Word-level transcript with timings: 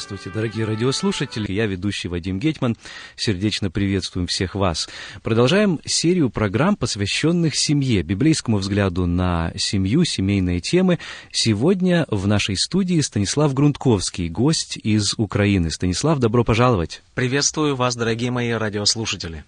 Здравствуйте, 0.00 0.34
дорогие 0.34 0.64
радиослушатели. 0.64 1.52
Я 1.52 1.66
ведущий 1.66 2.08
Вадим 2.08 2.38
Гетман. 2.38 2.74
Сердечно 3.16 3.70
приветствуем 3.70 4.26
всех 4.28 4.54
вас. 4.54 4.88
Продолжаем 5.22 5.78
серию 5.84 6.30
программ, 6.30 6.74
посвященных 6.74 7.54
семье, 7.54 8.00
библейскому 8.00 8.56
взгляду 8.56 9.04
на 9.04 9.52
семью, 9.58 10.06
семейные 10.06 10.60
темы. 10.60 10.98
Сегодня 11.32 12.06
в 12.08 12.26
нашей 12.26 12.56
студии 12.56 12.98
Станислав 13.02 13.52
Грунтковский, 13.52 14.30
гость 14.30 14.78
из 14.82 15.12
Украины. 15.18 15.70
Станислав, 15.70 16.18
добро 16.18 16.44
пожаловать. 16.44 17.02
Приветствую 17.14 17.76
вас, 17.76 17.94
дорогие 17.94 18.30
мои 18.30 18.52
радиослушатели. 18.52 19.44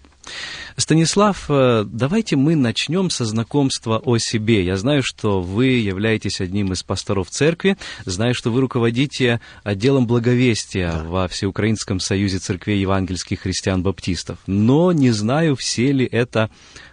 Станислав, 0.77 1.45
э, 1.49 1.85
давайте 1.85 2.35
мы 2.35 2.55
начнем 2.55 3.09
со 3.09 3.25
знакомства 3.25 3.99
о 4.03 4.17
себе. 4.17 4.65
Я 4.65 4.75
знаю, 4.77 5.03
что 5.03 5.41
вы 5.41 5.67
являетесь 5.67 6.41
одним 6.41 6.73
из 6.73 6.83
пасторов 6.83 7.29
церкви, 7.29 7.77
знаю, 8.05 8.33
что 8.33 8.51
вы 8.51 8.61
руководите 8.61 9.39
отделом 9.63 10.07
благовестия 10.07 10.91
да. 10.91 11.03
во 11.03 11.27
Всеукраинском 11.27 11.99
союзе 11.99 12.39
церквей 12.39 12.79
евангельских 12.81 13.41
христиан-баптистов, 13.41 14.39
но 14.47 14.91
не 14.91 15.11
знаю, 15.11 15.55
все 15.55 15.91
ли 15.91 16.05
это 16.05 16.49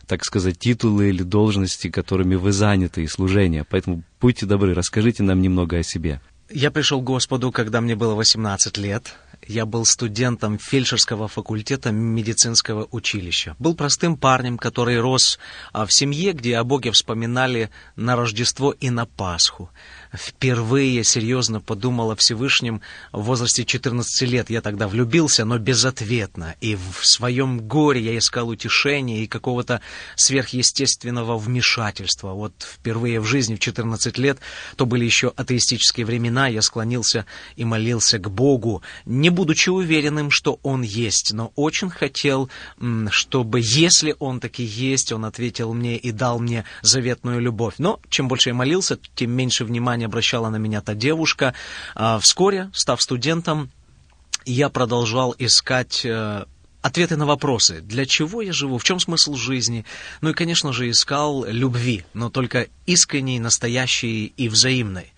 так 0.07 0.25
сказать, 0.25 0.59
титулы 0.59 1.11
или 1.11 1.23
должности, 1.23 1.89
которыми 1.89 2.35
вы 2.35 2.51
заняты, 2.51 3.05
и 3.05 3.07
служения. 3.07 3.65
Поэтому 3.71 4.03
будьте 4.21 4.45
добры, 4.45 4.75
расскажите 4.75 5.23
нам 5.23 5.41
немного 5.41 5.79
о 5.79 5.83
себе. 5.85 6.21
Я 6.51 6.73
пришел 6.73 7.01
к 7.01 7.05
Господу, 7.05 7.53
когда 7.53 7.81
мне 7.81 7.95
было 7.95 8.17
18 8.17 8.77
лет. 8.77 9.15
Я 9.51 9.67
был 9.67 9.85
студентом 9.85 10.61
фельдшерского 10.61 11.27
факультета 11.27 11.91
медицинского 11.91 12.87
училища. 12.93 13.57
Был 13.59 13.75
простым 13.75 14.17
парнем, 14.17 14.57
который 14.57 15.01
рос 15.01 15.41
а, 15.73 15.87
в 15.87 15.93
семье, 15.93 16.35
где 16.35 16.57
о 16.57 16.63
Боге 16.63 16.93
вспоминали 16.93 17.71
на 17.97 18.15
Рождество 18.15 18.71
и 18.71 18.91
на 18.91 19.07
Пасху 19.07 19.69
впервые 20.15 21.05
серьезно 21.05 21.61
подумал 21.61 22.11
о 22.11 22.17
Всевышнем 22.17 22.81
в 23.13 23.23
возрасте 23.23 23.65
14 23.65 24.29
лет. 24.29 24.51
Я 24.51 24.61
тогда 24.61 24.89
влюбился, 24.89 25.45
но 25.45 25.59
безответно. 25.59 26.55
И 26.61 26.77
в 26.77 27.07
своем 27.07 27.61
горе 27.61 28.03
я 28.03 28.19
искал 28.19 28.49
утешения 28.49 29.23
и 29.23 29.27
какого-то 29.27 29.81
сверхъестественного 30.17 31.39
вмешательства. 31.39 32.33
Вот 32.33 32.53
впервые 32.61 33.21
в 33.21 33.25
жизни 33.25 33.55
в 33.55 33.61
14 33.61 34.19
лет, 34.19 34.39
то 34.77 34.87
были 34.87 35.05
еще 35.05 35.33
атеистические 35.37 36.07
времена, 36.07 36.49
я 36.49 36.63
склонился 36.63 37.27
и 37.57 37.65
молился 37.65 38.19
к 38.19 38.31
Богу, 38.31 38.83
не 39.05 39.31
будучи 39.31 39.71
уверенным, 39.71 40.31
что 40.31 40.59
Он 40.63 40.83
есть, 40.83 41.33
но 41.33 41.53
очень 41.57 41.91
хотел, 41.91 42.51
чтобы, 43.11 43.61
если 43.63 44.15
Он 44.19 44.41
таки 44.41 44.63
есть, 44.63 45.13
Он 45.13 45.25
ответил 45.25 45.73
мне 45.75 45.97
и 45.97 46.13
дал 46.13 46.39
мне 46.39 46.65
заветную 46.83 47.41
любовь. 47.41 47.75
Но 47.79 48.01
чем 48.09 48.29
больше 48.29 48.51
я 48.51 48.55
молился, 48.55 48.99
тем 49.15 49.33
меньше 49.33 49.65
внимания 49.65 50.00
внимание 50.01 50.07
обращала 50.07 50.51
на 50.51 50.57
меня 50.57 50.81
та 50.81 50.95
девушка. 50.95 51.55
А, 51.95 52.19
вскоре, 52.19 52.71
став 52.73 53.03
студентом, 53.03 53.71
я 54.47 54.69
продолжал 54.69 55.35
искать 55.39 56.05
э, 56.05 56.45
ответы 56.83 57.17
на 57.17 57.27
вопросы. 57.27 57.83
Для 57.83 58.07
чего 58.07 58.43
я 58.43 58.53
живу? 58.53 58.79
В 58.79 58.85
чем 58.85 59.01
смысл 59.01 59.35
жизни? 59.35 59.85
Ну 60.23 60.31
и, 60.31 60.35
конечно 60.35 60.73
же, 60.73 60.89
искал 60.89 61.45
любви, 61.45 62.05
но 62.15 62.31
только 62.31 62.69
искренней, 62.87 63.39
настоящей 63.41 64.33
и 64.39 64.49
взаимной. 64.49 65.13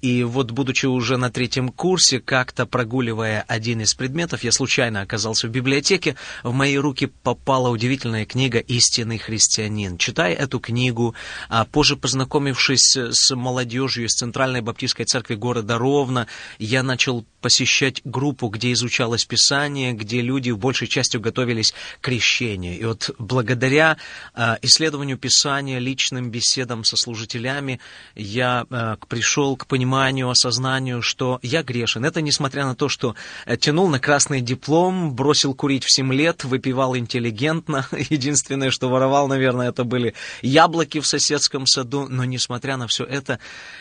И 0.00 0.22
вот, 0.22 0.52
будучи 0.52 0.86
уже 0.86 1.16
на 1.16 1.30
третьем 1.30 1.70
курсе, 1.70 2.20
как-то 2.20 2.66
прогуливая 2.66 3.44
один 3.48 3.80
из 3.80 3.94
предметов, 3.94 4.44
я 4.44 4.52
случайно 4.52 5.00
оказался 5.00 5.48
в 5.48 5.50
библиотеке, 5.50 6.14
в 6.44 6.52
мои 6.52 6.76
руки 6.76 7.06
попала 7.06 7.68
удивительная 7.68 8.24
книга 8.24 8.60
«Истинный 8.60 9.18
христианин». 9.18 9.98
Читая 9.98 10.34
эту 10.34 10.60
книгу, 10.60 11.14
а 11.48 11.64
позже 11.64 11.96
познакомившись 11.96 12.96
с 12.96 13.34
молодежью 13.34 14.04
из 14.04 14.12
Центральной 14.12 14.60
Баптистской 14.60 15.04
церкви 15.04 15.34
города 15.34 15.78
Ровно, 15.78 16.28
я 16.58 16.82
начал 16.84 17.24
посещать 17.40 18.00
группу, 18.04 18.48
где 18.48 18.72
изучалось 18.72 19.24
Писание, 19.24 19.92
где 19.92 20.20
люди 20.20 20.50
в 20.50 20.58
большей 20.58 20.86
частью 20.86 21.20
готовились 21.20 21.72
к 22.00 22.04
крещению. 22.04 22.78
И 22.78 22.84
вот 22.84 23.10
благодаря 23.18 23.96
э, 24.34 24.56
исследованию 24.62 25.18
Писания, 25.18 25.78
личным 25.78 26.30
беседам 26.30 26.84
со 26.84 26.96
служителями, 26.96 27.80
я 28.14 28.66
э, 28.70 28.96
пришел 29.08 29.56
к 29.56 29.66
пониманию, 29.66 29.87
осознанию, 29.94 31.02
что 31.02 31.38
я 31.42 31.62
грешен. 31.62 32.04
Это 32.04 32.20
несмотря 32.20 32.64
на 32.64 32.74
то, 32.74 32.88
что 32.88 33.14
э, 33.46 33.56
тянул 33.56 33.88
на 33.88 33.98
красный 33.98 34.40
диплом, 34.40 35.14
бросил 35.14 35.54
курить 35.54 35.84
в 35.84 35.92
7 35.92 36.12
лет, 36.12 36.44
выпивал 36.44 36.96
интеллигентно. 36.96 37.86
Единственное, 38.10 38.70
что 38.70 38.88
воровал, 38.88 39.28
наверное, 39.28 39.68
это 39.68 39.84
были 39.84 40.14
яблоки 40.42 41.00
в 41.00 41.06
соседском 41.06 41.66
саду. 41.66 42.06
Но 42.08 42.24
несмотря 42.24 42.76
на 42.76 42.86
все 42.86 43.04
это, 43.04 43.38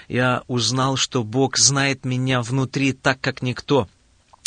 я 0.07 0.44
узнал, 0.47 0.97
что 0.97 1.23
Бог 1.23 1.57
знает 1.57 2.06
меня 2.06 2.41
внутри 2.41 2.94
так, 2.94 3.19
как 3.19 3.41
никто. 3.41 3.88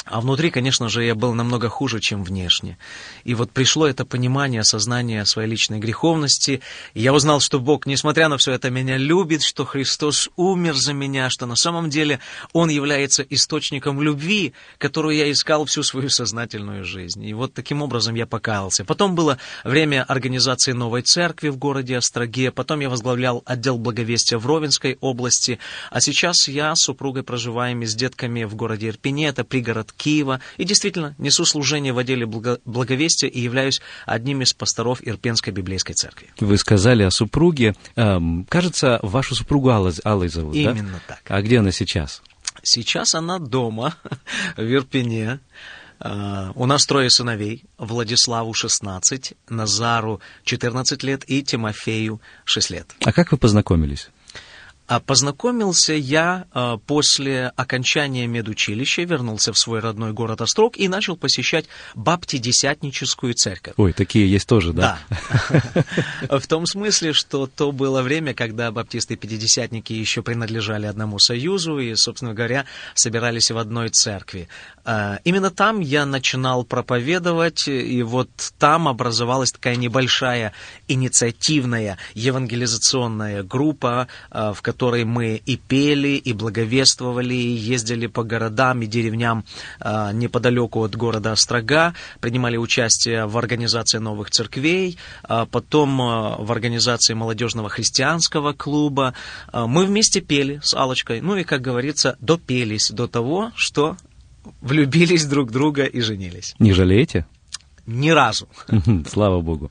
А 0.06 0.21
внутри, 0.21 0.50
конечно 0.50 0.88
же, 0.88 1.05
я 1.05 1.15
был 1.15 1.34
намного 1.34 1.69
хуже, 1.69 2.00
чем 2.00 2.25
внешне. 2.25 2.78
И 3.25 3.34
вот 3.34 3.50
пришло 3.50 3.87
это 3.87 4.05
понимание, 4.05 4.62
осознание 4.62 5.27
своей 5.27 5.49
личной 5.49 5.78
греховности. 5.78 6.62
И 6.94 7.03
я 7.03 7.12
узнал, 7.12 7.41
что 7.41 7.61
Бог, 7.61 7.87
несмотря 7.87 8.28
на 8.28 8.38
все 8.38 8.53
это, 8.53 8.71
меня 8.71 8.97
любит, 8.97 9.43
что 9.43 9.65
Христос 9.65 10.31
умер 10.37 10.75
за 10.75 10.94
меня, 10.94 11.28
что 11.28 11.47
на 11.47 11.55
самом 11.55 11.91
деле 11.91 12.21
Он 12.53 12.71
является 12.71 13.22
источником 13.22 14.00
любви, 14.00 14.55
которую 14.78 15.16
я 15.16 15.31
искал 15.31 15.66
всю 15.66 15.83
свою 15.83 16.09
сознательную 16.09 16.84
жизнь. 16.84 17.25
И 17.25 17.34
вот 17.34 17.53
таким 17.53 17.82
образом 17.82 18.15
я 18.15 18.27
покаялся. 18.27 18.84
Потом 18.84 19.15
было 19.15 19.38
время 19.65 20.05
организации 20.05 20.72
новой 20.72 21.03
церкви 21.03 21.49
в 21.49 21.59
городе 21.59 21.99
Остроге. 21.99 22.50
Потом 22.50 22.81
я 22.81 22.88
возглавлял 22.88 23.43
отдел 23.44 23.78
благовестия 23.78 24.38
в 24.38 24.47
Ровенской 24.47 24.97
области. 25.00 25.59
А 25.91 26.00
сейчас 26.00 26.49
я 26.49 26.75
с 26.75 26.81
супругой 26.81 27.22
проживаем 27.22 27.82
и 27.82 27.87
с 27.87 27.94
детками 27.94 28.44
в 28.44 28.55
городе 28.55 28.88
Ирпене. 28.88 29.28
Это 29.28 29.44
пригород 29.44 29.90
Киева. 29.93 30.41
И 30.56 30.65
действительно, 30.65 31.15
несу 31.19 31.45
служение 31.45 31.93
в 31.93 31.99
отделе 31.99 32.27
благовестия 32.27 33.28
и 33.28 33.41
являюсь 33.41 33.81
одним 34.06 34.43
из 34.43 34.53
пасторов 34.53 35.01
Ирпенской 35.06 35.53
библейской 35.53 35.95
церкви. 35.95 36.28
Вы 36.41 36.56
сказали 36.59 37.03
о 37.03 37.11
супруге. 37.11 37.75
Эм, 37.97 38.47
кажется, 38.49 38.99
вашу 39.03 39.34
супругу 39.34 39.71
Аллой, 39.71 39.93
Аллой 40.05 40.29
зовут, 40.29 40.55
Именно 40.55 41.00
да? 41.09 41.17
так. 41.17 41.23
А 41.29 41.43
где 41.43 41.59
она 41.59 41.73
сейчас? 41.73 42.23
Сейчас 42.62 43.15
она 43.15 43.39
дома, 43.39 43.95
в 44.56 44.62
Ирпене. 44.62 45.41
Uh, 46.03 46.53
у 46.55 46.65
нас 46.65 46.87
трое 46.87 47.11
сыновей. 47.11 47.65
Владиславу 47.77 48.55
16, 48.55 49.34
Назару 49.50 50.23
14 50.45 51.03
лет 51.03 51.25
и 51.29 51.43
Тимофею 51.43 52.23
6 52.45 52.71
лет. 52.71 52.95
А 53.05 53.12
как 53.12 53.33
вы 53.33 53.37
познакомились? 53.37 54.09
А 54.91 54.99
познакомился 54.99 55.93
я 55.93 56.47
а, 56.50 56.76
после 56.76 57.53
окончания 57.55 58.26
медучилища, 58.26 59.03
вернулся 59.03 59.53
в 59.53 59.56
свой 59.56 59.79
родной 59.79 60.12
город 60.12 60.41
Острог 60.41 60.76
и 60.76 60.88
начал 60.88 61.17
посещать 61.17 61.67
баптидесятническую 61.94 63.35
церковь. 63.35 63.75
Ой, 63.76 63.93
такие 63.93 64.29
есть 64.29 64.49
тоже, 64.49 64.73
да? 64.73 64.99
Да. 65.09 65.85
В 66.41 66.44
том 66.49 66.67
смысле, 66.67 67.12
что 67.12 67.47
то 67.47 67.70
было 67.70 68.03
время, 68.03 68.35
когда 68.35 68.73
баптисты-пятидесятники 68.73 69.93
еще 69.93 70.23
принадлежали 70.23 70.87
одному 70.87 71.20
союзу 71.20 71.79
и, 71.79 71.94
собственно 71.94 72.35
говоря, 72.35 72.64
собирались 72.94 73.53
в 73.53 73.59
одной 73.59 73.91
церкви. 73.91 74.49
А, 74.90 75.20
именно 75.22 75.50
там 75.52 75.78
я 75.78 76.04
начинал 76.04 76.64
проповедовать, 76.64 77.69
и 77.69 78.02
вот 78.02 78.28
там 78.58 78.88
образовалась 78.88 79.52
такая 79.52 79.76
небольшая 79.76 80.52
инициативная 80.88 81.96
евангелизационная 82.14 83.44
группа, 83.44 84.08
в 84.32 84.56
которой 84.62 85.04
мы 85.04 85.40
и 85.46 85.56
пели, 85.56 86.16
и 86.16 86.32
благовествовали, 86.32 87.34
и 87.34 87.52
ездили 87.52 88.08
по 88.08 88.25
городам 88.25 88.82
и 88.82 88.87
деревням 88.87 89.44
э, 89.81 90.10
неподалеку 90.12 90.82
от 90.82 90.96
города 90.96 91.31
Острога, 91.31 91.94
принимали 92.20 92.56
участие 92.56 93.26
в 93.26 93.38
организации 93.38 93.98
новых 93.98 94.31
церквей, 94.31 94.98
потом 95.22 95.98
в 95.98 96.50
организации 96.50 97.14
молодежного 97.14 97.69
христианского 97.69 98.54
клуба. 98.54 99.14
Мы 99.52 99.87
вместе 99.87 100.20
пели 100.20 100.60
с 100.64 100.75
Алочкой, 100.75 101.20
ну 101.20 101.37
и, 101.37 101.44
как 101.44 101.60
говорится, 101.60 102.16
допелись 102.20 102.90
до 102.90 103.06
того, 103.06 103.52
что 103.54 103.96
влюбились 104.60 105.25
друг 105.26 105.50
в 105.50 105.52
друга 105.52 105.84
и 105.84 106.00
женились. 106.00 106.54
Не 106.58 106.72
жалеете? 106.72 107.26
Ни 107.87 108.10
разу. 108.10 108.48
Слава 109.08 109.40
Богу. 109.40 109.70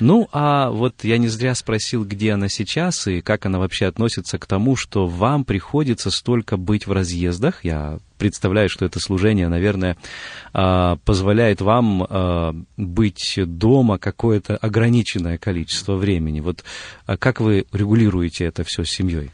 Ну, 0.00 0.28
а 0.32 0.70
вот 0.70 1.04
я 1.04 1.18
не 1.18 1.28
зря 1.28 1.54
спросил, 1.54 2.04
где 2.04 2.32
она 2.32 2.48
сейчас 2.48 3.06
и 3.06 3.20
как 3.20 3.46
она 3.46 3.58
вообще 3.58 3.86
относится 3.86 4.38
к 4.38 4.46
тому, 4.46 4.74
что 4.74 5.06
вам 5.06 5.44
приходится 5.44 6.10
столько 6.10 6.56
быть 6.56 6.86
в 6.86 6.92
разъездах. 6.92 7.64
Я 7.64 7.98
представляю, 8.18 8.68
что 8.68 8.86
это 8.86 8.98
служение, 8.98 9.48
наверное, 9.48 9.96
а, 10.52 10.96
позволяет 11.04 11.60
вам 11.60 12.06
а, 12.08 12.54
быть 12.76 13.34
дома 13.36 13.98
какое-то 13.98 14.56
ограниченное 14.56 15.38
количество 15.38 15.94
времени. 15.94 16.40
Вот 16.40 16.64
а 17.06 17.16
как 17.16 17.40
вы 17.40 17.66
регулируете 17.72 18.46
это 18.46 18.64
все 18.64 18.84
с 18.84 18.90
семьей? 18.90 19.30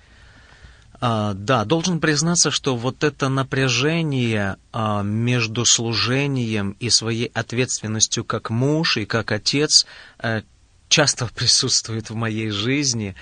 А, 1.00 1.34
да, 1.34 1.64
должен 1.64 2.00
признаться, 2.00 2.50
что 2.50 2.76
вот 2.76 3.04
это 3.04 3.28
напряжение 3.28 4.56
а, 4.72 5.02
между 5.02 5.64
служением 5.64 6.76
и 6.80 6.90
своей 6.90 7.26
ответственностью 7.34 8.24
как 8.24 8.50
муж 8.50 8.96
и 8.96 9.04
как 9.04 9.32
отец 9.32 9.86
а, 10.18 10.42
часто 10.88 11.26
присутствует 11.34 12.10
в 12.10 12.14
моей 12.14 12.50
жизни. 12.50 13.14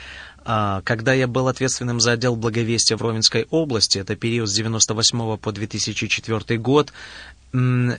А, 0.45 0.83
когда 0.83 1.15
я 1.15 1.27
был 1.27 1.49
ответственным 1.49 2.01
за 2.01 2.13
отдел 2.13 2.37
благовестия 2.37 2.97
в 2.97 3.03
Ровенской 3.03 3.47
области, 3.51 3.99
это 3.99 4.15
период 4.15 4.49
с 4.49 4.55
98 4.55 5.37
по 5.39 5.53
2004 5.53 6.59
год, 6.59 6.93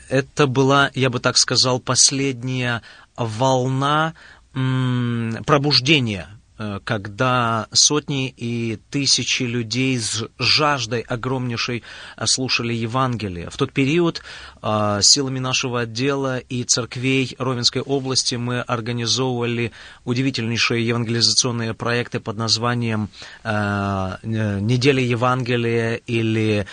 это 0.10 0.48
была, 0.48 0.92
я 0.96 1.10
бы 1.10 1.20
так 1.22 1.38
сказал, 1.38 1.80
последняя 1.80 2.82
волна 3.16 4.14
пробуждения 4.52 6.28
Э, 6.28 6.35
когда 6.84 7.68
сотни 7.72 8.34
и 8.36 8.78
тысячи 8.90 9.44
людей 9.44 10.00
с 10.00 10.24
жаждой 10.40 11.02
огромнейшей 11.02 11.84
э, 12.18 12.26
слушали 12.26 12.74
Евангелие. 12.74 13.50
В 13.50 13.58
тот 13.58 13.74
период 13.74 14.22
э, 14.62 15.00
силами 15.02 15.40
нашего 15.40 15.82
отдела 15.82 16.38
и 16.38 16.64
церквей 16.64 17.36
Ровенской 17.38 17.82
области 17.82 18.36
мы 18.36 18.62
организовывали 18.62 19.72
удивительнейшие 20.06 20.88
евангелизационные 20.88 21.74
проекты 21.74 22.20
под 22.20 22.38
названием 22.38 23.10
«Неделя 23.44 25.02
Евангелия» 25.02 25.96
или 25.96 26.66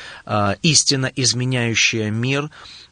«Истина, 0.62 1.10
изменяющая 1.14 2.10
мир». 2.10 2.50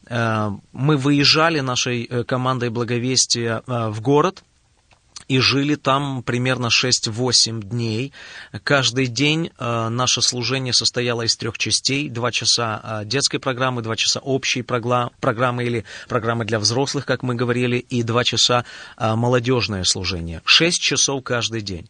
Мы 0.09 0.97
выезжали 0.97 1.59
нашей 1.59 2.05
командой 2.25 2.69
благовестия 2.69 3.63
в 3.67 4.01
город– 4.01 4.43
и 5.31 5.39
жили 5.39 5.75
там 5.75 6.23
примерно 6.23 6.67
6-8 6.67 7.61
дней. 7.61 8.11
Каждый 8.65 9.07
день 9.07 9.49
э, 9.57 9.87
наше 9.87 10.21
служение 10.21 10.73
состояло 10.73 11.21
из 11.21 11.37
трех 11.37 11.57
частей. 11.57 12.09
Два 12.09 12.33
часа 12.33 12.81
э, 12.83 13.05
детской 13.05 13.37
программы, 13.37 13.81
два 13.81 13.95
часа 13.95 14.19
общей 14.19 14.61
программы 14.61 15.63
или 15.63 15.85
программы 16.09 16.43
для 16.43 16.59
взрослых, 16.59 17.05
как 17.05 17.23
мы 17.23 17.35
говорили, 17.35 17.77
и 17.77 18.03
два 18.03 18.25
часа 18.25 18.65
э, 18.97 19.15
молодежное 19.15 19.85
служение. 19.85 20.41
Шесть 20.43 20.81
часов 20.81 21.23
каждый 21.23 21.61
день. 21.61 21.87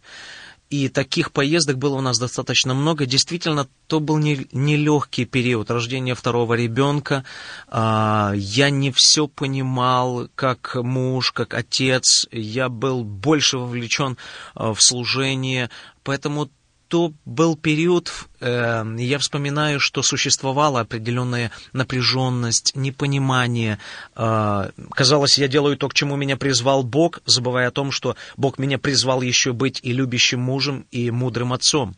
И 0.71 0.87
таких 0.87 1.33
поездок 1.33 1.77
было 1.77 1.95
у 1.95 2.01
нас 2.01 2.17
достаточно 2.17 2.73
много. 2.73 3.05
Действительно, 3.05 3.67
то 3.87 3.99
был 3.99 4.17
нелегкий 4.17 5.23
не 5.23 5.25
период 5.25 5.69
рождения 5.69 6.15
второго 6.15 6.53
ребенка. 6.53 7.25
А, 7.67 8.31
я 8.33 8.69
не 8.69 8.89
все 8.91 9.27
понимал, 9.27 10.29
как 10.33 10.75
муж, 10.75 11.33
как 11.33 11.53
отец. 11.55 12.25
Я 12.31 12.69
был 12.69 13.03
больше 13.03 13.57
вовлечен 13.57 14.17
а, 14.55 14.73
в 14.73 14.81
служение. 14.81 15.69
Поэтому 16.03 16.49
то 16.91 17.13
был 17.23 17.55
период, 17.55 18.11
э, 18.41 18.83
я 18.97 19.17
вспоминаю, 19.17 19.79
что 19.79 20.03
существовала 20.03 20.81
определенная 20.81 21.51
напряженность, 21.71 22.73
непонимание. 22.75 23.79
Э, 24.17 24.71
казалось, 24.91 25.37
я 25.37 25.47
делаю 25.47 25.77
то, 25.77 25.87
к 25.87 25.93
чему 25.93 26.17
меня 26.17 26.35
призвал 26.35 26.83
Бог, 26.83 27.21
забывая 27.25 27.69
о 27.69 27.71
том, 27.71 27.91
что 27.91 28.17
Бог 28.35 28.59
меня 28.59 28.77
призвал 28.77 29.21
еще 29.21 29.53
быть 29.53 29.79
и 29.83 29.93
любящим 29.93 30.41
мужем, 30.41 30.85
и 30.91 31.11
мудрым 31.11 31.53
отцом. 31.53 31.95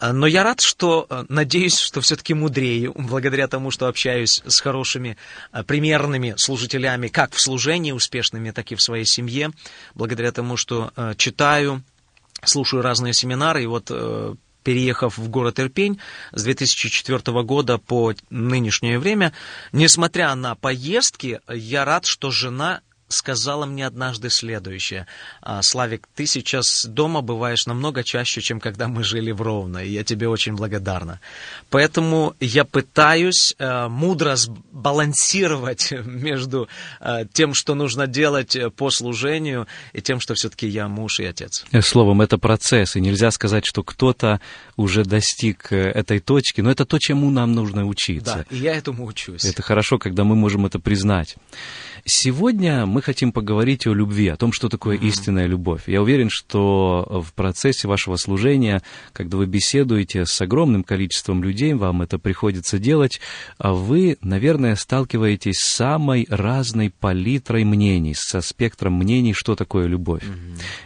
Э, 0.00 0.12
но 0.12 0.26
я 0.26 0.42
рад, 0.42 0.60
что, 0.60 1.06
э, 1.08 1.24
надеюсь, 1.28 1.78
что 1.78 2.00
все-таки 2.00 2.34
мудрею, 2.34 2.92
благодаря 2.96 3.48
тому, 3.48 3.70
что 3.70 3.86
общаюсь 3.86 4.42
с 4.44 4.60
хорошими, 4.60 5.16
э, 5.52 5.62
примерными 5.62 6.34
служителями, 6.36 7.08
как 7.08 7.32
в 7.34 7.40
служении 7.40 7.92
успешными, 7.92 8.50
так 8.50 8.72
и 8.72 8.74
в 8.74 8.82
своей 8.82 9.06
семье, 9.06 9.50
благодаря 9.94 10.32
тому, 10.32 10.56
что 10.56 10.92
читаю, 11.16 11.82
слушаю 12.44 12.82
разные 12.82 13.14
семинары, 13.14 13.62
и 13.62 13.66
вот 13.66 13.88
э, 13.90 14.34
переехав 14.62 15.16
в 15.16 15.28
город 15.28 15.60
Ирпень 15.60 16.00
с 16.32 16.42
2004 16.42 17.42
года 17.42 17.78
по 17.78 18.12
нынешнее 18.30 18.98
время, 18.98 19.32
несмотря 19.72 20.34
на 20.34 20.54
поездки, 20.56 21.40
я 21.48 21.84
рад, 21.84 22.04
что 22.04 22.30
жена 22.30 22.80
сказала 23.08 23.66
мне 23.66 23.86
однажды 23.86 24.30
следующее. 24.30 25.06
«А, 25.40 25.62
Славик, 25.62 26.08
ты 26.14 26.26
сейчас 26.26 26.84
дома 26.84 27.20
бываешь 27.20 27.66
намного 27.66 28.02
чаще, 28.02 28.40
чем 28.40 28.60
когда 28.60 28.88
мы 28.88 29.04
жили 29.04 29.30
в 29.32 29.42
Ровно, 29.42 29.78
и 29.78 29.90
я 29.90 30.04
тебе 30.04 30.28
очень 30.28 30.54
благодарна. 30.54 31.20
Поэтому 31.70 32.34
я 32.40 32.64
пытаюсь 32.64 33.54
э, 33.58 33.88
мудро 33.88 34.36
сбалансировать 34.36 35.92
между 36.04 36.68
э, 37.00 37.26
тем, 37.32 37.54
что 37.54 37.74
нужно 37.74 38.06
делать 38.06 38.56
по 38.76 38.90
служению, 38.90 39.66
и 39.92 40.00
тем, 40.00 40.20
что 40.20 40.34
все-таки 40.34 40.66
я 40.66 40.88
муж 40.88 41.20
и 41.20 41.24
отец. 41.24 41.64
Э, 41.72 41.82
словом, 41.82 42.22
это 42.22 42.38
процесс, 42.38 42.96
и 42.96 43.00
нельзя 43.00 43.30
сказать, 43.30 43.64
что 43.64 43.82
кто-то 43.82 44.40
уже 44.76 45.04
достиг 45.04 45.72
э, 45.72 45.90
этой 45.90 46.18
точки, 46.20 46.60
но 46.60 46.70
это 46.70 46.84
то, 46.84 46.98
чему 46.98 47.30
нам 47.30 47.52
нужно 47.52 47.86
учиться. 47.86 48.46
Да, 48.50 48.56
и 48.56 48.58
я 48.58 48.74
этому 48.74 49.06
учусь. 49.06 49.44
Это 49.44 49.62
хорошо, 49.62 49.98
когда 49.98 50.24
мы 50.24 50.34
можем 50.34 50.66
это 50.66 50.78
признать. 50.78 51.36
Сегодня 52.08 52.86
мы 52.86 53.02
хотим 53.02 53.32
поговорить 53.32 53.84
о 53.88 53.92
любви, 53.92 54.28
о 54.28 54.36
том, 54.36 54.52
что 54.52 54.68
такое 54.68 54.96
истинная 54.96 55.46
любовь. 55.46 55.88
Я 55.88 56.02
уверен, 56.02 56.30
что 56.30 57.04
в 57.26 57.32
процессе 57.32 57.88
вашего 57.88 58.14
служения, 58.14 58.80
когда 59.12 59.38
вы 59.38 59.46
беседуете 59.46 60.24
с 60.24 60.40
огромным 60.40 60.84
количеством 60.84 61.42
людей, 61.42 61.74
вам 61.74 62.02
это 62.02 62.20
приходится 62.20 62.78
делать, 62.78 63.20
а 63.58 63.72
вы, 63.72 64.18
наверное, 64.20 64.76
сталкиваетесь 64.76 65.58
с 65.58 65.68
самой 65.68 66.28
разной 66.30 66.90
палитрой 66.90 67.64
мнений, 67.64 68.14
со 68.14 68.40
спектром 68.40 68.92
мнений, 68.92 69.32
что 69.32 69.56
такое 69.56 69.86
любовь. 69.86 70.22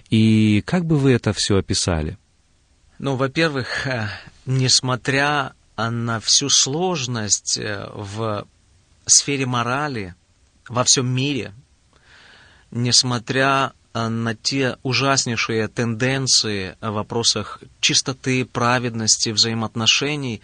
И 0.08 0.62
как 0.64 0.87
бы 0.87 0.96
вы 0.96 1.12
это 1.12 1.34
все 1.34 1.58
описали? 1.58 2.17
Ну, 2.99 3.17
во-первых, 3.17 3.87
э, 3.87 4.08
несмотря 4.46 5.52
на 5.76 6.19
всю 6.20 6.48
сложность 6.48 7.58
э, 7.58 7.91
в 7.94 8.46
сфере 9.05 9.44
морали, 9.44 10.15
во 10.70 10.84
всем 10.84 11.06
мире, 11.08 11.53
несмотря 12.70 13.72
э, 13.93 14.08
на 14.08 14.34
те 14.34 14.77
ужаснейшие 14.84 15.67
тенденции 15.69 16.77
в 16.81 16.91
вопросах 16.91 17.60
чистоты, 17.81 18.44
праведности, 18.44 19.31
взаимоотношений, 19.31 20.41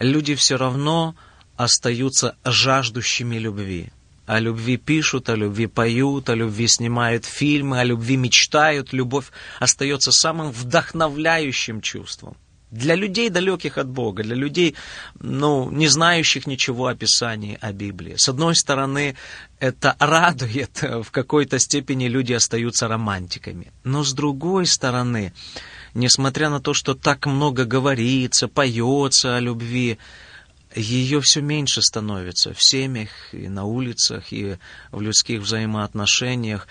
люди 0.00 0.34
все 0.34 0.56
равно 0.56 1.14
остаются 1.56 2.36
жаждущими 2.44 3.36
любви. 3.36 3.92
О 4.26 4.40
любви 4.40 4.76
пишут, 4.76 5.28
о 5.28 5.36
любви 5.36 5.66
поют, 5.66 6.28
о 6.28 6.34
любви 6.34 6.66
снимают 6.66 7.24
фильмы, 7.24 7.78
о 7.78 7.84
любви 7.84 8.16
мечтают. 8.16 8.92
Любовь 8.92 9.30
остается 9.60 10.10
самым 10.10 10.50
вдохновляющим 10.50 11.80
чувством 11.80 12.36
для 12.72 12.96
людей, 12.96 13.28
далеких 13.28 13.78
от 13.78 13.86
Бога, 13.86 14.22
для 14.22 14.34
людей, 14.34 14.74
ну, 15.20 15.70
не 15.70 15.88
знающих 15.88 16.46
ничего 16.46 16.86
о 16.86 16.94
Писании, 16.94 17.58
о 17.60 17.72
Библии. 17.72 18.14
С 18.16 18.28
одной 18.28 18.56
стороны, 18.56 19.14
это 19.60 19.94
радует, 19.98 20.82
в 20.82 21.10
какой-то 21.10 21.58
степени 21.58 22.08
люди 22.08 22.32
остаются 22.32 22.88
романтиками. 22.88 23.70
Но 23.84 24.02
с 24.02 24.14
другой 24.14 24.66
стороны, 24.66 25.32
несмотря 25.94 26.48
на 26.48 26.60
то, 26.60 26.72
что 26.72 26.94
так 26.94 27.26
много 27.26 27.66
говорится, 27.66 28.48
поется 28.48 29.36
о 29.36 29.40
любви, 29.40 29.98
ее 30.74 31.20
все 31.20 31.42
меньше 31.42 31.82
становится 31.82 32.54
в 32.54 32.62
семьях, 32.62 33.10
и 33.32 33.48
на 33.48 33.64
улицах, 33.64 34.32
и 34.32 34.56
в 34.90 35.00
людских 35.02 35.42
взаимоотношениях. 35.42 36.66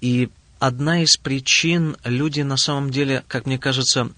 И 0.00 0.30
одна 0.58 1.02
из 1.02 1.18
причин, 1.18 1.98
люди 2.04 2.40
на 2.40 2.56
самом 2.56 2.90
деле, 2.90 3.22
как 3.28 3.44
мне 3.44 3.58
кажется, 3.58 4.10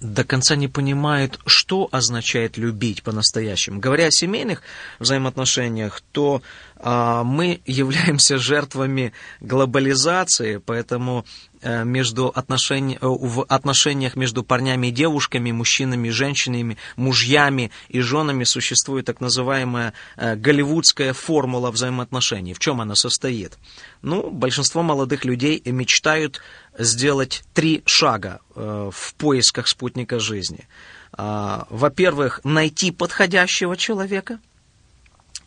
до 0.00 0.24
конца 0.24 0.56
не 0.56 0.68
понимает, 0.68 1.38
что 1.46 1.88
означает 1.90 2.56
любить 2.56 3.02
по-настоящему. 3.02 3.80
Говоря 3.80 4.06
о 4.06 4.10
семейных 4.10 4.62
взаимоотношениях, 4.98 6.02
то 6.12 6.42
а, 6.76 7.24
мы 7.24 7.60
являемся 7.66 8.38
жертвами 8.38 9.12
глобализации, 9.40 10.58
поэтому 10.58 11.24
Э, 11.62 11.84
между 11.84 12.28
отношень... 12.28 12.94
Э, 12.94 12.98
в 13.00 13.44
отношениях 13.44 14.14
между 14.14 14.44
парнями 14.44 14.88
и 14.88 14.90
девушками, 14.90 15.50
мужчинами 15.52 16.08
и 16.08 16.10
женщинами, 16.10 16.76
мужьями 16.96 17.70
и 17.88 18.00
женами 18.00 18.44
существует 18.44 19.06
так 19.06 19.20
называемая 19.20 19.92
э, 20.16 20.36
голливудская 20.36 21.12
формула 21.12 21.70
взаимоотношений. 21.70 22.54
В 22.54 22.58
чем 22.58 22.80
она 22.80 22.94
состоит? 22.94 23.58
Ну, 24.02 24.30
большинство 24.30 24.82
молодых 24.82 25.24
людей 25.24 25.62
мечтают 25.64 26.40
сделать 26.78 27.42
три 27.54 27.82
шага 27.86 28.40
в 28.54 29.14
поисках 29.16 29.68
спутника 29.68 30.18
жизни. 30.20 30.68
Во-первых, 31.12 32.40
найти 32.44 32.90
подходящего 32.90 33.76
человека. 33.76 34.38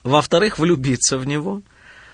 Во-вторых, 0.03 0.59
влюбиться 0.59 1.17
в 1.17 1.25
него– 1.25 1.61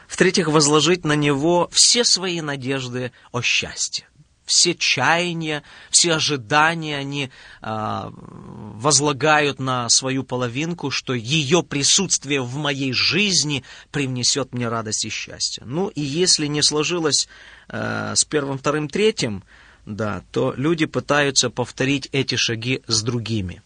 В-третьих, 0.07 0.47
возложить 0.47 1.03
на 1.03 1.13
него 1.13 1.67
все 1.71 2.03
свои 2.03 2.41
надежды 2.41 3.11
о 3.31 3.41
счастье. 3.41 4.07
Все 4.45 4.75
чаяния, 4.75 5.63
все 5.89 6.13
ожидания 6.13 6.97
они 6.97 7.31
э, 7.61 8.11
возлагают 8.11 9.59
на 9.59 9.89
свою 9.89 10.23
половинку, 10.23 10.91
что 10.91 11.13
ее 11.13 11.63
присутствие 11.63 12.41
в 12.41 12.55
моей 12.55 12.93
жизни 12.93 13.63
привнесет 13.91 14.53
мне 14.53 14.67
радость 14.67 15.05
и 15.05 15.09
счастье. 15.09 15.63
Ну 15.65 15.87
и 15.87 16.01
если 16.01 16.47
не 16.47 16.61
сложилось 16.61 17.27
э, 17.69 18.13
с 18.15 18.23
первым, 18.25 18.57
вторым, 18.57 18.87
третьим, 18.87 19.43
да, 19.85 20.23
то 20.31 20.53
люди 20.55 20.85
пытаются 20.85 21.49
повторить 21.49 22.09
эти 22.11 22.35
шаги 22.35 22.81
с 22.87 23.01
другими 23.03 23.61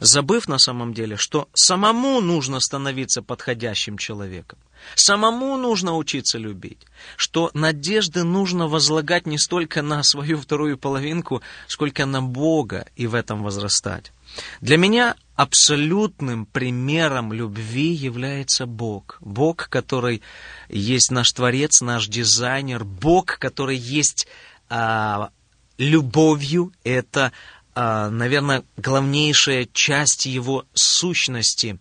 забыв 0.00 0.48
на 0.48 0.58
самом 0.58 0.94
деле, 0.94 1.16
что 1.16 1.48
самому 1.54 2.20
нужно 2.20 2.60
становиться 2.60 3.22
подходящим 3.22 3.98
человеком. 3.98 4.58
Самому 4.94 5.56
нужно 5.56 5.96
учиться 5.96 6.38
любить, 6.38 6.86
что 7.16 7.50
надежды 7.54 8.22
нужно 8.22 8.68
возлагать 8.68 9.26
не 9.26 9.38
столько 9.38 9.82
на 9.82 10.02
свою 10.02 10.38
вторую 10.38 10.76
половинку, 10.76 11.42
сколько 11.66 12.06
на 12.06 12.22
Бога 12.22 12.86
и 12.94 13.06
в 13.06 13.14
этом 13.14 13.42
возрастать. 13.42 14.12
Для 14.60 14.76
меня 14.76 15.16
абсолютным 15.36 16.46
примером 16.46 17.32
любви 17.32 17.92
является 17.92 18.66
Бог. 18.66 19.18
Бог, 19.20 19.68
который 19.68 20.22
есть 20.68 21.10
наш 21.10 21.32
Творец, 21.32 21.80
наш 21.80 22.08
дизайнер, 22.08 22.84
Бог, 22.84 23.38
который 23.38 23.76
есть 23.76 24.26
а, 24.68 25.30
любовью, 25.78 26.72
это 26.84 27.32
наверное, 27.74 28.64
главнейшая 28.76 29.68
часть 29.72 30.26
его 30.26 30.64
сущности. 30.74 31.78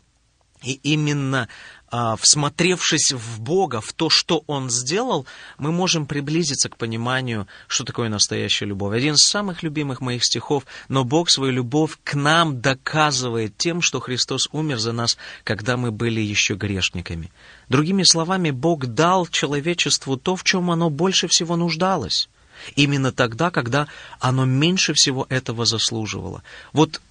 И 0.63 0.79
именно 0.83 1.49
а, 1.95 2.15
всмотревшись 2.15 3.11
в 3.11 3.39
Бога, 3.39 3.79
в 3.79 3.93
то, 3.93 4.09
что 4.09 4.43
Он 4.47 4.71
сделал, 4.71 5.27
мы 5.59 5.71
можем 5.71 6.07
приблизиться 6.07 6.67
к 6.67 6.75
пониманию, 6.75 7.47
что 7.67 7.83
такое 7.83 8.09
настоящая 8.09 8.65
любовь. 8.65 8.95
Один 8.95 9.13
из 9.13 9.25
самых 9.25 9.61
любимых 9.61 10.01
моих 10.01 10.25
стихов, 10.25 10.65
но 10.89 11.03
Бог 11.03 11.29
свою 11.29 11.51
любовь 11.51 11.99
к 12.03 12.15
нам 12.15 12.61
доказывает 12.61 13.55
тем, 13.57 13.83
что 13.83 13.99
Христос 13.99 14.49
умер 14.51 14.79
за 14.79 14.91
нас, 14.91 15.19
когда 15.43 15.77
мы 15.77 15.91
были 15.91 16.19
еще 16.19 16.55
грешниками. 16.55 17.31
Другими 17.69 18.01
словами, 18.01 18.49
Бог 18.49 18.87
дал 18.87 19.27
человечеству 19.27 20.17
то, 20.17 20.35
в 20.35 20.43
чем 20.43 20.71
оно 20.71 20.89
больше 20.89 21.27
всего 21.27 21.57
нуждалось. 21.57 22.27
Именно 22.75 23.11
тогда, 23.11 23.51
когда 23.51 23.87
оно 24.19 24.45
меньше 24.45 24.93
всего 24.93 25.25
этого 25.29 25.65
заслуживало. 25.65 26.43
Вот 26.71 27.01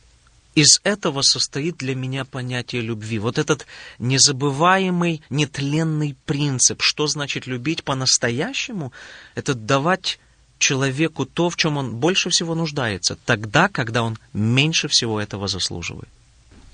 из 0.54 0.80
этого 0.84 1.22
состоит 1.22 1.76
для 1.78 1.94
меня 1.94 2.24
понятие 2.24 2.82
любви. 2.82 3.18
Вот 3.18 3.38
этот 3.38 3.66
незабываемый, 3.98 5.22
нетленный 5.30 6.16
принцип. 6.26 6.82
Что 6.82 7.06
значит 7.06 7.46
любить 7.46 7.84
по-настоящему? 7.84 8.92
Это 9.34 9.54
давать 9.54 10.18
человеку 10.58 11.26
то, 11.26 11.50
в 11.50 11.56
чем 11.56 11.76
он 11.76 11.96
больше 11.96 12.30
всего 12.30 12.54
нуждается, 12.54 13.16
тогда, 13.26 13.68
когда 13.68 14.02
он 14.02 14.18
меньше 14.32 14.88
всего 14.88 15.20
этого 15.20 15.48
заслуживает. 15.48 16.08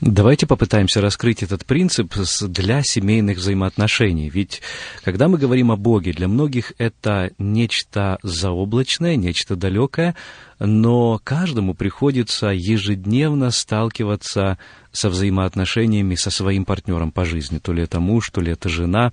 Давайте 0.00 0.47
попытаемся 0.47 1.00
раскрыть 1.00 1.43
этот 1.43 1.67
принцип 1.67 2.14
для 2.43 2.85
семейных 2.85 3.38
взаимоотношений. 3.38 4.31
Ведь 4.31 4.62
когда 5.02 5.26
мы 5.26 5.38
говорим 5.38 5.73
о 5.73 5.76
Боге, 5.76 6.12
для 6.12 6.28
многих 6.28 6.73
это 6.78 7.33
нечто 7.38 8.19
заоблачное, 8.23 9.17
нечто 9.17 9.57
далекое, 9.57 10.14
но 10.58 11.20
каждому 11.22 11.74
приходится 11.74 12.48
ежедневно 12.48 13.50
сталкиваться 13.50 14.58
со 14.92 15.10
взаимоотношениями 15.10 16.16
со 16.16 16.30
своим 16.30 16.64
партнером 16.64 17.12
по 17.12 17.24
жизни. 17.24 17.58
То 17.58 17.72
ли 17.72 17.82
это 17.82 18.00
муж, 18.00 18.30
то 18.30 18.40
ли 18.40 18.52
это 18.52 18.68
жена, 18.68 19.12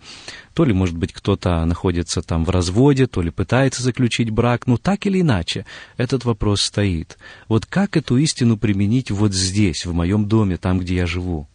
то 0.53 0.65
ли, 0.65 0.73
может 0.73 0.97
быть, 0.97 1.13
кто-то 1.13 1.63
находится 1.65 2.21
там 2.21 2.45
в 2.45 2.49
разводе, 2.49 3.05
то 3.07 3.21
ли 3.21 3.29
пытается 3.29 3.83
заключить 3.83 4.31
брак. 4.31 4.65
Но 4.67 4.77
так 4.77 5.05
или 5.05 5.21
иначе, 5.21 5.65
этот 5.97 6.25
вопрос 6.25 6.61
стоит. 6.61 7.17
Вот 7.47 7.65
как 7.65 7.97
эту 7.97 8.17
истину 8.17 8.57
применить 8.57 9.11
вот 9.11 9.33
здесь, 9.33 9.85
в 9.85 9.93
моем 9.93 10.27
доме, 10.27 10.57
там, 10.57 10.79
где 10.79 10.95
я 10.95 11.05
живу? 11.05 11.47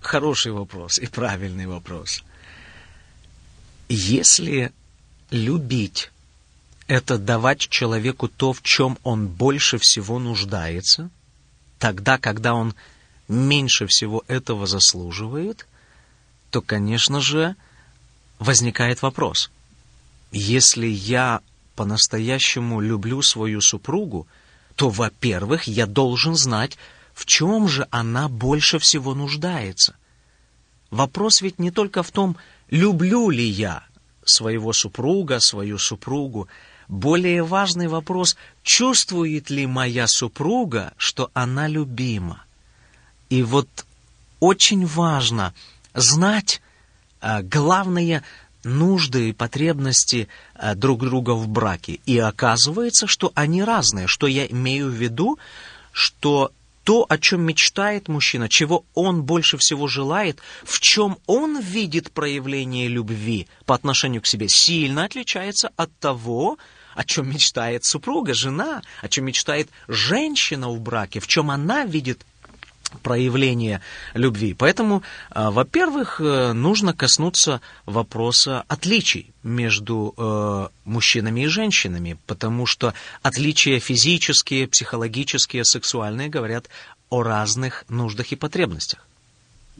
Хороший 0.00 0.52
вопрос 0.52 0.98
и 0.98 1.06
правильный 1.06 1.66
вопрос. 1.66 2.24
Если 3.88 4.72
любить 5.30 6.10
это 6.88 7.18
давать 7.18 7.60
человеку 7.60 8.28
то, 8.28 8.52
в 8.52 8.62
чем 8.62 8.98
он 9.04 9.28
больше 9.28 9.78
всего 9.78 10.18
нуждается, 10.18 11.10
тогда, 11.78 12.18
когда 12.18 12.54
он 12.54 12.74
меньше 13.28 13.86
всего 13.86 14.24
этого 14.26 14.66
заслуживает, 14.66 15.66
то, 16.50 16.62
конечно 16.62 17.20
же, 17.20 17.54
возникает 18.38 19.02
вопрос. 19.02 19.50
Если 20.32 20.86
я 20.86 21.40
по-настоящему 21.76 22.80
люблю 22.80 23.20
свою 23.22 23.60
супругу, 23.60 24.26
то, 24.74 24.88
во-первых, 24.88 25.64
я 25.64 25.86
должен 25.86 26.36
знать, 26.36 26.78
в 27.12 27.26
чем 27.26 27.68
же 27.68 27.86
она 27.90 28.28
больше 28.28 28.78
всего 28.78 29.14
нуждается. 29.14 29.94
Вопрос 30.90 31.42
ведь 31.42 31.58
не 31.58 31.70
только 31.70 32.02
в 32.02 32.10
том, 32.10 32.36
люблю 32.70 33.28
ли 33.28 33.44
я 33.44 33.84
своего 34.24 34.72
супруга, 34.72 35.40
свою 35.40 35.78
супругу, 35.78 36.48
более 36.88 37.42
важный 37.42 37.88
вопрос, 37.88 38.36
чувствует 38.62 39.50
ли 39.50 39.66
моя 39.66 40.06
супруга, 40.06 40.92
что 40.96 41.30
она 41.34 41.68
любима? 41.68 42.44
И 43.30 43.42
вот 43.42 43.68
очень 44.40 44.86
важно 44.86 45.54
знать 45.94 46.62
а, 47.20 47.42
главные 47.42 48.22
нужды 48.64 49.30
и 49.30 49.32
потребности 49.32 50.28
а, 50.54 50.74
друг 50.74 51.00
друга 51.00 51.32
в 51.32 51.48
браке. 51.48 52.00
И 52.06 52.18
оказывается, 52.18 53.06
что 53.06 53.32
они 53.34 53.62
разные. 53.62 54.06
Что 54.06 54.26
я 54.26 54.46
имею 54.46 54.88
в 54.88 54.94
виду, 54.94 55.38
что 55.92 56.52
то, 56.84 57.04
о 57.06 57.18
чем 57.18 57.42
мечтает 57.42 58.08
мужчина, 58.08 58.48
чего 58.48 58.86
он 58.94 59.22
больше 59.22 59.58
всего 59.58 59.88
желает, 59.88 60.38
в 60.64 60.80
чем 60.80 61.18
он 61.26 61.60
видит 61.60 62.10
проявление 62.12 62.88
любви 62.88 63.46
по 63.66 63.74
отношению 63.74 64.22
к 64.22 64.26
себе, 64.26 64.48
сильно 64.48 65.04
отличается 65.04 65.70
от 65.76 65.90
того, 65.98 66.56
о 66.98 67.04
чем 67.04 67.30
мечтает 67.30 67.84
супруга, 67.84 68.34
жена, 68.34 68.82
о 69.02 69.08
чем 69.08 69.26
мечтает 69.26 69.68
женщина 69.86 70.68
в 70.68 70.80
браке, 70.80 71.20
в 71.20 71.28
чем 71.28 71.48
она 71.52 71.84
видит 71.84 72.26
проявление 73.04 73.80
любви. 74.14 74.52
Поэтому, 74.52 75.04
э, 75.30 75.48
во-первых, 75.50 76.20
э, 76.20 76.52
нужно 76.54 76.92
коснуться 76.94 77.60
вопроса 77.86 78.64
отличий 78.66 79.30
между 79.44 80.12
э, 80.16 80.68
мужчинами 80.84 81.42
и 81.42 81.46
женщинами, 81.46 82.18
потому 82.26 82.66
что 82.66 82.94
отличия 83.22 83.78
физические, 83.78 84.66
психологические, 84.66 85.64
сексуальные 85.64 86.28
говорят 86.28 86.68
о 87.10 87.22
разных 87.22 87.84
нуждах 87.88 88.32
и 88.32 88.36
потребностях. 88.36 89.06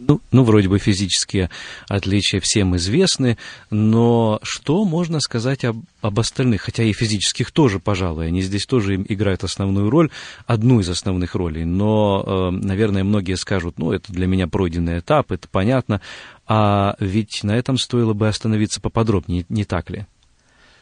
Ну, 0.01 0.21
ну, 0.31 0.45
вроде 0.45 0.69
бы 0.69 0.79
физические 0.79 1.51
отличия 1.89 2.39
всем 2.39 2.77
известны, 2.77 3.37
но 3.69 4.39
что 4.45 4.85
можно 4.85 5.19
сказать 5.19 5.65
об, 5.65 5.79
об 6.03 6.21
остальных? 6.21 6.63
Хотя 6.63 6.85
и 6.85 6.93
физических 6.93 7.51
тоже, 7.51 7.81
пожалуй, 7.81 8.29
они 8.29 8.41
здесь 8.43 8.65
тоже 8.65 8.95
играют 8.95 9.43
основную 9.43 9.91
роль, 9.91 10.11
одну 10.47 10.79
из 10.79 10.89
основных 10.89 11.35
ролей. 11.35 11.65
Но, 11.65 12.23
э, 12.25 12.51
наверное, 12.51 13.03
многие 13.03 13.37
скажут, 13.37 13.81
ну, 13.81 13.91
это 13.91 14.13
для 14.13 14.29
меня 14.29 14.47
пройденный 14.47 15.01
этап, 15.01 15.33
это 15.33 15.49
понятно. 15.49 16.01
А 16.47 16.95
ведь 17.01 17.43
на 17.43 17.57
этом 17.57 17.77
стоило 17.77 18.13
бы 18.13 18.29
остановиться 18.29 18.81
поподробнее, 18.81 19.47
не 19.49 19.65
так 19.65 19.91
ли? 19.91 20.07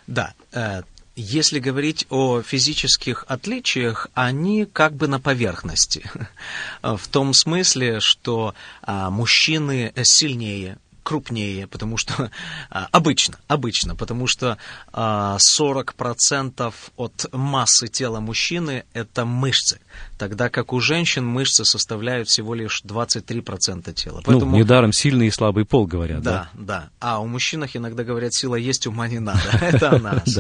Да, 0.07 0.35
э, 0.53 0.83
если 1.17 1.59
говорить 1.59 2.07
о 2.11 2.43
физических 2.43 3.25
отличиях, 3.27 4.09
они 4.15 4.67
как 4.67 4.95
бы 4.95 5.09
на 5.09 5.19
поверхности. 5.19 6.11
В 6.83 7.09
том 7.09 7.33
смысле, 7.33 8.01
что 8.01 8.55
а, 8.83 9.11
мужчины 9.11 9.93
сильнее, 10.05 10.79
крупнее, 11.07 11.69
потому 11.69 11.97
что 11.97 12.31
а, 12.71 12.89
обычно, 12.91 13.39
обычно, 13.47 13.95
потому 13.95 14.27
что 14.27 14.59
а, 14.93 15.39
40% 15.59 16.75
от 16.97 17.27
массы 17.33 17.87
тела 17.87 18.19
мужчины 18.19 18.85
это 18.93 19.25
мышцы, 19.25 19.81
тогда 20.19 20.51
как 20.51 20.73
у 20.73 20.81
женщин 20.81 21.25
мышцы 21.25 21.65
составляют 21.65 22.29
всего 22.29 22.55
лишь 22.55 22.83
23% 22.85 23.93
тела. 23.95 24.17
Ну, 24.17 24.23
Поэтому... 24.25 24.51
Ну, 24.51 24.59
недаром 24.59 24.93
сильный 24.93 25.29
и 25.29 25.31
слабый 25.31 25.65
пол 25.65 25.87
говорят, 25.87 26.23
да? 26.23 26.51
Да, 26.53 26.63
да. 26.63 26.91
А 26.99 27.21
у 27.21 27.27
мужчин 27.27 27.65
иногда 27.73 28.03
говорят, 28.03 28.35
сила 28.35 28.57
есть, 28.57 28.87
ума 28.87 29.07
не 29.09 29.21
надо. 29.21 29.49
Это 29.61 29.93
о 29.93 29.99
нас. 29.99 30.39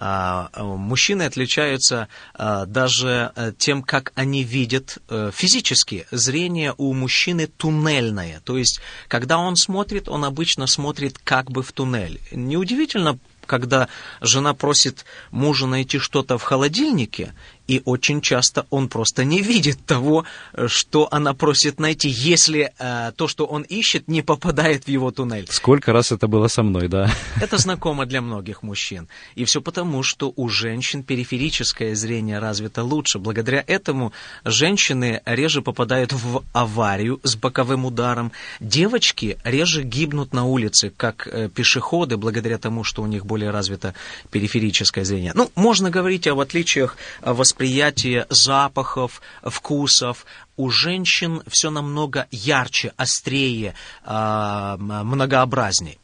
А, 0.00 0.48
а, 0.52 0.62
мужчины 0.62 1.24
отличаются 1.24 2.06
а, 2.34 2.66
даже 2.66 3.32
э, 3.34 3.52
тем, 3.58 3.82
как 3.82 4.12
они 4.14 4.44
видят 4.44 4.98
э, 5.08 5.32
физически. 5.34 6.06
Зрение 6.12 6.72
у 6.78 6.94
мужчины 6.94 7.48
туннельное. 7.48 8.40
То 8.44 8.56
есть, 8.56 8.80
когда 9.08 9.38
он 9.38 9.56
смотрит, 9.56 10.08
он 10.08 10.24
обычно 10.24 10.68
смотрит 10.68 11.18
как 11.18 11.50
бы 11.50 11.64
в 11.64 11.72
туннель. 11.72 12.20
Неудивительно, 12.30 13.18
когда 13.44 13.88
жена 14.20 14.54
просит 14.54 15.04
мужа 15.32 15.66
найти 15.66 15.98
что-то 15.98 16.38
в 16.38 16.44
холодильнике, 16.44 17.34
и 17.68 17.82
очень 17.84 18.20
часто 18.20 18.66
он 18.70 18.88
просто 18.88 19.24
не 19.24 19.42
видит 19.42 19.84
того, 19.84 20.24
что 20.66 21.06
она 21.10 21.34
просит 21.34 21.78
найти, 21.78 22.08
если 22.08 22.72
э, 22.78 23.12
то, 23.14 23.28
что 23.28 23.44
он 23.44 23.62
ищет, 23.62 24.08
не 24.08 24.22
попадает 24.22 24.84
в 24.84 24.88
его 24.88 25.10
туннель. 25.10 25.46
Сколько 25.50 25.92
раз 25.92 26.10
это 26.10 26.26
было 26.26 26.48
со 26.48 26.62
мной, 26.62 26.88
да? 26.88 27.10
Это 27.40 27.58
знакомо 27.58 28.06
для 28.06 28.22
многих 28.22 28.62
мужчин. 28.62 29.06
И 29.34 29.44
все 29.44 29.60
потому, 29.60 30.02
что 30.02 30.32
у 30.34 30.48
женщин 30.48 31.02
периферическое 31.02 31.94
зрение 31.94 32.38
развито 32.38 32.82
лучше. 32.82 33.18
Благодаря 33.18 33.62
этому 33.66 34.12
женщины 34.44 35.20
реже 35.26 35.60
попадают 35.60 36.12
в 36.12 36.42
аварию 36.54 37.20
с 37.22 37.36
боковым 37.36 37.84
ударом. 37.84 38.32
Девочки 38.60 39.36
реже 39.44 39.82
гибнут 39.82 40.32
на 40.32 40.46
улице, 40.46 40.90
как 40.96 41.28
э, 41.28 41.50
пешеходы, 41.50 42.16
благодаря 42.16 42.56
тому, 42.56 42.82
что 42.82 43.02
у 43.02 43.06
них 43.06 43.26
более 43.26 43.50
развито 43.50 43.92
периферическое 44.30 45.04
зрение. 45.04 45.32
Ну, 45.34 45.50
можно 45.54 45.90
говорить 45.90 46.26
о 46.26 46.40
отличиях 46.40 46.96
восприятия 47.20 47.57
восприятие 47.58 48.26
запахов, 48.30 49.20
вкусов. 49.42 50.26
У 50.56 50.70
женщин 50.70 51.42
все 51.48 51.70
намного 51.70 52.28
ярче, 52.30 52.92
острее, 52.96 53.74
а, 54.04 54.76
многообразнее. 54.78 55.98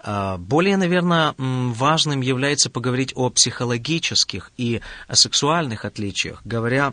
А, 0.00 0.36
более, 0.36 0.76
наверное, 0.76 1.34
важным 1.38 2.20
является 2.20 2.68
поговорить 2.68 3.14
о 3.16 3.30
психологических 3.30 4.52
и 4.58 4.82
сексуальных 5.10 5.86
отличиях, 5.86 6.42
говоря 6.44 6.92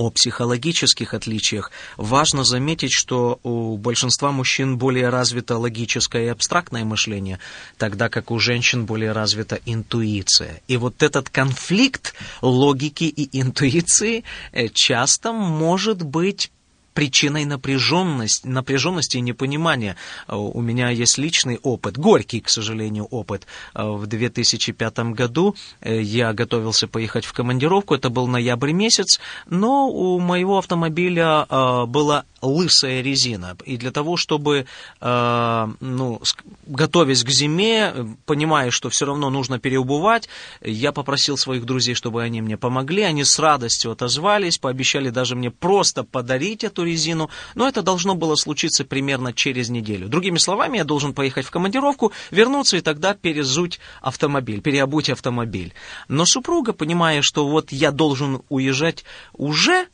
о 0.00 0.08
психологических 0.08 1.12
отличиях, 1.12 1.70
важно 1.98 2.42
заметить, 2.42 2.90
что 2.90 3.38
у 3.42 3.76
большинства 3.76 4.32
мужчин 4.32 4.78
более 4.78 5.10
развито 5.10 5.58
логическое 5.58 6.24
и 6.24 6.28
абстрактное 6.28 6.86
мышление, 6.86 7.38
тогда 7.76 8.08
как 8.08 8.30
у 8.30 8.38
женщин 8.38 8.86
более 8.86 9.12
развита 9.12 9.60
интуиция. 9.66 10.62
И 10.68 10.78
вот 10.78 11.02
этот 11.02 11.28
конфликт 11.28 12.14
логики 12.40 13.04
и 13.04 13.28
интуиции 13.42 14.24
э, 14.52 14.68
часто 14.68 15.32
может 15.32 16.02
быть 16.02 16.50
причиной 16.94 17.44
напряженности, 17.44 18.46
напряженности 18.46 19.16
и 19.16 19.20
непонимания. 19.20 19.96
Э, 20.28 20.36
у 20.36 20.60
меня 20.60 20.90
есть 20.90 21.18
личный 21.18 21.58
опыт, 21.62 21.98
горький, 21.98 22.40
к 22.40 22.48
сожалению, 22.48 23.04
опыт. 23.04 23.46
Э, 23.74 23.88
в 23.88 24.06
2005 24.06 24.98
году 25.14 25.54
э, 25.80 26.00
я 26.00 26.32
готовился 26.32 26.88
поехать 26.88 27.24
в 27.24 27.32
командировку, 27.32 27.94
это 27.94 28.10
был 28.10 28.26
ноябрь 28.26 28.72
месяц, 28.72 29.20
но 29.46 29.88
у 29.88 30.18
моего 30.18 30.58
автомобиля 30.58 31.46
была 31.86 32.24
лысая 32.42 33.02
резина. 33.02 33.56
И 33.64 33.76
для 33.76 33.90
того, 33.90 34.16
чтобы, 34.16 34.66
ну, 35.00 36.20
готовясь 36.66 37.24
к 37.24 37.30
зиме, 37.30 38.16
понимая, 38.26 38.70
что 38.70 38.88
все 38.88 39.06
равно 39.06 39.30
нужно 39.30 39.58
переубывать, 39.58 40.28
я 40.62 40.92
попросил 40.92 41.36
своих 41.36 41.64
друзей, 41.64 41.94
чтобы 41.94 42.22
они 42.22 42.40
мне 42.42 42.56
помогли. 42.56 43.02
Они 43.02 43.24
с 43.24 43.38
радостью 43.38 43.92
отозвались, 43.92 44.58
пообещали 44.58 45.10
даже 45.10 45.36
мне 45.36 45.50
просто 45.50 46.04
подарить 46.04 46.64
эту 46.64 46.79
резину, 46.84 47.30
но 47.54 47.68
это 47.68 47.82
должно 47.82 48.14
было 48.14 48.34
случиться 48.34 48.84
примерно 48.84 49.32
через 49.32 49.68
неделю. 49.68 50.08
Другими 50.08 50.38
словами, 50.38 50.78
я 50.78 50.84
должен 50.84 51.12
поехать 51.12 51.46
в 51.46 51.50
командировку, 51.50 52.12
вернуться 52.30 52.76
и 52.76 52.80
тогда 52.80 53.14
перезуть 53.14 53.80
автомобиль, 54.00 54.60
переобуть 54.60 55.10
автомобиль. 55.10 55.72
Но 56.08 56.24
супруга, 56.24 56.72
понимая, 56.72 57.22
что 57.22 57.48
вот 57.48 57.72
я 57.72 57.90
должен 57.90 58.42
уезжать 58.48 59.04
уже, 59.32 59.86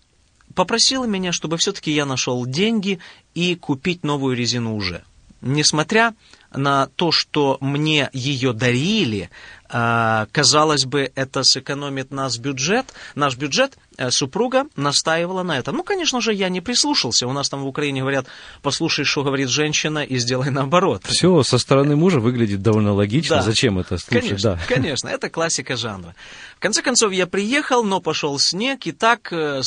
попросила 0.55 1.05
меня, 1.05 1.33
чтобы 1.33 1.57
все-таки 1.59 1.93
я 1.93 2.07
нашел 2.07 2.47
деньги 2.47 2.99
и 3.35 3.55
купить 3.55 4.05
новую 4.05 4.37
резину 4.37 4.75
уже. 4.75 5.05
Несмотря 5.43 6.15
на 6.53 6.87
то, 6.97 7.13
что 7.13 7.59
мне 7.61 8.09
ее 8.13 8.53
дарили, 8.53 9.31
а, 9.69 10.27
казалось 10.33 10.87
бы, 10.87 11.13
это 11.15 11.43
сэкономит 11.45 12.11
нас 12.11 12.39
бюджет, 12.39 12.87
наш 13.15 13.37
бюджет, 13.37 13.77
супруга 14.11 14.67
настаивала 14.77 15.43
на 15.43 15.59
этом. 15.59 15.77
Ну, 15.77 15.83
конечно 15.83 16.21
же, 16.21 16.33
я 16.33 16.49
не 16.49 16.61
прислушался. 16.61 17.27
У 17.27 17.33
нас 17.33 17.49
там 17.49 17.63
в 17.63 17.67
Украине 17.67 18.01
говорят, 18.01 18.27
послушай, 18.63 19.05
что 19.05 19.23
говорит 19.23 19.49
женщина, 19.49 20.01
и 20.05 20.19
сделай 20.19 20.51
наоборот. 20.51 21.03
Все 21.07 21.43
со 21.43 21.59
стороны 21.59 21.97
мужа 21.97 22.21
выглядит 22.21 22.63
довольно 22.63 22.93
логично. 22.93 23.37
Да. 23.37 23.43
Зачем 23.43 23.79
это 23.79 23.99
слушать? 23.99 24.29
Конечно, 24.29 24.51
да. 24.51 24.61
конечно, 24.69 25.09
это 25.09 25.31
классика 25.31 25.77
жанра. 25.77 26.15
В 26.57 26.61
конце 26.61 26.83
концов, 26.83 27.13
я 27.13 27.27
приехал, 27.27 27.85
но 27.85 28.01
пошел 28.01 28.39
снег, 28.39 28.87
и 28.87 28.93
так, 28.93 29.33
э, 29.33 29.63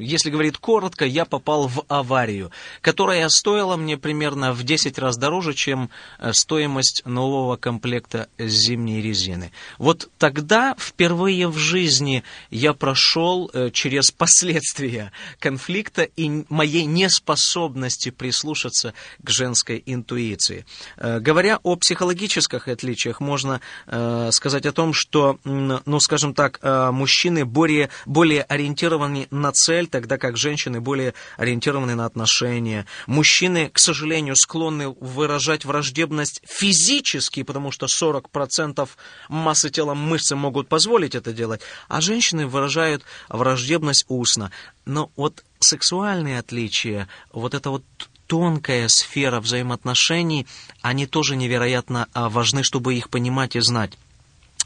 если 0.00 0.30
говорить 0.30 0.58
коротко, 0.58 1.04
я 1.04 1.24
попал 1.24 1.68
в 1.68 1.84
аварию, 1.88 2.50
которая 2.80 3.28
стоила 3.28 3.76
мне 3.76 3.96
примерно 3.96 4.52
в 4.52 4.62
10 4.62 4.98
раз 4.98 5.16
дороже, 5.16 5.54
чем 5.54 5.90
э, 6.18 6.32
стоимость 6.32 7.02
нового 7.04 7.56
комплекта 7.56 8.28
зимней 8.38 9.02
резины. 9.02 9.52
Вот 9.78 10.08
тогда 10.18 10.74
впервые 10.78 11.48
в 11.48 11.58
жизни 11.58 12.22
я 12.50 12.72
прошел 12.72 13.27
э, 13.52 13.70
через 13.72 14.10
последствия 14.10 15.12
конфликта 15.38 16.02
и 16.02 16.44
моей 16.48 16.84
неспособности 16.84 18.10
прислушаться 18.10 18.94
к 19.22 19.30
женской 19.30 19.82
интуиции. 19.86 20.64
Э, 20.96 21.20
говоря 21.20 21.58
о 21.62 21.76
психологических 21.76 22.68
отличиях, 22.68 23.20
можно 23.20 23.60
э, 23.86 24.30
сказать 24.32 24.66
о 24.66 24.72
том, 24.72 24.92
что, 24.92 25.38
ну, 25.44 26.00
скажем 26.00 26.34
так, 26.34 26.60
мужчины 26.92 27.44
более, 27.44 27.88
более 28.06 28.42
ориентированы 28.42 29.26
на 29.30 29.52
цель, 29.52 29.86
тогда 29.86 30.18
как 30.18 30.36
женщины 30.36 30.80
более 30.80 31.14
ориентированы 31.36 31.94
на 31.94 32.04
отношения. 32.04 32.86
Мужчины, 33.06 33.70
к 33.72 33.78
сожалению, 33.78 34.36
склонны 34.36 34.88
выражать 34.88 35.64
враждебность 35.64 36.42
физически, 36.46 37.42
потому 37.42 37.70
что 37.70 37.86
40% 37.86 38.28
процентов 38.32 38.96
массы 39.28 39.70
тела 39.70 39.94
мышцы 39.94 40.36
могут 40.36 40.68
позволить 40.68 41.14
это 41.14 41.32
делать, 41.32 41.60
а 41.88 42.00
женщины 42.00 42.46
выражают 42.46 43.02
враждебность 43.28 44.04
устно. 44.08 44.50
Но 44.84 45.10
вот 45.16 45.44
сексуальные 45.60 46.38
отличия, 46.38 47.08
вот 47.32 47.54
это 47.54 47.70
вот 47.70 47.84
тонкая 48.26 48.88
сфера 48.88 49.40
взаимоотношений, 49.40 50.46
они 50.82 51.06
тоже 51.06 51.36
невероятно 51.36 52.08
а, 52.12 52.28
важны, 52.28 52.62
чтобы 52.62 52.94
их 52.94 53.08
понимать 53.08 53.56
и 53.56 53.60
знать. 53.60 53.92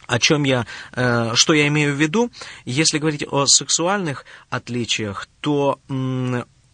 О 0.06 0.18
чем 0.18 0.42
я, 0.42 0.66
э, 0.94 1.32
что 1.34 1.54
я 1.54 1.68
имею 1.68 1.94
в 1.94 2.00
виду? 2.00 2.30
Если 2.64 2.98
говорить 2.98 3.24
о 3.30 3.46
сексуальных 3.46 4.26
отличиях, 4.50 5.28
то 5.40 5.78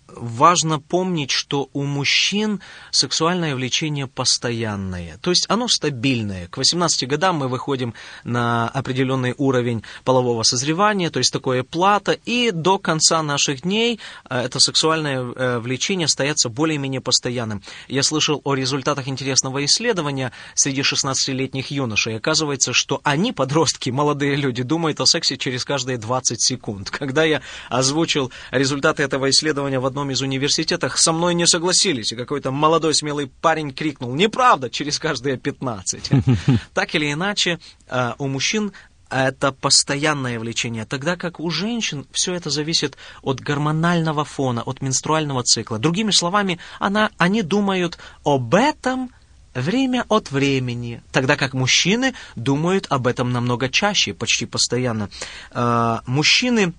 важно 0.09 0.81
помнить, 0.81 1.31
что 1.31 1.69
у 1.73 1.85
мужчин 1.85 2.61
сексуальное 2.91 3.55
влечение 3.55 4.07
постоянное, 4.07 5.19
то 5.19 5.31
есть 5.31 5.47
оно 5.49 5.69
стабильное. 5.69 6.49
К 6.49 6.59
18 6.59 7.09
годам 7.09 7.37
мы 7.37 7.49
выходим 7.49 7.95
на 8.25 8.69
определенный 8.69 9.35
уровень 9.37 9.83
полового 10.05 10.43
созревания, 10.43 11.11
то 11.11 11.19
есть 11.19 11.33
такое 11.33 11.63
плата, 11.63 12.13
и 12.13 12.51
до 12.51 12.79
конца 12.79 13.23
наших 13.23 13.63
дней 13.63 14.01
э, 14.29 14.41
это 14.41 14.61
сексуальное 14.61 15.21
э, 15.21 15.59
влечение 15.59 16.07
остается 16.07 16.49
более-менее 16.49 17.01
постоянным. 17.01 17.63
Я 17.89 18.03
слышал 18.03 18.41
о 18.45 18.55
результатах 18.55 19.09
интересного 19.09 19.65
исследования 19.65 20.33
среди 20.55 20.83
16-летних 20.83 21.71
юношей. 21.71 22.17
Оказывается, 22.17 22.73
что 22.73 23.01
они, 23.05 23.33
подростки, 23.33 23.91
молодые 23.91 24.37
люди, 24.37 24.63
думают 24.63 25.01
о 25.01 25.07
сексе 25.07 25.37
через 25.37 25.65
каждые 25.65 25.99
20 25.99 26.41
секунд. 26.41 26.91
Когда 26.91 27.25
я 27.25 27.43
озвучил 27.69 28.33
результаты 28.51 29.03
этого 29.03 29.31
исследования 29.31 29.79
в 29.79 29.87
одном 29.87 29.98
одном 29.99 30.13
из 30.13 30.23
университетов 30.23 30.99
со 30.99 31.13
мной 31.13 31.35
не 31.35 31.47
согласились, 31.47 32.13
и 32.13 32.17
какой-то 32.17 32.53
молодой 32.53 32.95
смелый 32.95 33.27
парень 33.27 33.73
крикнул 33.73 34.15
«Неправда!» 34.15 34.71
через 34.71 34.99
каждые 34.99 35.37
15. 35.37 36.11
Так 36.75 36.95
или 36.95 37.13
иначе, 37.13 37.59
э, 37.89 38.13
у 38.19 38.29
мужчин 38.29 38.73
это 39.11 39.53
постоянное 39.53 40.39
влечение, 40.39 40.85
тогда 40.85 41.17
как 41.17 41.41
у 41.41 41.51
женщин 41.51 42.07
все 42.13 42.35
это 42.35 42.51
зависит 42.51 42.97
от 43.23 43.41
гормонального 43.41 44.25
фона, 44.25 44.63
от 44.63 44.83
менструального 44.83 45.43
цикла. 45.43 45.79
Другими 45.79 46.13
словами, 46.13 46.59
она, 46.79 47.11
они 47.19 47.43
думают 47.43 47.99
об 48.25 48.55
этом 48.55 49.11
время 49.55 50.05
от 50.09 50.31
времени, 50.31 51.03
тогда 51.11 51.37
как 51.37 51.55
мужчины 51.55 52.15
думают 52.37 52.87
об 52.91 53.07
этом 53.07 53.33
намного 53.33 53.69
чаще, 53.69 54.15
почти 54.15 54.47
постоянно. 54.47 55.09
Э, 55.51 55.99
мужчины 56.07 56.73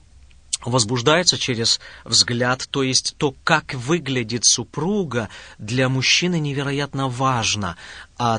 возбуждается 0.63 1.37
через 1.37 1.79
взгляд, 2.03 2.67
то 2.69 2.83
есть 2.83 3.15
то, 3.17 3.33
как 3.43 3.73
выглядит 3.73 4.45
супруга, 4.45 5.29
для 5.57 5.89
мужчины 5.89 6.39
невероятно 6.39 7.07
важно 7.07 7.77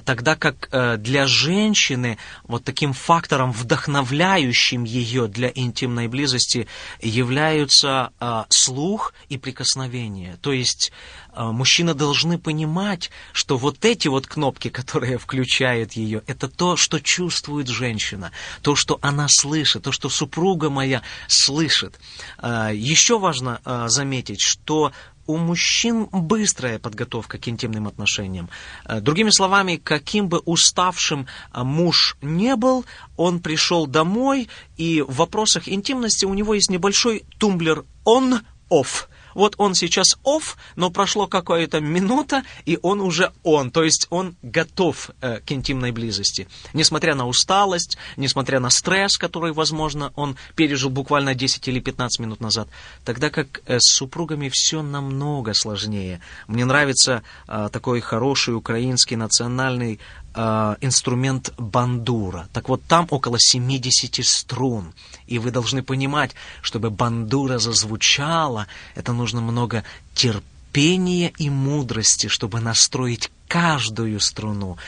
тогда 0.04 0.36
как 0.36 0.68
а, 0.72 0.96
для 0.98 1.26
женщины 1.26 2.18
вот 2.44 2.64
таким 2.64 2.92
фактором, 2.92 3.52
вдохновляющим 3.52 4.84
ее 4.84 5.26
для 5.26 5.50
интимной 5.54 6.06
близости, 6.06 6.66
являются 7.00 8.10
а, 8.20 8.46
слух 8.50 9.14
и 9.28 9.38
прикосновение. 9.38 10.36
То 10.42 10.52
есть 10.52 10.92
а, 11.32 11.52
мужчины 11.52 11.94
должны 11.94 12.38
понимать, 12.38 13.10
что 13.32 13.56
вот 13.56 13.84
эти 13.84 14.08
вот 14.08 14.26
кнопки, 14.26 14.68
которые 14.80 15.18
включают 15.18 15.94
ее, 15.94 16.22
это 16.26 16.48
то, 16.48 16.76
что 16.76 17.00
чувствует 17.00 17.68
женщина, 17.68 18.32
то, 18.62 18.76
что 18.76 18.98
она 19.02 19.26
слышит, 19.28 19.84
то, 19.84 19.92
что 19.92 20.08
супруга 20.08 20.70
моя 20.70 21.02
слышит. 21.26 21.98
А, 22.38 22.70
еще 22.70 23.18
важно 23.18 23.60
а, 23.64 23.88
заметить, 23.88 24.40
что 24.40 24.92
у 25.30 25.36
мужчин 25.36 26.08
быстрая 26.12 26.78
подготовка 26.78 27.38
к 27.38 27.48
интимным 27.48 27.86
отношениям. 27.86 28.48
Э, 28.84 29.00
другими 29.00 29.30
словами, 29.30 29.76
каким 29.76 30.28
бы 30.28 30.38
уставшим 30.38 31.26
э, 31.52 31.62
муж 31.62 32.16
не 32.20 32.56
был, 32.56 32.84
он 33.16 33.40
пришел 33.40 33.86
домой, 33.86 34.48
и 34.76 35.02
в 35.02 35.16
вопросах 35.16 35.68
интимности 35.68 36.24
у 36.24 36.34
него 36.34 36.54
есть 36.54 36.70
небольшой 36.70 37.24
тумблер 37.38 37.84
on-off– 38.04 39.06
вот 39.34 39.54
он 39.58 39.74
сейчас 39.74 40.16
off, 40.24 40.56
но 40.76 40.90
прошло 40.90 41.26
какая-то 41.26 41.80
минута, 41.80 42.42
и 42.66 42.78
он 42.82 43.00
уже 43.00 43.32
он, 43.42 43.70
то 43.70 43.84
есть 43.84 44.06
он 44.10 44.36
готов 44.42 45.10
э, 45.20 45.40
к 45.40 45.52
интимной 45.52 45.92
близости. 45.92 46.48
Несмотря 46.72 47.14
на 47.14 47.26
усталость, 47.26 47.96
несмотря 48.16 48.60
на 48.60 48.70
стресс, 48.70 49.16
который, 49.16 49.52
возможно, 49.52 50.12
он 50.16 50.36
пережил 50.54 50.90
буквально 50.90 51.34
10 51.34 51.68
или 51.68 51.80
15 51.80 52.20
минут 52.20 52.40
назад. 52.40 52.68
Тогда 53.04 53.30
как 53.30 53.62
э, 53.66 53.78
с 53.78 53.94
супругами 53.94 54.48
все 54.52 54.82
намного 54.82 55.54
сложнее. 55.54 56.20
Мне 56.46 56.64
нравится 56.64 57.22
э, 57.48 57.68
такой 57.72 58.00
хороший 58.00 58.54
украинский 58.54 59.16
национальный 59.16 60.00
э, 60.34 60.76
инструмент 60.80 61.52
бандура. 61.58 62.48
Так 62.52 62.68
вот, 62.68 62.82
там 62.84 63.06
около 63.10 63.38
70 63.38 64.24
струн. 64.24 64.92
И 65.26 65.38
вы 65.38 65.50
должны 65.50 65.82
понимать, 65.82 66.34
чтобы 66.62 66.90
бандура 66.90 67.58
зазвучала, 67.58 68.66
это 68.94 69.12
нужно 69.12 69.40
много 69.40 69.84
терпения 70.14 71.32
и 71.38 71.50
мудрости, 71.50 72.28
чтобы 72.28 72.60
настроить 72.60 73.30
каждую 73.48 74.20
струну, 74.20 74.78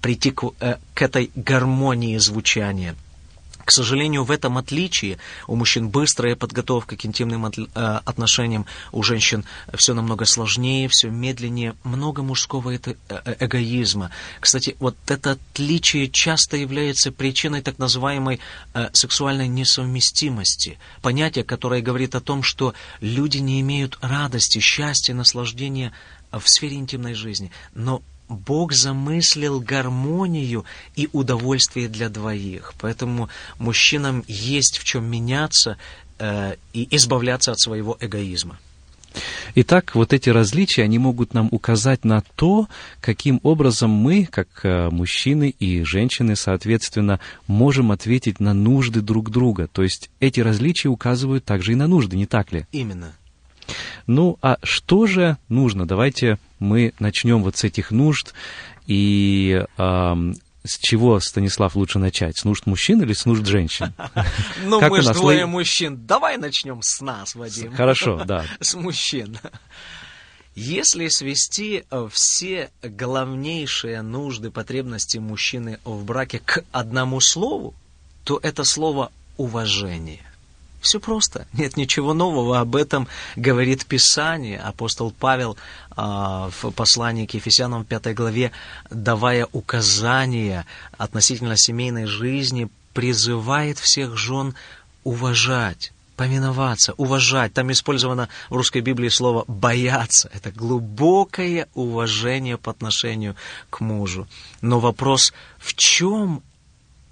прийти 0.00 0.30
к, 0.30 0.44
э, 0.60 0.76
к 0.94 1.02
этой 1.02 1.30
гармонии 1.34 2.16
звучания. 2.18 2.94
К 3.72 3.74
сожалению, 3.74 4.24
в 4.24 4.30
этом 4.30 4.58
отличие 4.58 5.16
у 5.46 5.56
мужчин 5.56 5.88
быстрая 5.88 6.36
подготовка 6.36 6.94
к 6.94 7.06
интимным 7.06 7.46
э, 7.46 7.52
отношениям, 8.04 8.66
у 8.92 9.02
женщин 9.02 9.46
все 9.72 9.94
намного 9.94 10.26
сложнее, 10.26 10.90
все 10.90 11.08
медленнее, 11.08 11.74
много 11.82 12.22
мужского 12.22 12.68
это, 12.68 12.96
э, 13.08 13.22
э, 13.24 13.36
эгоизма. 13.46 14.10
Кстати, 14.40 14.76
вот 14.78 14.94
это 15.06 15.38
отличие 15.52 16.10
часто 16.10 16.58
является 16.58 17.12
причиной 17.12 17.62
так 17.62 17.78
называемой 17.78 18.40
сексуальной 18.92 19.48
несовместимости. 19.48 20.78
Понятие, 21.00 21.42
которое 21.42 21.80
говорит 21.80 22.14
о 22.14 22.20
том, 22.20 22.42
что 22.42 22.74
люди 23.00 23.38
не 23.38 23.58
имеют 23.62 23.96
радости, 24.02 24.58
счастья, 24.58 25.14
наслаждения 25.14 25.94
в 26.30 26.46
сфере 26.46 26.76
интимной 26.76 27.14
жизни. 27.14 27.50
Но 27.74 28.02
Бог 28.32 28.72
замыслил 28.72 29.60
гармонию 29.60 30.64
и 30.96 31.08
удовольствие 31.12 31.88
для 31.88 32.08
двоих. 32.08 32.74
Поэтому 32.80 33.28
мужчинам 33.58 34.24
есть 34.26 34.78
в 34.78 34.84
чем 34.84 35.04
меняться 35.04 35.76
э, 36.18 36.56
и 36.72 36.88
избавляться 36.94 37.52
от 37.52 37.60
своего 37.60 37.96
эгоизма. 38.00 38.58
Итак, 39.54 39.94
вот 39.94 40.12
эти 40.12 40.30
различия, 40.30 40.82
они 40.82 40.98
могут 40.98 41.34
нам 41.34 41.48
указать 41.50 42.04
на 42.04 42.22
то, 42.36 42.68
каким 43.00 43.40
образом 43.42 43.90
мы, 43.90 44.26
как 44.30 44.48
э, 44.62 44.88
мужчины 44.90 45.54
и 45.58 45.82
женщины, 45.82 46.36
соответственно, 46.36 47.20
можем 47.46 47.92
ответить 47.92 48.40
на 48.40 48.54
нужды 48.54 49.00
друг 49.00 49.30
друга. 49.30 49.68
То 49.70 49.82
есть 49.82 50.10
эти 50.20 50.40
различия 50.40 50.88
указывают 50.88 51.44
также 51.44 51.72
и 51.72 51.76
на 51.76 51.86
нужды, 51.86 52.16
не 52.16 52.26
так 52.26 52.52
ли? 52.52 52.66
Именно. 52.72 53.12
Ну, 54.06 54.38
а 54.42 54.58
что 54.62 55.06
же 55.06 55.36
нужно? 55.48 55.86
Давайте 55.86 56.38
мы 56.58 56.92
начнем 56.98 57.42
вот 57.42 57.56
с 57.56 57.64
этих 57.64 57.90
нужд. 57.90 58.32
И 58.86 59.64
э, 59.78 60.32
с 60.64 60.78
чего, 60.78 61.18
Станислав, 61.20 61.74
лучше 61.76 61.98
начать? 61.98 62.38
С 62.38 62.44
нужд 62.44 62.66
мужчин 62.66 63.02
или 63.02 63.12
с 63.12 63.26
нужд 63.26 63.46
женщин? 63.46 63.92
Ну, 64.64 64.80
мы 64.80 65.02
же 65.02 65.12
двое 65.12 65.46
мужчин. 65.46 66.06
Давай 66.06 66.36
начнем 66.36 66.82
с 66.82 67.00
нас, 67.00 67.34
Вадим. 67.34 67.74
Хорошо, 67.74 68.22
да. 68.24 68.44
С 68.60 68.74
мужчин. 68.74 69.38
Если 70.54 71.08
свести 71.08 71.84
э, 71.90 72.08
все 72.12 72.70
главнейшие 72.82 74.02
нужды, 74.02 74.50
потребности 74.50 75.18
мужчины 75.18 75.78
в 75.84 76.04
браке 76.04 76.40
к 76.44 76.64
одному 76.72 77.20
слову, 77.20 77.74
то 78.24 78.38
это 78.42 78.64
слово 78.64 79.10
«уважение». 79.36 80.31
Все 80.82 80.98
просто, 80.98 81.46
нет 81.52 81.76
ничего 81.76 82.12
нового, 82.12 82.58
об 82.58 82.74
этом 82.74 83.06
говорит 83.36 83.86
Писание. 83.86 84.58
Апостол 84.58 85.12
Павел 85.12 85.56
а, 85.92 86.50
в 86.50 86.72
послании 86.72 87.24
к 87.24 87.34
Ефесянам 87.34 87.84
в 87.84 87.86
пятой 87.86 88.14
главе, 88.14 88.50
давая 88.90 89.46
указания 89.52 90.66
относительно 90.98 91.56
семейной 91.56 92.06
жизни, 92.06 92.68
призывает 92.94 93.78
всех 93.78 94.16
жен 94.16 94.54
уважать 95.04 95.92
повиноваться, 96.16 96.94
уважать. 96.98 97.54
Там 97.54 97.72
использовано 97.72 98.28
в 98.50 98.56
русской 98.56 98.80
Библии 98.80 99.08
слово 99.08 99.44
«бояться». 99.48 100.30
Это 100.34 100.50
глубокое 100.50 101.68
уважение 101.74 102.58
по 102.58 102.70
отношению 102.70 103.34
к 103.70 103.80
мужу. 103.80 104.28
Но 104.60 104.78
вопрос, 104.78 105.32
в 105.58 105.74
чем 105.74 106.42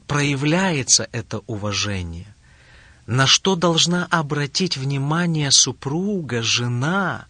проявляется 0.06 1.08
это 1.12 1.40
уважение? 1.46 2.26
На 3.06 3.26
что 3.26 3.56
должна 3.56 4.06
обратить 4.10 4.76
внимание 4.76 5.50
супруга, 5.50 6.42
жена, 6.42 7.26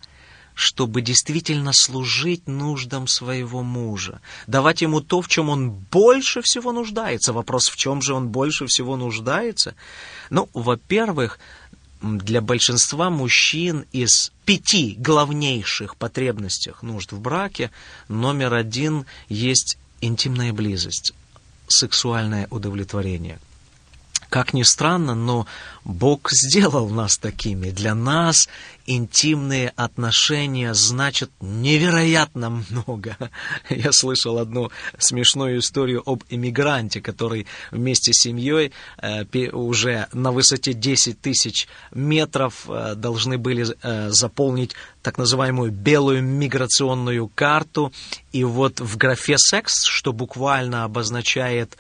чтобы 0.54 1.00
действительно 1.00 1.72
служить 1.72 2.46
нуждам 2.46 3.06
своего 3.06 3.62
мужа, 3.62 4.20
давать 4.46 4.82
ему 4.82 5.00
то, 5.00 5.22
в 5.22 5.28
чем 5.28 5.48
он 5.48 5.70
больше 5.70 6.42
всего 6.42 6.72
нуждается. 6.72 7.32
Вопрос, 7.32 7.68
в 7.68 7.76
чем 7.76 8.02
же 8.02 8.14
он 8.14 8.28
больше 8.28 8.66
всего 8.66 8.96
нуждается? 8.96 9.74
Ну, 10.28 10.48
во-первых, 10.52 11.38
для 12.02 12.40
большинства 12.40 13.08
мужчин 13.08 13.86
из 13.92 14.32
пяти 14.44 14.96
главнейших 14.98 15.96
потребностях 15.96 16.82
нужд 16.82 17.12
в 17.12 17.20
браке 17.20 17.70
номер 18.08 18.54
один 18.54 19.06
есть 19.28 19.78
интимная 20.00 20.52
близость, 20.52 21.14
сексуальное 21.68 22.48
удовлетворение– 22.50 23.38
как 24.30 24.54
ни 24.54 24.62
странно, 24.62 25.14
но 25.14 25.46
Бог 25.84 26.30
сделал 26.30 26.88
нас 26.88 27.18
такими. 27.18 27.70
Для 27.70 27.96
нас 27.96 28.48
интимные 28.86 29.72
отношения 29.74 30.72
значат 30.72 31.30
невероятно 31.40 32.50
много. 32.70 33.16
Я 33.68 33.90
слышал 33.92 34.38
одну 34.38 34.70
смешную 34.98 35.58
историю 35.58 36.02
об 36.06 36.22
иммигранте, 36.28 37.00
который 37.00 37.46
вместе 37.72 38.12
с 38.12 38.22
семьей 38.22 38.72
э, 39.02 39.24
уже 39.50 40.06
на 40.12 40.30
высоте 40.30 40.74
10 40.74 41.20
тысяч 41.20 41.66
метров 41.92 42.66
э, 42.68 42.94
должны 42.94 43.36
были 43.36 43.66
э, 43.82 44.10
заполнить 44.10 44.74
так 45.02 45.18
называемую 45.18 45.72
белую 45.72 46.22
миграционную 46.22 47.26
карту. 47.28 47.92
И 48.30 48.44
вот 48.44 48.80
в 48.80 48.96
графе 48.96 49.38
«секс», 49.38 49.84
что 49.84 50.12
буквально 50.12 50.84
обозначает 50.84 51.76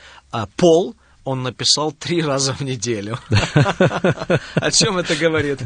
пол, 0.56 0.96
он 1.30 1.42
написал 1.44 1.92
три 1.92 2.22
раза 2.22 2.52
в 2.52 2.60
неделю. 2.60 3.16
О 4.54 4.70
чем 4.72 4.98
это 4.98 5.14
говорит? 5.14 5.60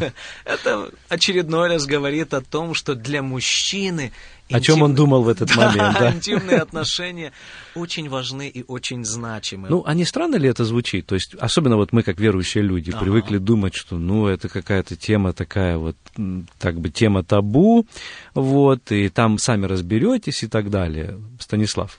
Это 0.44 0.90
очередной 1.08 1.68
раз 1.68 1.86
говорит 1.86 2.34
о 2.34 2.42
том, 2.42 2.74
что 2.74 2.94
для 2.94 3.22
мужчины... 3.22 4.12
О 4.50 4.60
чем 4.60 4.82
он 4.82 4.94
думал 4.94 5.22
в 5.22 5.28
этот 5.28 5.56
момент, 5.56 5.98
да? 5.98 6.12
интимные 6.12 6.58
отношения 6.62 7.32
очень 7.74 8.10
важны 8.10 8.46
и 8.46 8.62
очень 8.68 9.06
значимы. 9.06 9.68
Ну, 9.70 9.82
а 9.86 9.94
не 9.94 10.04
странно 10.04 10.36
ли 10.36 10.50
это 10.50 10.66
звучит? 10.66 11.06
То 11.06 11.14
есть, 11.14 11.34
особенно 11.36 11.76
вот 11.76 11.92
мы, 11.92 12.02
как 12.02 12.20
верующие 12.20 12.62
люди, 12.62 12.92
привыкли 12.92 13.38
думать, 13.38 13.74
что, 13.74 13.96
ну, 13.96 14.26
это 14.26 14.50
какая-то 14.50 14.96
тема 14.96 15.32
такая 15.32 15.78
вот, 15.78 15.96
так 16.58 16.78
бы, 16.78 16.90
тема 16.90 17.24
табу, 17.24 17.86
вот, 18.34 18.92
и 18.92 19.08
там 19.08 19.38
сами 19.38 19.64
разберетесь 19.64 20.42
и 20.42 20.46
так 20.46 20.68
далее. 20.68 21.18
Станислав 21.40 21.98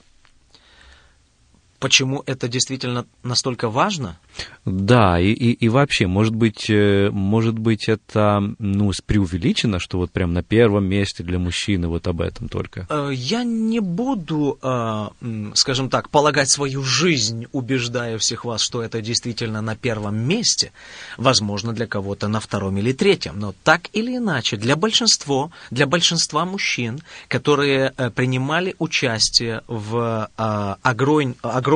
почему 1.86 2.24
это 2.26 2.48
действительно 2.48 3.06
настолько 3.22 3.68
важно? 3.68 4.18
Да, 4.64 5.20
и, 5.20 5.28
и, 5.28 5.52
и 5.52 5.68
вообще, 5.68 6.08
может 6.08 6.34
быть, 6.34 6.68
э, 6.68 7.10
может 7.12 7.56
быть, 7.56 7.88
это 7.88 8.42
ну, 8.58 8.90
преувеличено, 9.06 9.78
что 9.78 9.98
вот 9.98 10.10
прям 10.10 10.32
на 10.32 10.42
первом 10.42 10.86
месте 10.86 11.22
для 11.22 11.38
мужчины 11.38 11.86
вот 11.86 12.08
об 12.08 12.20
этом 12.22 12.48
только? 12.48 12.88
Э, 12.90 13.10
я 13.14 13.44
не 13.44 13.78
буду, 13.78 14.58
э, 14.60 15.52
скажем 15.54 15.88
так, 15.88 16.10
полагать 16.10 16.50
свою 16.50 16.82
жизнь, 16.82 17.46
убеждая 17.52 18.18
всех 18.18 18.44
вас, 18.44 18.62
что 18.62 18.82
это 18.82 19.00
действительно 19.00 19.60
на 19.62 19.76
первом 19.76 20.16
месте. 20.16 20.72
Возможно, 21.16 21.72
для 21.72 21.86
кого-то 21.86 22.26
на 22.26 22.40
втором 22.40 22.78
или 22.78 22.92
третьем. 22.92 23.38
Но 23.38 23.54
так 23.62 23.82
или 23.92 24.16
иначе, 24.16 24.56
для 24.56 24.74
большинства, 24.74 25.50
для 25.70 25.86
большинства 25.86 26.44
мужчин, 26.44 26.98
которые 27.28 27.92
принимали 28.16 28.74
участие 28.80 29.62
в 29.68 30.28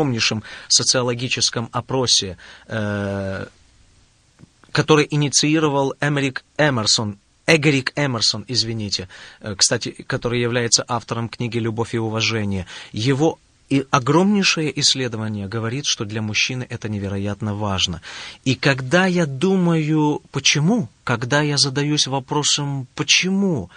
огромнейшем 0.01 0.43
социологическом 0.69 1.69
опросе 1.73 2.37
Э, 2.67 3.47
который 4.73 5.07
инициировал 5.11 5.95
Эмерик 6.01 6.45
Эмерсон, 6.57 7.19
Эгорик 7.47 7.93
Эмерсон, 7.97 8.45
извините, 8.47 9.09
э, 9.41 9.57
кстати, 9.57 9.91
который 10.07 10.41
является 10.41 10.85
автором 10.87 11.29
книги 11.29 11.59
«Любовь 11.59 11.95
и 11.95 11.99
уважение». 11.99 12.67
Его 12.93 13.39
и 13.69 13.85
огромнейшее 13.91 14.79
исследование 14.81 15.49
говорит, 15.49 15.87
что 15.87 16.05
для 16.05 16.23
мужчины 16.23 16.67
это 16.71 16.89
невероятно 16.89 17.55
важно. 17.55 18.01
И 18.45 18.55
когда 18.55 19.07
я 19.07 19.27
думаю, 19.27 20.23
почему, 20.31 20.89
когда 21.05 21.43
я 21.43 21.57
задаюсь 21.57 22.07
вопросом, 22.07 22.87
почему, 22.95 23.71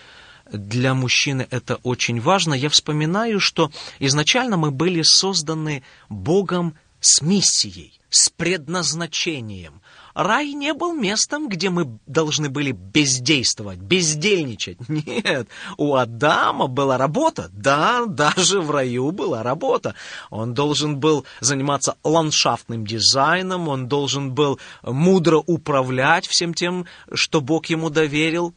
для 0.54 0.94
мужчины 0.94 1.48
это 1.50 1.76
очень 1.84 2.22
важно. 2.22 2.54
Я 2.54 2.70
вспоминаю, 2.70 3.40
что 3.40 3.72
изначально 4.00 4.58
мы 4.58 4.72
были 4.72 5.02
созданы 5.02 5.84
Богом 6.10 6.76
с 7.00 7.22
миссией, 7.22 8.00
с 8.10 8.30
предназначением. 8.30 9.82
Рай 10.14 10.54
не 10.54 10.74
был 10.74 10.94
местом, 10.94 11.50
где 11.50 11.72
мы 11.72 11.98
должны 12.06 12.50
были 12.50 12.72
бездействовать, 12.72 13.80
бездельничать. 13.80 14.78
Нет, 14.88 15.48
у 15.78 15.96
Адама 15.96 16.68
была 16.68 16.98
работа. 16.98 17.50
Да, 17.52 18.06
даже 18.06 18.62
в 18.62 18.70
раю 18.70 19.12
была 19.12 19.42
работа. 19.42 19.96
Он 20.30 20.54
должен 20.54 21.00
был 21.00 21.26
заниматься 21.40 21.96
ландшафтным 22.04 22.86
дизайном, 22.86 23.68
он 23.68 23.88
должен 23.88 24.34
был 24.34 24.60
мудро 24.84 25.38
управлять 25.38 26.28
всем 26.28 26.54
тем, 26.54 26.86
что 27.12 27.42
Бог 27.42 27.66
ему 27.68 27.90
доверил. 27.90 28.54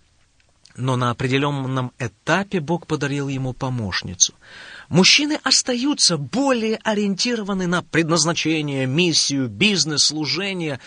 Но 0.77 0.97
на 0.97 1.11
определенном 1.11 1.93
этапе 1.99 2.61
Бог 2.61 2.87
подарил 2.87 3.29
ему 3.29 3.55
помощницу. 3.55 4.35
Мужчины 4.89 5.39
остаются 5.43 6.19
более 6.19 6.77
ориентированы 6.85 7.67
на 7.67 7.83
предназначение, 7.83 8.87
миссию, 8.87 9.49
бизнес, 9.49 10.05
служение. 10.05 10.79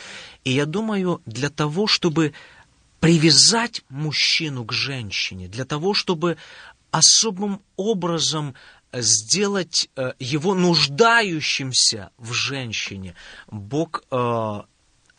И 0.44 0.52
я 0.52 0.66
думаю, 0.66 1.22
для 1.26 1.50
того, 1.50 1.88
чтобы 1.88 2.34
привязать 3.00 3.82
мужчину 3.90 4.64
к 4.64 4.74
женщине, 4.74 5.48
для 5.48 5.66
того, 5.66 5.94
чтобы 5.94 6.38
особым 6.92 7.62
образом 7.76 8.54
сделать 8.94 9.90
э, 9.96 10.14
его 10.20 10.54
нуждающимся 10.54 12.12
в 12.18 12.34
женщине, 12.34 13.16
Бог 13.48 14.04
э, 14.12 14.62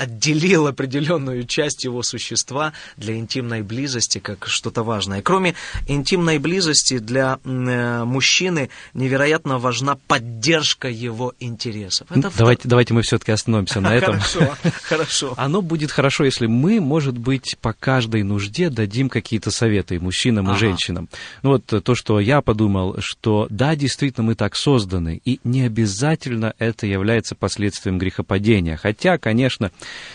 отделил 0.00 0.66
определенную 0.66 1.44
часть 1.46 1.84
его 1.84 2.02
существа 2.02 2.72
для 2.96 3.16
интимной 3.16 3.60
близости 3.60 4.18
как 4.18 4.46
что-то 4.46 4.82
важное. 4.82 5.20
Кроме 5.20 5.54
интимной 5.88 6.38
близости 6.38 6.98
для 6.98 7.38
э, 7.44 8.04
мужчины 8.04 8.70
невероятно 8.94 9.58
важна 9.58 9.96
поддержка 10.06 10.88
его 10.88 11.34
интересов. 11.38 12.06
Это 12.10 12.32
давайте, 12.34 12.62
в... 12.62 12.66
давайте 12.66 12.94
мы 12.94 13.02
все-таки 13.02 13.32
остановимся 13.32 13.80
на 13.80 13.94
этом. 13.94 14.20
Хорошо, 14.20 14.56
хорошо. 14.82 15.34
Оно 15.36 15.60
будет 15.60 15.90
хорошо, 15.90 16.24
если 16.24 16.46
мы, 16.46 16.80
может 16.80 17.18
быть, 17.18 17.58
по 17.60 17.74
каждой 17.74 18.22
нужде 18.22 18.70
дадим 18.70 19.10
какие-то 19.10 19.50
советы 19.50 20.00
мужчинам 20.00 20.46
ага. 20.46 20.56
и 20.56 20.58
женщинам. 20.60 21.08
Ну 21.42 21.50
вот 21.50 21.66
то, 21.66 21.94
что 21.94 22.20
я 22.20 22.40
подумал, 22.40 22.96
что 23.00 23.46
да, 23.50 23.76
действительно 23.76 24.28
мы 24.28 24.34
так 24.34 24.56
созданы, 24.56 25.20
и 25.26 25.40
не 25.44 25.62
обязательно 25.62 26.54
это 26.58 26.86
является 26.86 27.34
последствием 27.34 27.98
грехопадения. 27.98 28.78
Хотя, 28.78 29.18
конечно, 29.18 29.70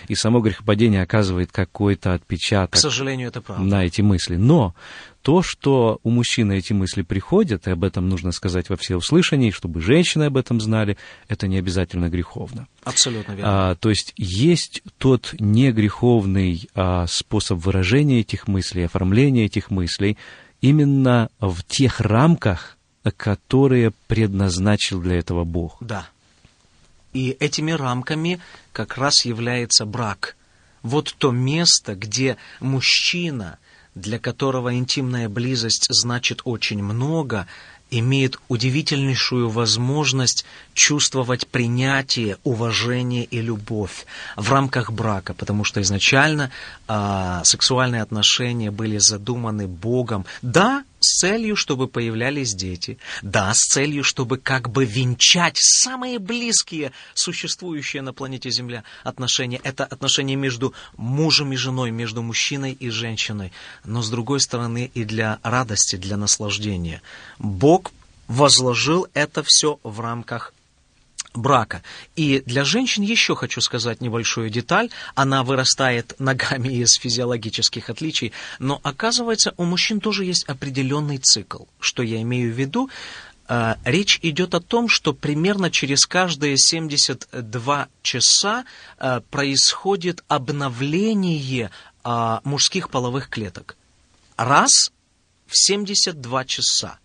и 0.07 0.15
само 0.15 0.39
грехопадение 0.39 1.01
оказывает 1.01 1.51
какой-то 1.51 2.13
отпечаток 2.13 2.73
К 2.73 2.77
сожалению, 2.77 3.29
это 3.29 3.41
правда. 3.41 3.63
на 3.63 3.85
эти 3.85 4.01
мысли. 4.01 4.35
Но 4.35 4.75
то, 5.21 5.41
что 5.41 5.99
у 6.03 6.11
мужчины 6.11 6.57
эти 6.57 6.73
мысли 6.73 7.01
приходят, 7.01 7.67
и 7.67 7.71
об 7.71 7.83
этом 7.83 8.07
нужно 8.07 8.31
сказать 8.31 8.69
во 8.69 8.77
всеуслышании, 8.77 9.49
чтобы 9.49 9.81
женщины 9.81 10.25
об 10.25 10.37
этом 10.37 10.61
знали, 10.61 10.97
это 11.27 11.47
не 11.47 11.57
обязательно 11.57 12.09
греховно. 12.09 12.67
Абсолютно 12.83 13.31
верно. 13.31 13.71
А, 13.71 13.75
то 13.75 13.89
есть 13.89 14.13
есть 14.17 14.83
тот 14.99 15.33
негреховный 15.39 16.69
а, 16.75 17.07
способ 17.07 17.57
выражения 17.59 18.19
этих 18.19 18.47
мыслей, 18.47 18.83
оформления 18.83 19.45
этих 19.45 19.71
мыслей 19.71 20.17
именно 20.61 21.29
в 21.39 21.63
тех 21.63 22.01
рамках, 22.01 22.77
которые 23.17 23.91
предназначил 24.07 25.01
для 25.01 25.15
этого 25.17 25.43
Бог. 25.43 25.77
Да. 25.81 26.07
И 27.15 27.37
этими 27.39 27.71
рамками 27.71 28.41
как 28.73 28.97
раз 28.97 29.23
является 29.23 29.85
брак. 29.85 30.35
Вот 30.83 31.15
то 31.17 31.31
место, 31.31 31.95
где 31.95 32.35
мужчина, 32.59 33.57
для 33.95 34.19
которого 34.19 34.75
интимная 34.75 35.29
близость 35.29 35.87
значит 35.89 36.41
очень 36.43 36.83
много, 36.83 37.47
имеет 37.89 38.37
удивительнейшую 38.49 39.47
возможность 39.49 40.43
чувствовать 40.73 41.47
принятие, 41.47 42.37
уважение 42.43 43.23
и 43.23 43.39
любовь 43.41 44.05
в 44.35 44.51
рамках 44.51 44.91
брака, 44.91 45.33
потому 45.33 45.63
что 45.63 45.81
изначально 45.81 46.51
э, 46.89 47.41
сексуальные 47.45 48.01
отношения 48.01 48.71
были 48.71 48.97
задуманы 48.97 49.67
Богом. 49.67 50.25
Да, 50.41 50.83
с 51.05 51.19
целью, 51.19 51.55
чтобы 51.55 51.87
появлялись 51.87 52.53
дети, 52.53 52.97
да, 53.21 53.53
с 53.53 53.59
целью, 53.59 54.03
чтобы 54.03 54.37
как 54.37 54.69
бы 54.69 54.85
венчать 54.85 55.57
самые 55.57 56.17
близкие 56.19 56.91
существующие 57.13 58.01
на 58.01 58.13
планете 58.13 58.49
Земля 58.49 58.83
отношения. 59.03 59.61
Это 59.63 59.85
отношения 59.85 60.35
между 60.35 60.73
мужем 60.97 61.53
и 61.53 61.55
женой, 61.55 61.91
между 61.91 62.23
мужчиной 62.23 62.73
и 62.73 62.89
женщиной, 62.89 63.51
но 63.83 64.01
с 64.01 64.09
другой 64.09 64.39
стороны 64.39 64.89
и 64.93 65.03
для 65.03 65.39
радости, 65.43 65.95
для 65.95 66.17
наслаждения. 66.17 67.01
Бог 67.37 67.91
возложил 68.27 69.07
это 69.13 69.43
все 69.45 69.79
в 69.83 69.99
рамках 69.99 70.54
брака. 71.37 71.81
И 72.15 72.41
для 72.45 72.63
женщин 72.63 73.03
еще 73.03 73.35
хочу 73.35 73.61
сказать 73.61 74.01
небольшую 74.01 74.49
деталь. 74.49 74.89
Она 75.13 75.43
вырастает 75.43 76.15
ногами 76.19 76.69
из 76.69 76.93
физиологических 76.93 77.89
отличий, 77.89 78.31
но 78.59 78.79
оказывается 78.83 79.53
у 79.57 79.63
мужчин 79.63 79.99
тоже 79.99 80.25
есть 80.25 80.43
определенный 80.45 81.17
цикл. 81.17 81.63
Что 81.79 82.03
я 82.03 82.21
имею 82.21 82.53
в 82.53 82.57
виду? 82.57 82.89
Э, 83.47 83.75
речь 83.83 84.19
идет 84.21 84.55
о 84.55 84.59
том, 84.59 84.89
что 84.89 85.13
примерно 85.13 85.69
через 85.69 86.05
каждые 86.05 86.57
72 86.57 87.87
часа 88.01 88.65
э, 88.97 89.21
происходит 89.29 90.23
обновление 90.27 91.69
э, 92.03 92.39
мужских 92.43 92.89
половых 92.89 93.29
клеток. 93.29 93.77
Раз 94.35 94.91
в 95.47 95.55
72 95.55 96.45
часа. 96.45 96.99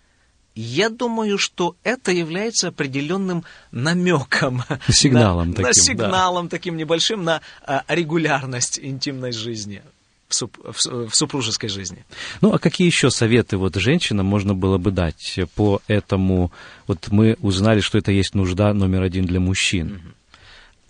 Я 0.54 0.90
думаю, 0.90 1.38
что 1.38 1.76
это 1.84 2.10
является 2.12 2.68
определенным 2.68 3.44
намеком. 3.70 4.62
Сигналом 4.88 5.50
на, 5.50 5.54
таким. 5.54 5.66
На 5.66 5.74
сигналом 5.74 6.46
да. 6.46 6.50
таким 6.50 6.76
небольшим 6.76 7.24
на 7.24 7.40
а, 7.64 7.84
регулярность 7.88 8.78
интимной 8.80 9.32
жизни. 9.32 9.82
В, 10.28 10.34
суп, 10.34 10.56
в, 10.62 11.08
в 11.08 11.14
супружеской 11.14 11.68
жизни. 11.68 12.04
Ну, 12.40 12.52
а 12.52 12.58
какие 12.58 12.86
еще 12.86 13.10
советы 13.10 13.56
вот 13.56 13.74
женщинам 13.74 14.26
можно 14.26 14.54
было 14.54 14.78
бы 14.78 14.92
дать 14.92 15.40
по 15.56 15.82
этому? 15.88 16.52
Вот 16.86 17.08
мы 17.10 17.36
узнали, 17.40 17.80
что 17.80 17.98
это 17.98 18.12
есть 18.12 18.34
нужда 18.34 18.72
номер 18.72 19.02
один 19.02 19.26
для 19.26 19.40
мужчин. 19.40 20.14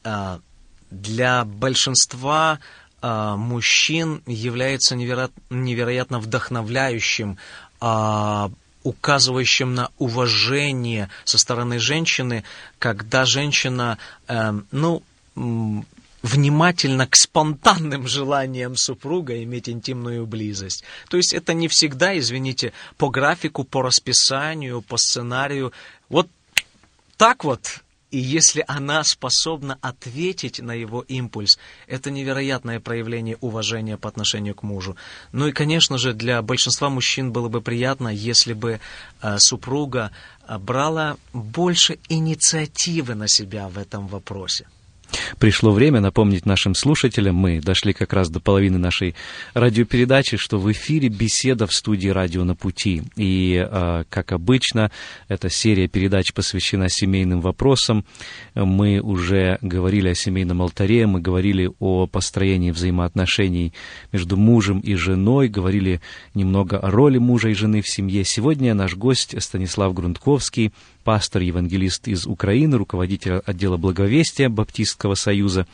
А, 0.04 0.40
для 0.90 1.44
большинства 1.44 2.58
а, 3.02 3.36
мужчин 3.36 4.22
является 4.26 4.94
невероятно, 4.94 5.42
невероятно 5.50 6.18
вдохновляющим 6.18 7.38
указывающим 8.82 9.74
на 9.74 9.90
уважение 9.98 11.08
со 11.24 11.38
стороны 11.38 11.78
женщины, 11.78 12.44
когда 12.78 13.24
женщина, 13.24 13.98
э, 14.28 14.52
ну, 14.70 15.02
внимательно 16.22 17.06
к 17.06 17.16
спонтанным 17.16 18.06
желаниям 18.06 18.76
супруга 18.76 19.42
иметь 19.42 19.68
интимную 19.68 20.26
близость. 20.26 20.84
То 21.08 21.16
есть 21.16 21.32
это 21.32 21.54
не 21.54 21.68
всегда, 21.68 22.18
извините, 22.18 22.72
по 22.98 23.08
графику, 23.08 23.64
по 23.64 23.82
расписанию, 23.82 24.82
по 24.82 24.96
сценарию. 24.98 25.72
Вот 26.08 26.28
так 27.16 27.44
вот 27.44 27.80
и 28.10 28.18
если 28.18 28.64
она 28.66 29.04
способна 29.04 29.78
ответить 29.80 30.60
на 30.60 30.72
его 30.72 31.02
импульс, 31.02 31.58
это 31.86 32.10
невероятное 32.10 32.80
проявление 32.80 33.36
уважения 33.40 33.96
по 33.96 34.08
отношению 34.08 34.54
к 34.54 34.62
мужу. 34.62 34.96
Ну 35.32 35.46
и, 35.46 35.52
конечно 35.52 35.98
же, 35.98 36.12
для 36.12 36.42
большинства 36.42 36.90
мужчин 36.90 37.32
было 37.32 37.48
бы 37.48 37.60
приятно, 37.60 38.08
если 38.08 38.52
бы 38.52 38.80
э, 39.22 39.38
супруга 39.38 40.10
э, 40.46 40.58
брала 40.58 41.16
больше 41.32 41.98
инициативы 42.08 43.14
на 43.14 43.28
себя 43.28 43.68
в 43.68 43.78
этом 43.78 44.08
вопросе. 44.08 44.66
Пришло 45.38 45.72
время 45.72 46.00
напомнить 46.00 46.46
нашим 46.46 46.74
слушателям, 46.74 47.36
мы 47.36 47.60
дошли 47.60 47.92
как 47.92 48.12
раз 48.12 48.30
до 48.30 48.40
половины 48.40 48.78
нашей 48.78 49.14
радиопередачи, 49.54 50.36
что 50.36 50.58
в 50.58 50.70
эфире 50.72 51.08
беседа 51.08 51.66
в 51.66 51.72
студии 51.72 52.08
«Радио 52.08 52.44
на 52.44 52.54
пути». 52.54 53.02
И, 53.16 53.56
а, 53.58 54.04
как 54.08 54.32
обычно, 54.32 54.90
эта 55.28 55.48
серия 55.50 55.88
передач 55.88 56.32
посвящена 56.32 56.88
семейным 56.88 57.40
вопросам. 57.40 58.04
Мы 58.54 59.00
уже 59.00 59.58
говорили 59.60 60.08
о 60.08 60.14
семейном 60.14 60.62
алтаре, 60.62 61.06
мы 61.06 61.20
говорили 61.20 61.70
о 61.78 62.06
построении 62.06 62.70
взаимоотношений 62.70 63.72
между 64.12 64.36
мужем 64.36 64.80
и 64.80 64.94
женой, 64.94 65.48
говорили 65.48 66.00
немного 66.34 66.78
о 66.78 66.90
роли 66.90 67.18
мужа 67.18 67.48
и 67.48 67.54
жены 67.54 67.82
в 67.82 67.88
семье. 67.88 68.24
Сегодня 68.24 68.74
наш 68.74 68.96
гость 68.96 69.40
Станислав 69.40 69.94
Грунтковский, 69.94 70.72
пастор-евангелист 71.04 72.08
из 72.08 72.26
Украины, 72.26 72.76
руководитель 72.76 73.40
отдела 73.46 73.76
благовестия 73.76 74.48
Баптистского 74.48 75.14
союза 75.14 75.66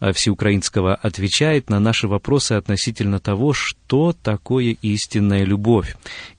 э, 0.00 0.12
всеукраинского, 0.12 0.94
отвечает 0.94 1.70
на 1.70 1.80
наши 1.80 2.08
вопросы 2.08 2.52
относительно 2.52 3.20
того, 3.20 3.52
что 3.52 4.14
такое 4.22 4.76
истинная 4.82 5.44
любовь. 5.44 5.96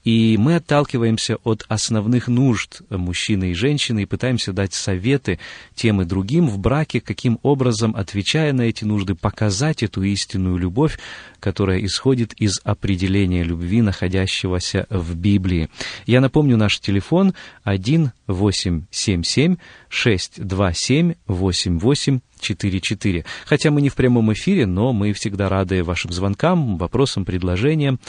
И 0.10 0.38
мы 0.40 0.56
отталкиваемся 0.56 1.36
от 1.44 1.66
основных 1.68 2.28
нужд 2.28 2.82
мужчины 2.90 3.52
и 3.52 3.54
женщины 3.54 4.02
и 4.02 4.06
пытаемся 4.08 4.54
дать 4.54 4.74
советы 4.74 5.38
тем 5.76 6.02
и 6.02 6.06
другим 6.06 6.48
в 6.48 6.58
браке, 6.58 7.00
каким 7.00 7.38
образом, 7.44 7.96
отвечая 7.96 8.52
на 8.52 8.64
эти 8.64 8.86
нужды, 8.86 9.14
показать 9.14 9.84
эту 9.84 10.02
истинную 10.02 10.58
любовь, 10.58 10.98
которая 11.40 11.86
исходит 11.86 12.34
из 12.34 12.60
определения 12.64 13.44
любви, 13.44 13.84
находящегося 13.84 14.88
в 14.90 15.16
Библии. 15.16 15.70
Я 16.08 16.22
напомню 16.22 16.58
наш 16.58 16.80
телефон 16.80 17.36
1 17.64 18.12
877 18.26 19.58
627 19.90 21.14
88 21.28 22.20
44. 22.42 23.26
Хотя 23.46 23.72
мы 23.72 23.82
не 23.82 23.90
в 23.90 23.96
прямом 23.96 24.32
эфире, 24.34 24.66
но 24.66 24.94
мы 24.94 25.14
всегда 25.14 25.50
рады 25.50 25.84
вашим 25.84 26.12
звонкам, 26.12 26.78
вопросам, 26.78 27.26
предложениям. 27.26 28.00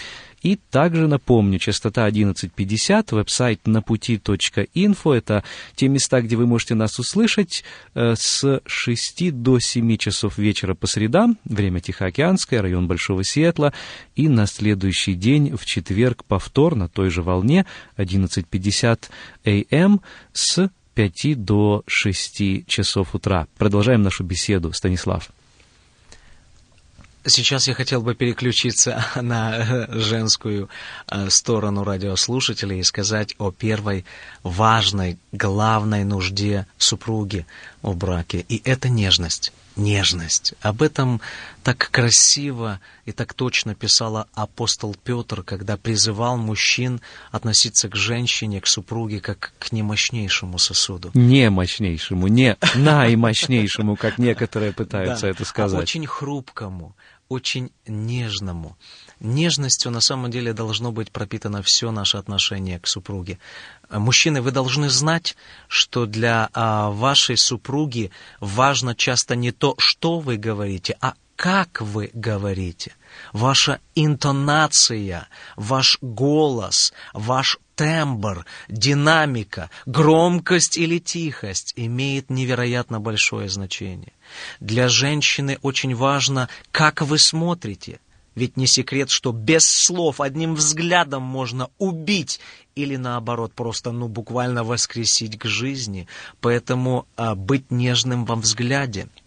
И 0.43 0.57
также 0.57 1.07
напомню, 1.07 1.59
частота 1.59 2.07
1150, 2.07 3.13
веб-сайт 3.13 3.67
напути.инфо. 3.67 5.15
Это 5.15 5.45
те 5.75 5.89
места, 5.89 6.23
где 6.23 6.37
вы 6.37 6.47
можете 6.47 6.75
нас 6.75 6.99
услышать 6.99 7.63
э, 7.95 8.15
с 8.17 8.63
6 8.65 9.43
до 9.43 9.59
7 9.59 9.97
часов 9.99 10.39
вечера 10.39 10.75
по 10.75 10.87
средам, 10.87 11.39
время 11.45 11.81
Тихоокеанское, 11.81 12.63
район 12.63 12.89
Большого 12.89 13.23
Сиэтла, 13.23 13.75
и 14.17 14.29
на 14.29 14.47
следующий 14.47 15.15
день, 15.15 15.55
в 15.57 15.67
четверг, 15.67 16.25
повтор 16.25 16.75
на 16.75 16.89
той 16.89 17.11
же 17.11 17.23
волне, 17.23 17.67
11.50 17.99 19.11
АМ 19.45 19.65
эм 19.71 20.01
с 20.33 20.71
5 20.95 21.45
до 21.45 21.83
6 21.87 22.67
часов 22.67 23.15
утра. 23.15 23.47
Продолжаем 23.57 24.03
нашу 24.03 24.25
беседу, 24.25 24.73
Станислав. 24.73 25.31
Сейчас 27.27 27.69
я 27.69 27.75
хотел 27.75 28.01
бы 28.01 28.15
переключиться 28.15 29.05
на 29.21 29.87
женскую 29.91 30.69
э, 31.07 31.29
сторону 31.29 31.85
радиослушателей 31.85 32.81
и 32.81 32.85
сказать 32.85 33.35
о 33.39 33.51
первой 33.51 34.05
важной, 34.43 35.19
главной 35.33 36.05
нужде 36.05 36.67
супруги 36.79 37.47
в 37.83 37.95
браке. 37.95 38.45
И 38.49 38.63
это 38.65 38.89
нежность. 38.89 39.53
Нежность. 39.81 40.55
Об 40.61 40.83
этом 40.83 41.23
так 41.63 41.89
красиво 41.91 42.81
и 43.07 43.13
так 43.13 43.33
точно 43.33 43.75
писал 43.75 44.27
апостол 44.35 44.95
Петр, 44.95 45.43
когда 45.43 45.77
призывал 45.79 46.37
мужчин 46.37 47.01
относиться 47.31 47.89
к 47.89 47.97
женщине, 47.97 48.61
к 48.61 48.67
супруге, 48.67 49.21
как 49.21 49.53
к 49.59 49.73
немощнейшему 49.73 50.59
сосуду. 50.59 51.11
Не 51.15 51.49
мощнейшему, 51.49 52.29
не 52.29 52.59
наимощнейшему, 52.75 53.97
как 53.97 54.19
некоторые 54.19 54.73
пытаются 54.73 55.29
это 55.29 55.47
сказать. 55.47 55.81
А 55.81 55.83
очень 55.83 56.07
хрупкому, 56.07 56.95
очень 57.31 57.71
нежному. 57.87 58.77
Нежностью 59.21 59.93
на 59.93 60.01
самом 60.01 60.31
деле 60.31 60.55
должно 60.55 60.93
быть 60.93 61.13
пропитано 61.13 61.63
все 61.63 61.91
наше 61.91 62.17
отношение 62.17 62.81
к 62.81 62.87
супруге. 62.87 63.39
Мужчины, 63.91 64.41
вы 64.41 64.51
должны 64.51 64.89
знать, 64.89 65.37
что 65.69 66.07
для 66.07 66.49
а, 66.55 66.91
вашей 66.91 67.37
супруги 67.37 68.11
важно 68.41 68.95
часто 68.95 69.37
не 69.37 69.53
то, 69.53 69.75
что 69.79 70.21
вы 70.21 70.39
говорите, 70.39 70.97
а 71.03 71.15
как 71.37 71.83
вы 71.83 72.11
говорите. 72.15 72.93
Ваша 73.33 73.81
интонация, 73.95 75.29
ваш 75.57 75.99
голос, 76.01 76.93
ваш 77.13 77.59
тембр, 77.77 78.45
динамика, 78.69 79.71
громкость 79.87 80.79
или 80.79 80.99
тихость 80.99 81.73
имеет 81.77 82.31
невероятно 82.31 83.01
большое 83.01 83.49
значение. 83.49 84.13
Для 84.61 84.89
женщины 84.89 85.59
очень 85.63 85.95
важно, 85.95 86.49
как 86.73 87.01
вы 87.03 87.19
смотрите. 87.19 88.01
Ведь 88.35 88.57
не 88.57 88.67
секрет, 88.67 89.11
что 89.11 89.33
без 89.33 89.69
слов, 89.69 90.21
одним 90.21 90.55
взглядом 90.55 91.23
можно 91.23 91.71
убить 91.79 92.41
или 92.75 92.97
наоборот, 92.97 93.53
просто, 93.55 93.93
ну, 93.93 94.09
буквально 94.09 94.65
воскресить 94.65 95.39
к 95.39 95.47
жизни. 95.47 96.07
Поэтому 96.41 97.07
а, 97.17 97.35
быть 97.35 97.71
нежным 97.71 98.25
во 98.25 98.37
взгляде– 98.37 99.09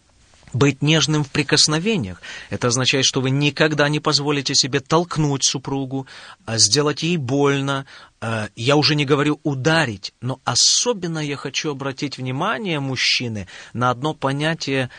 быть 0.54 0.82
нежным 0.82 1.24
в 1.24 1.30
прикосновениях. 1.30 2.22
Это 2.50 2.68
означает, 2.68 3.06
что 3.06 3.22
вы 3.22 3.32
никогда 3.32 3.90
не 3.90 4.00
позволите 4.00 4.56
себе 4.56 4.80
толкнуть 4.80 5.44
супругу, 5.44 6.08
а 6.46 6.58
сделать 6.58 7.04
ей 7.04 7.18
больно. 7.18 7.86
А, 8.22 8.50
я 8.56 8.76
уже 8.76 8.96
не 8.96 9.06
говорю 9.06 9.40
ударить, 9.44 10.14
но 10.22 10.40
особенно 10.46 11.20
я 11.20 11.36
хочу 11.36 11.72
обратить 11.72 12.18
внимание 12.18 12.80
мужчины 12.80 13.48
на 13.74 13.90
одно 13.90 14.14
понятие 14.14 14.90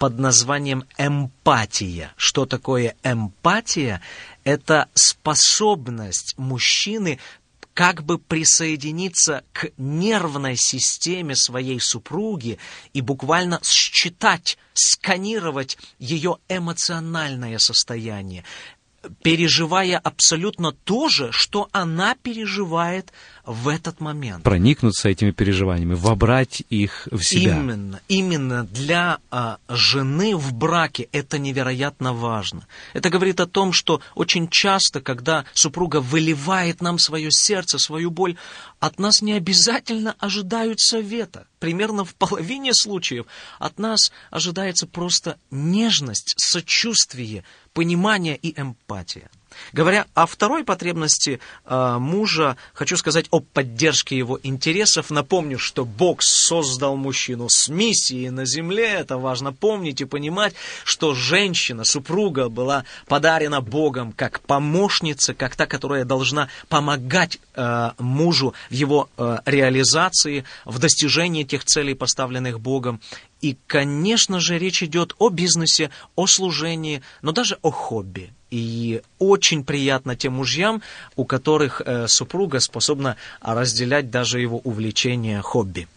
под 0.00 0.18
названием 0.18 0.84
эмпатия. 0.96 2.14
Что 2.16 2.46
такое 2.46 2.96
эмпатия? 3.04 4.00
Это 4.44 4.88
способность 4.94 6.34
мужчины 6.38 7.18
как 7.74 8.02
бы 8.02 8.18
присоединиться 8.18 9.44
к 9.52 9.68
нервной 9.76 10.56
системе 10.56 11.36
своей 11.36 11.80
супруги 11.80 12.58
и 12.94 13.02
буквально 13.02 13.60
считать, 13.62 14.56
сканировать 14.72 15.76
ее 15.98 16.38
эмоциональное 16.48 17.58
состояние 17.58 18.44
переживая 19.22 19.98
абсолютно 19.98 20.72
то 20.72 21.08
же, 21.08 21.32
что 21.32 21.68
она 21.72 22.14
переживает 22.16 23.12
в 23.50 23.68
этот 23.68 24.00
момент. 24.00 24.44
Проникнуться 24.44 25.08
этими 25.08 25.32
переживаниями, 25.32 25.94
вобрать 25.94 26.62
их 26.70 27.08
в 27.10 27.22
себя. 27.22 27.56
Именно, 27.58 28.00
именно 28.08 28.64
для 28.64 29.18
а, 29.30 29.58
жены 29.68 30.36
в 30.36 30.54
браке 30.54 31.08
это 31.12 31.38
невероятно 31.38 32.12
важно. 32.12 32.66
Это 32.92 33.10
говорит 33.10 33.40
о 33.40 33.46
том, 33.46 33.72
что 33.72 34.00
очень 34.14 34.48
часто, 34.48 35.00
когда 35.00 35.44
супруга 35.52 36.00
выливает 36.00 36.80
нам 36.80 36.98
свое 36.98 37.30
сердце, 37.30 37.78
свою 37.78 38.10
боль, 38.10 38.36
от 38.78 38.98
нас 38.98 39.20
не 39.20 39.32
обязательно 39.32 40.14
ожидают 40.18 40.80
совета. 40.80 41.46
Примерно 41.60 42.04
в 42.04 42.14
половине 42.14 42.74
случаев 42.74 43.26
от 43.58 43.78
нас 43.78 44.10
ожидается 44.30 44.86
просто 44.86 45.38
нежность, 45.50 46.34
сочувствие, 46.38 47.44
понимание 47.74 48.36
и 48.36 48.58
эмпатия. 48.58 49.30
Говоря 49.72 50.06
о 50.14 50.26
второй 50.26 50.64
потребности 50.64 51.40
э, 51.64 51.96
мужа, 51.98 52.56
хочу 52.72 52.96
сказать 52.96 53.26
о 53.30 53.40
поддержке 53.40 54.16
его 54.16 54.38
интересов. 54.42 55.10
Напомню, 55.10 55.58
что 55.58 55.84
Бог 55.84 56.22
создал 56.22 56.96
мужчину 56.96 57.48
с 57.48 57.68
миссией 57.68 58.30
на 58.30 58.46
земле. 58.46 58.86
Это 58.86 59.16
важно 59.16 59.52
помнить 59.52 60.00
и 60.00 60.04
понимать, 60.04 60.54
что 60.84 61.14
женщина, 61.14 61.84
супруга 61.84 62.48
была 62.48 62.84
подарена 63.06 63.60
Богом 63.60 64.12
как 64.12 64.40
помощница, 64.40 65.34
как 65.34 65.56
та, 65.56 65.66
которая 65.66 66.04
должна 66.04 66.48
помогать 66.68 67.38
э, 67.54 67.90
мужу 67.98 68.54
в 68.70 68.74
его 68.74 69.08
э, 69.16 69.38
реализации, 69.46 70.44
в 70.64 70.78
достижении 70.78 71.44
тех 71.50 71.64
целей, 71.64 71.94
поставленных 71.94 72.60
Богом. 72.60 73.00
И, 73.40 73.56
конечно 73.66 74.40
же, 74.40 74.58
речь 74.58 74.82
идет 74.82 75.14
о 75.18 75.28
бизнесе, 75.28 75.90
о 76.14 76.26
служении, 76.26 77.02
но 77.22 77.32
даже 77.32 77.58
о 77.62 77.70
хобби. 77.70 78.30
И 78.50 79.02
очень 79.18 79.64
приятно 79.64 80.16
тем 80.16 80.34
мужьям, 80.34 80.82
у 81.16 81.24
которых 81.24 81.82
э, 81.84 82.08
супруга 82.08 82.60
способна 82.60 83.16
разделять 83.40 84.10
даже 84.10 84.40
его 84.40 84.58
увлечение 84.58 85.40
хобби. 85.42 85.88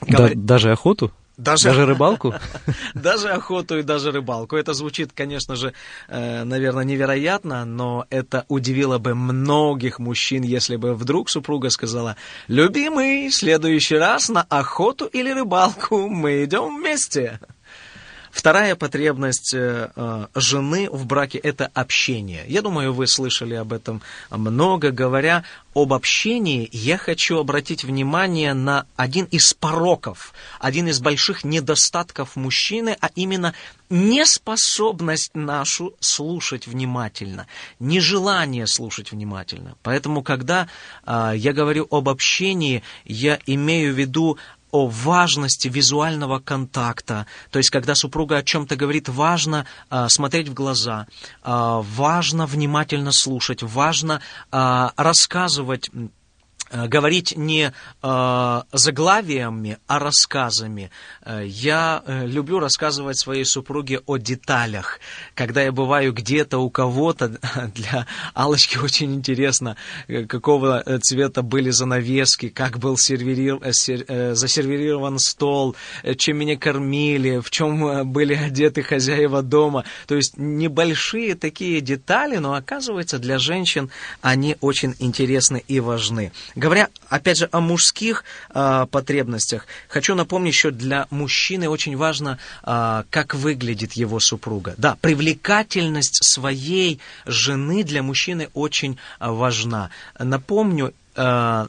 Говор... 0.00 0.30
Да, 0.30 0.34
даже 0.36 0.72
охоту? 0.72 1.10
Даже, 1.36 1.68
даже 1.68 1.86
рыбалку? 1.86 2.34
даже 2.94 3.28
охоту 3.28 3.78
и 3.78 3.82
даже 3.82 4.10
рыбалку. 4.10 4.56
Это 4.56 4.74
звучит, 4.74 5.12
конечно 5.14 5.56
же, 5.56 5.72
э, 6.08 6.44
наверное, 6.44 6.84
невероятно, 6.84 7.64
но 7.64 8.06
это 8.10 8.44
удивило 8.48 8.98
бы 8.98 9.14
многих 9.14 9.98
мужчин, 9.98 10.42
если 10.42 10.76
бы 10.76 10.94
вдруг 10.94 11.30
супруга 11.30 11.70
сказала, 11.70 12.16
«Любимый, 12.48 13.28
в 13.28 13.34
следующий 13.34 13.96
раз 13.96 14.28
на 14.28 14.42
охоту 14.42 15.06
или 15.06 15.30
рыбалку 15.30 16.08
мы 16.08 16.44
идем 16.44 16.76
вместе». 16.76 17.40
Вторая 18.32 18.76
потребность 18.76 19.52
э, 19.52 19.90
э, 19.94 20.26
жены 20.34 20.88
в 20.90 21.04
браке– 21.04 21.36
это 21.42 21.70
общение. 21.74 22.44
Я 22.48 22.62
думаю, 22.62 22.94
вы 22.94 23.06
слышали 23.06 23.54
об 23.54 23.74
этом 23.74 24.00
много. 24.30 24.90
Говоря 24.90 25.44
об 25.74 25.92
общении, 25.92 26.66
я 26.72 26.96
хочу 26.96 27.38
обратить 27.38 27.84
внимание 27.84 28.54
на 28.54 28.86
один 28.96 29.26
из 29.26 29.52
пороков, 29.52 30.32
один 30.58 30.88
из 30.88 30.98
больших 30.98 31.44
недостатков 31.44 32.34
мужчины, 32.34 32.96
а 33.00 33.10
именно 33.14 33.52
неспособность 33.90 35.34
нашу 35.34 35.94
слушать 36.00 36.66
внимательно, 36.66 37.46
нежелание 37.80 38.66
слушать 38.66 39.12
внимательно. 39.12 39.74
Поэтому, 39.82 40.22
когда 40.22 40.68
э, 41.04 41.34
я 41.36 41.52
говорю 41.52 41.86
об 41.90 42.08
общении, 42.08 42.82
я 43.04 43.38
имею 43.44 43.92
в 43.92 43.98
виду 43.98 44.38
о 44.72 44.88
важности 44.88 45.68
визуального 45.68 46.40
контакта. 46.40 47.26
То 47.50 47.58
есть, 47.58 47.70
когда 47.70 47.94
супруга 47.94 48.38
о 48.38 48.42
чем-то 48.42 48.74
говорит, 48.74 49.08
важно 49.08 49.66
э, 49.90 50.08
смотреть 50.08 50.48
в 50.48 50.54
глаза, 50.54 51.06
э, 51.44 51.82
важно 51.94 52.46
внимательно 52.46 53.12
слушать, 53.12 53.62
важно 53.62 54.20
э, 54.50 54.88
рассказывать 54.96 55.90
говорить 56.72 57.36
не 57.36 57.72
э, 58.02 58.62
заглавиями, 58.72 59.78
а 59.86 59.98
рассказами. 59.98 60.90
Э, 61.24 61.42
я 61.46 62.02
э, 62.06 62.26
люблю 62.26 62.58
рассказывать 62.58 63.18
своей 63.18 63.44
супруге 63.44 64.00
о 64.06 64.16
деталях. 64.16 64.98
Когда 65.34 65.62
я 65.62 65.72
бываю 65.72 66.12
где-то 66.12 66.58
у 66.58 66.70
кого-то, 66.70 67.28
для 67.74 68.06
Алочки 68.34 68.78
очень 68.78 69.14
интересно, 69.14 69.76
какого 70.28 70.82
цвета 71.02 71.42
были 71.42 71.70
занавески, 71.70 72.48
как 72.48 72.78
был 72.78 72.96
сервирир, 72.96 73.60
сер, 73.72 74.34
засервирован 74.34 75.18
стол, 75.18 75.76
чем 76.16 76.38
меня 76.38 76.56
кормили, 76.56 77.38
в 77.38 77.50
чем 77.50 78.10
были 78.10 78.34
одеты 78.34 78.82
хозяева 78.82 79.42
дома. 79.42 79.84
То 80.06 80.16
есть 80.16 80.36
небольшие 80.36 81.34
такие 81.34 81.80
детали, 81.80 82.36
но 82.36 82.54
оказывается 82.54 83.18
для 83.18 83.38
женщин 83.38 83.90
они 84.20 84.56
очень 84.60 84.94
интересны 84.98 85.62
и 85.68 85.80
важны. 85.80 86.32
Говоря, 86.62 86.90
опять 87.08 87.38
же, 87.38 87.48
о 87.50 87.60
мужских 87.60 88.22
э, 88.54 88.86
потребностях, 88.88 89.66
хочу 89.88 90.14
напомнить, 90.14 90.54
что 90.54 90.70
для 90.70 91.08
мужчины 91.10 91.68
очень 91.68 91.96
важно, 91.96 92.38
э, 92.62 93.02
как 93.10 93.34
выглядит 93.34 93.94
его 93.94 94.20
супруга. 94.20 94.74
Да, 94.78 94.96
привлекательность 95.00 96.22
своей 96.22 97.00
жены 97.26 97.82
для 97.82 98.04
мужчины 98.04 98.48
очень 98.54 98.96
важна. 99.18 99.90
Напомню, 100.20 100.94
э, 101.16 101.66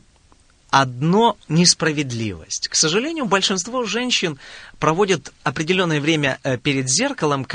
одно 0.73 1.37
несправедливость. 1.49 2.67
К 2.67 2.73
сожалению, 2.73 3.25
большинство 3.25 3.83
женщин 3.83 4.39
проводят 4.79 5.31
определенное 5.43 6.01
время 6.01 6.39
э, 6.41 6.57
перед 6.57 6.89
зеркалом, 6.89 7.45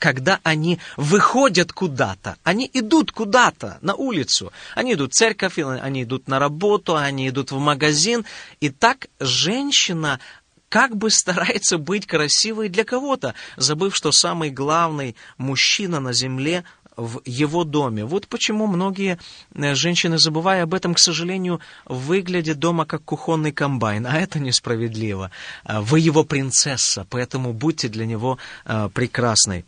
когда 0.00 0.40
они 0.42 0.80
выходят 0.96 1.72
куда-то. 1.72 2.36
Они 2.42 2.68
идут 2.72 3.12
куда-то 3.12 3.78
на 3.80 3.94
улицу. 3.94 4.52
Они 4.74 4.94
идут 4.94 5.12
в 5.12 5.14
церковь, 5.14 5.60
они 5.60 6.02
идут 6.02 6.26
на 6.26 6.40
работу, 6.40 6.96
они 6.96 7.28
идут 7.28 7.52
в 7.52 7.58
магазин. 7.58 8.24
И 8.58 8.70
так 8.70 9.06
женщина 9.20 10.18
как 10.68 10.96
бы 10.96 11.10
старается 11.10 11.78
быть 11.78 12.08
красивой 12.08 12.68
для 12.68 12.82
кого-то, 12.82 13.36
забыв, 13.56 13.94
что 13.94 14.10
самый 14.10 14.50
главный 14.50 15.14
мужчина 15.38 16.00
на 16.00 16.12
земле 16.12 16.64
в 16.96 17.20
его 17.24 17.64
доме. 17.64 18.04
Вот 18.04 18.28
почему 18.28 18.66
многие 18.66 19.18
э, 19.54 19.74
женщины, 19.74 20.18
забывая 20.18 20.62
об 20.62 20.74
этом, 20.74 20.94
к 20.94 20.98
сожалению, 20.98 21.60
выглядят 21.86 22.58
дома 22.58 22.84
как 22.86 23.04
кухонный 23.04 23.52
комбайн, 23.52 24.06
а 24.06 24.18
это 24.18 24.38
несправедливо. 24.38 25.30
Э, 25.64 25.80
вы 25.80 26.00
его 26.00 26.24
принцесса, 26.24 27.06
поэтому 27.10 27.52
будьте 27.52 27.88
для 27.88 28.06
него 28.06 28.38
э, 28.64 28.88
прекрасной. 28.92 29.64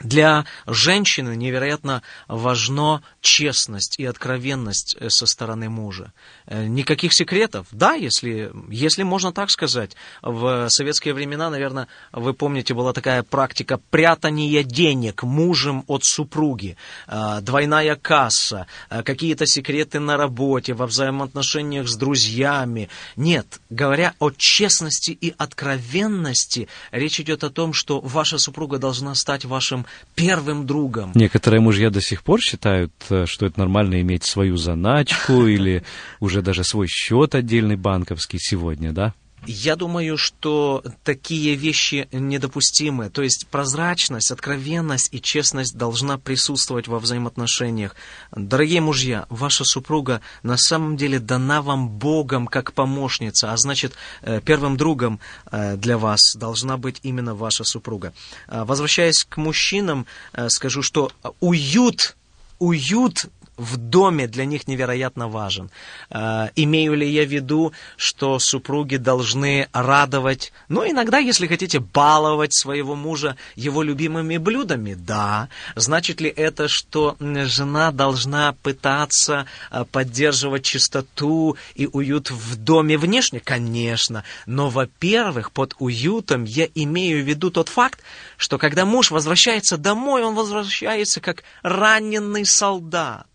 Для 0.00 0.44
женщины 0.66 1.36
невероятно 1.36 2.02
важна 2.26 3.02
честность 3.20 3.98
и 3.98 4.04
откровенность 4.04 4.96
э, 4.98 5.08
со 5.08 5.26
стороны 5.26 5.68
мужа. 5.68 6.12
Э, 6.46 6.66
никаких 6.66 7.12
секретов. 7.12 7.66
Да, 7.70 7.94
если, 7.94 8.52
если 8.68 9.04
можно 9.04 9.32
так 9.32 9.50
сказать. 9.50 9.92
В 10.22 10.68
советские 10.68 11.14
времена, 11.14 11.48
наверное, 11.48 11.86
вы 12.12 12.34
помните, 12.34 12.74
была 12.74 12.92
такая 12.92 13.22
практика 13.22 13.78
прятания 13.90 14.64
денег 14.64 15.22
мужем 15.22 15.84
от 15.86 16.04
супруги. 16.04 16.76
Э, 17.06 17.38
двойная 17.40 17.94
касса, 17.94 18.66
какие-то 18.88 19.46
секреты 19.46 20.00
на 20.00 20.16
работе, 20.16 20.74
во 20.74 20.86
взаимоотношениях 20.86 21.88
с 21.88 21.96
друзьями. 21.96 22.88
Нет, 23.16 23.60
говоря 23.70 24.14
о 24.18 24.30
честности 24.30 25.12
и 25.12 25.34
откровенности, 25.38 26.68
речь 26.90 27.20
идет 27.20 27.44
о 27.44 27.50
том, 27.50 27.72
что 27.72 28.00
ваша 28.00 28.38
супруга 28.38 28.78
должна 28.78 29.14
стать 29.14 29.44
вашим 29.44 29.83
первым 30.14 30.66
другом. 30.66 31.12
Некоторые 31.14 31.60
мужья 31.60 31.90
до 31.90 32.00
сих 32.00 32.22
пор 32.22 32.40
считают, 32.40 32.92
э, 33.10 33.26
что 33.26 33.46
это 33.46 33.58
нормально 33.58 34.00
иметь 34.00 34.24
свою 34.24 34.56
заначку 34.56 35.46
или 35.46 35.84
уже 36.20 36.42
даже 36.42 36.64
свой 36.64 36.86
счет 36.86 37.34
отдельный 37.34 37.76
банковский 37.76 38.38
сегодня, 38.38 38.92
да? 38.92 39.14
Я 39.46 39.76
думаю, 39.76 40.16
что 40.16 40.82
такие 41.02 41.54
вещи 41.54 42.08
недопустимы. 42.12 43.10
То 43.10 43.22
есть 43.22 43.46
прозрачность, 43.48 44.30
откровенность 44.30 45.08
и 45.12 45.20
честность 45.20 45.76
должна 45.76 46.18
присутствовать 46.18 46.88
во 46.88 46.98
взаимоотношениях. 46.98 47.94
Дорогие 48.32 48.80
мужья, 48.80 49.26
ваша 49.28 49.64
супруга 49.64 50.20
на 50.42 50.56
самом 50.56 50.96
деле 50.96 51.18
дана 51.18 51.62
вам 51.62 51.88
Богом 51.88 52.46
как 52.46 52.72
помощница, 52.72 53.52
а 53.52 53.56
значит, 53.56 53.94
э, 54.22 54.40
первым 54.40 54.76
другом 54.76 55.20
э, 55.50 55.76
для 55.76 55.98
вас 55.98 56.34
должна 56.36 56.76
быть 56.76 57.00
именно 57.02 57.34
ваша 57.34 57.64
супруга. 57.64 58.12
Э, 58.48 58.64
возвращаясь 58.64 59.24
к 59.24 59.36
мужчинам, 59.36 60.06
скажу, 60.48 60.82
что 60.82 61.10
уют 61.40 62.16
уют 62.58 63.26
в 63.56 63.76
доме 63.76 64.26
для 64.26 64.44
них 64.44 64.66
невероятно 64.66 65.28
важен. 65.28 65.70
Э, 66.10 66.48
имею 66.56 66.94
ли 66.94 67.08
я 67.08 67.24
в 67.24 67.32
виду, 67.32 67.72
что 67.96 68.38
супруги 68.38 68.96
должны 68.96 69.68
радовать, 69.72 70.52
ну, 70.68 70.88
иногда, 70.88 71.18
если 71.18 71.46
хотите, 71.46 71.78
баловать 71.78 72.54
своего 72.54 72.94
мужа 72.94 73.36
его 73.54 73.82
любимыми 73.82 74.38
блюдами? 74.38 74.94
Да. 74.94 75.48
Значит 75.76 76.20
ли 76.20 76.28
это, 76.28 76.68
что 76.68 77.16
жена 77.20 77.92
должна 77.92 78.54
пытаться 78.62 79.46
э, 79.70 79.84
поддерживать 79.90 80.64
чистоту 80.64 81.56
и 81.74 81.86
уют 81.86 82.30
в 82.30 82.56
доме 82.56 82.98
внешне? 82.98 83.40
Конечно. 83.40 84.24
Но, 84.46 84.68
во-первых, 84.68 85.52
под 85.52 85.74
уютом 85.78 86.44
я 86.44 86.68
имею 86.74 87.22
в 87.22 87.28
виду 87.28 87.50
тот 87.50 87.68
факт, 87.68 88.00
что 88.36 88.58
когда 88.58 88.84
муж 88.84 89.10
возвращается 89.10 89.76
домой, 89.76 90.24
он 90.24 90.34
возвращается 90.34 91.20
как 91.20 91.44
раненый 91.62 92.44
солдат. 92.44 93.26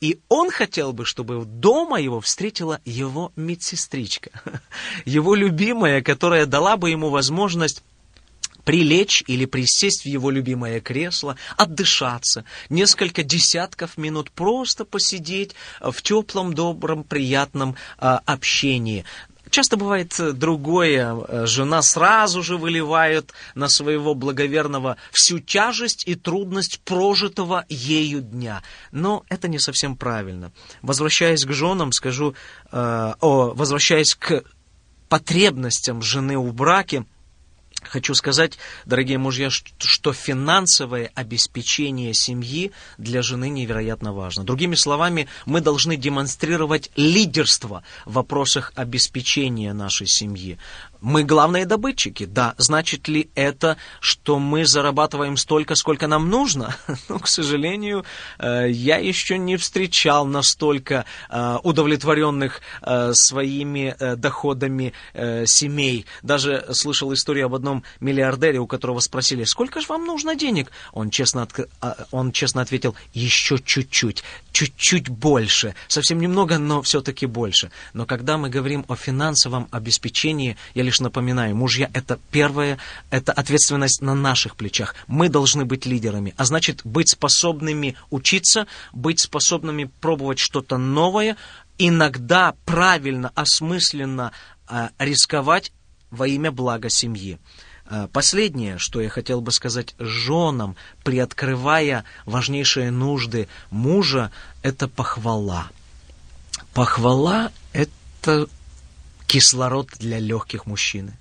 И 0.00 0.20
он 0.28 0.50
хотел 0.50 0.92
бы, 0.92 1.04
чтобы 1.04 1.44
дома 1.44 2.00
его 2.00 2.20
встретила 2.20 2.80
его 2.84 3.32
медсестричка, 3.36 4.30
его 5.04 5.34
любимая, 5.34 6.02
которая 6.02 6.46
дала 6.46 6.76
бы 6.76 6.90
ему 6.90 7.10
возможность 7.10 7.82
прилечь 8.64 9.22
или 9.26 9.44
присесть 9.46 10.02
в 10.02 10.06
его 10.06 10.30
любимое 10.30 10.80
кресло, 10.80 11.36
отдышаться, 11.56 12.44
несколько 12.68 13.22
десятков 13.22 13.98
минут 13.98 14.30
просто 14.30 14.84
посидеть 14.84 15.54
в 15.80 16.00
теплом, 16.02 16.54
добром, 16.54 17.04
приятном 17.04 17.76
а, 17.98 18.20
общении. 18.24 19.04
Часто 19.50 19.76
бывает 19.76 20.14
другое. 20.34 21.46
Жена 21.46 21.82
сразу 21.82 22.42
же 22.42 22.56
выливает 22.56 23.32
на 23.54 23.68
своего 23.68 24.14
благоверного 24.14 24.96
всю 25.10 25.40
тяжесть 25.40 26.06
и 26.06 26.14
трудность 26.14 26.80
прожитого 26.80 27.64
ею 27.68 28.20
дня. 28.20 28.62
Но 28.92 29.24
это 29.28 29.48
не 29.48 29.58
совсем 29.58 29.96
правильно. 29.96 30.52
Возвращаясь 30.82 31.44
к 31.44 31.52
женам, 31.52 31.92
скажу, 31.92 32.34
э, 32.70 33.14
о, 33.20 33.52
возвращаясь 33.54 34.14
к 34.14 34.44
потребностям 35.08 36.00
жены 36.02 36.38
в 36.38 36.54
браке, 36.54 37.04
Хочу 37.82 38.14
сказать, 38.14 38.58
дорогие 38.84 39.18
мужья, 39.18 39.48
что 39.50 40.12
финансовое 40.12 41.10
обеспечение 41.14 42.12
семьи 42.14 42.72
для 42.98 43.22
жены 43.22 43.48
невероятно 43.48 44.12
важно. 44.12 44.44
Другими 44.44 44.74
словами, 44.74 45.28
мы 45.46 45.60
должны 45.60 45.96
демонстрировать 45.96 46.90
лидерство 46.96 47.82
в 48.04 48.14
вопросах 48.14 48.72
обеспечения 48.74 49.72
нашей 49.72 50.06
семьи. 50.06 50.58
Мы 51.00 51.24
главные 51.24 51.64
добытчики, 51.64 52.26
да. 52.26 52.54
Значит 52.58 53.08
ли 53.08 53.30
это, 53.34 53.76
что 54.00 54.38
мы 54.38 54.66
зарабатываем 54.66 55.36
столько, 55.36 55.74
сколько 55.74 56.06
нам 56.06 56.28
нужно? 56.28 56.76
Ну, 57.08 57.18
к 57.18 57.26
сожалению, 57.26 58.04
э, 58.38 58.70
я 58.70 58.98
еще 58.98 59.36
не 59.36 59.56
встречал 59.56 60.26
настолько 60.26 61.04
э, 61.28 61.58
удовлетворенных 61.62 62.60
э, 62.82 63.12
своими 63.14 63.96
доходами 64.16 64.92
семей. 65.46 66.06
Даже 66.22 66.66
слышал 66.72 67.12
историю 67.12 67.46
об 67.46 67.54
одном 67.54 67.82
миллиардере, 68.00 68.58
у 68.58 68.66
которого 68.66 69.00
спросили, 69.00 69.44
сколько 69.44 69.80
же 69.80 69.86
вам 69.88 70.04
нужно 70.04 70.36
денег? 70.36 70.70
Он 70.92 71.10
честно, 71.10 71.48
а, 71.80 72.06
он 72.10 72.32
честно 72.32 72.62
ответил, 72.62 72.94
еще 73.12 73.58
чуть-чуть, 73.58 74.22
чуть-чуть 74.52 75.08
больше. 75.08 75.74
Совсем 75.88 76.20
немного, 76.20 76.58
но 76.58 76.82
все-таки 76.82 77.26
больше. 77.26 77.70
Но 77.92 78.06
когда 78.06 78.38
мы 78.38 78.50
говорим 78.50 78.84
о 78.88 78.96
финансовом 78.96 79.68
обеспечении, 79.70 80.56
я 80.74 80.82
лишь 80.90 81.00
напоминаю, 81.00 81.54
мужья– 81.54 81.88
это 81.94 82.18
первое, 82.32 82.78
это 83.10 83.32
ответственность 83.32 84.02
на 84.02 84.16
наших 84.16 84.56
плечах. 84.56 84.96
Мы 85.06 85.28
должны 85.28 85.64
быть 85.64 85.86
лидерами, 85.86 86.34
а 86.36 86.44
значит, 86.44 86.80
быть 86.82 87.10
способными 87.10 87.94
учиться, 88.10 88.66
быть 88.92 89.20
способными 89.20 89.84
пробовать 90.00 90.40
что-то 90.40 90.78
новое, 90.78 91.36
иногда 91.78 92.54
правильно, 92.66 93.30
осмысленно 93.36 94.32
э, 94.68 94.88
рисковать 94.98 95.72
во 96.10 96.26
имя 96.26 96.50
блага 96.50 96.90
семьи. 96.90 97.38
Э, 97.88 98.08
последнее, 98.12 98.78
что 98.78 99.00
я 99.00 99.08
хотел 99.08 99.40
бы 99.40 99.52
сказать 99.52 99.94
женам, 100.00 100.74
приоткрывая 101.04 102.04
важнейшие 102.26 102.90
нужды 102.90 103.46
мужа, 103.70 104.32
это 104.62 104.88
похвала. 104.88 105.68
Похвала– 106.74 107.52
это 107.72 108.48
кислород 109.30 109.90
для 110.00 110.18
легких 110.18 110.66
мужчины. 110.66 111.12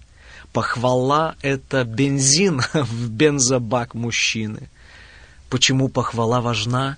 Похвала– 0.51 1.35
это 1.43 1.83
бензин 1.83 2.59
в 2.73 3.09
бензобак 3.11 3.93
мужчины. 3.93 4.67
Почему 5.51 5.89
похвала 5.89 6.41
важна? 6.41 6.97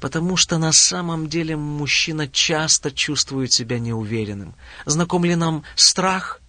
Потому 0.00 0.38
что 0.38 0.56
на 0.56 0.72
самом 0.72 1.28
деле 1.28 1.56
мужчина 1.56 2.26
часто 2.26 2.90
чувствует 2.90 3.52
себя 3.52 3.78
неуверенным. 3.78 4.54
Знаком 4.86 5.26
ли 5.26 5.36
нам 5.36 5.62
страх? 5.74 6.40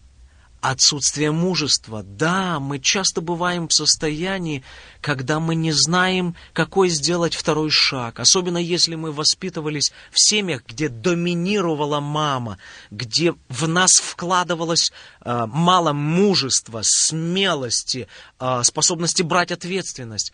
Отсутствие 0.62 1.32
мужества. 1.32 2.02
Да, 2.04 2.60
мы 2.60 2.80
часто 2.80 3.22
бываем 3.22 3.68
в 3.68 3.74
состоянии, 3.74 4.64
когда 5.02 5.40
мы 5.40 5.54
не 5.54 5.72
знаем, 5.72 6.36
какой 6.54 6.90
сделать 6.90 7.36
второй 7.36 7.70
шаг. 7.70 8.20
Особенно 8.20 8.58
если 8.58 8.96
мы 8.96 9.12
воспитывались 9.12 9.92
в 10.12 10.20
семьях, 10.20 10.64
где 10.68 10.90
доминировала 10.90 12.00
мама, 12.00 12.58
где 12.90 13.36
в 13.50 13.68
нас 13.68 13.92
вкладывалось 14.02 14.92
э, 15.24 15.46
мало 15.48 15.94
мужества, 15.94 16.82
смелости, 16.84 18.08
э, 18.40 18.62
способности 18.64 19.22
брать 19.22 19.52
ответственность. 19.52 20.34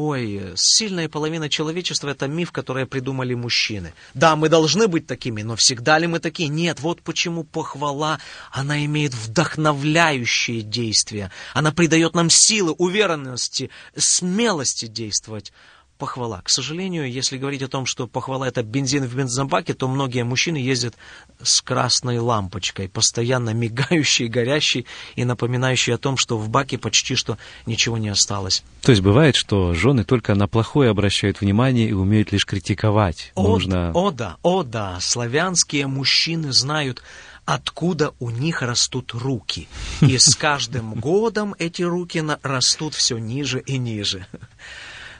Ой, 0.00 0.52
сильная 0.54 1.08
половина 1.08 1.48
человечества– 1.48 2.08
это 2.10 2.28
миф, 2.28 2.52
который 2.52 2.86
придумали 2.86 3.34
мужчины. 3.34 3.94
Да, 4.14 4.36
мы 4.36 4.48
должны 4.48 4.86
быть 4.86 5.08
такими, 5.08 5.42
но 5.42 5.56
всегда 5.56 5.98
ли 5.98 6.06
мы 6.06 6.20
такие? 6.20 6.48
Нет, 6.48 6.78
вот 6.78 7.02
почему 7.02 7.42
похвала, 7.42 8.20
она 8.52 8.84
имеет 8.84 9.12
вдохновляющее 9.12 10.62
действие. 10.62 11.32
Она 11.52 11.72
придает 11.72 12.14
нам 12.14 12.30
силы, 12.30 12.76
уверенности, 12.78 13.70
смелости 13.96 14.86
действовать 14.86 15.52
похвала. 15.98 16.40
К 16.42 16.48
сожалению, 16.48 17.10
если 17.10 17.36
говорить 17.36 17.62
о 17.62 17.68
том, 17.68 17.84
что 17.84 18.06
похвала 18.06 18.46
это 18.46 18.62
бензин 18.62 19.04
в 19.04 19.14
бензобаке, 19.14 19.74
то 19.74 19.88
многие 19.88 20.24
мужчины 20.24 20.56
ездят 20.56 20.94
с 21.42 21.60
красной 21.60 22.18
лампочкой, 22.18 22.88
постоянно 22.88 23.50
мигающей, 23.50 24.28
горящей 24.28 24.86
и 25.16 25.24
напоминающей 25.24 25.94
о 25.94 25.98
том, 25.98 26.16
что 26.16 26.38
в 26.38 26.48
баке 26.48 26.78
почти 26.78 27.16
что 27.16 27.36
ничего 27.66 27.98
не 27.98 28.08
осталось. 28.08 28.62
То 28.82 28.92
есть 28.92 29.02
бывает, 29.02 29.36
что 29.36 29.74
жены 29.74 30.04
только 30.04 30.34
на 30.34 30.46
плохое 30.46 30.90
обращают 30.90 31.40
внимание 31.40 31.88
и 31.88 31.92
умеют 31.92 32.32
лишь 32.32 32.46
критиковать. 32.46 33.32
О, 33.34 33.48
Нужно... 33.48 33.90
о 33.92 34.10
да, 34.10 34.36
о 34.42 34.62
да, 34.62 34.98
славянские 35.00 35.86
мужчины 35.86 36.52
знают 36.52 37.02
откуда 37.48 38.12
у 38.18 38.28
них 38.28 38.60
растут 38.60 39.14
руки. 39.14 39.68
И 40.02 40.18
с 40.18 40.36
каждым 40.36 40.92
годом 40.92 41.54
эти 41.58 41.80
руки 41.80 42.22
растут 42.42 42.92
все 42.92 43.16
ниже 43.16 43.60
и 43.60 43.78
ниже. 43.78 44.26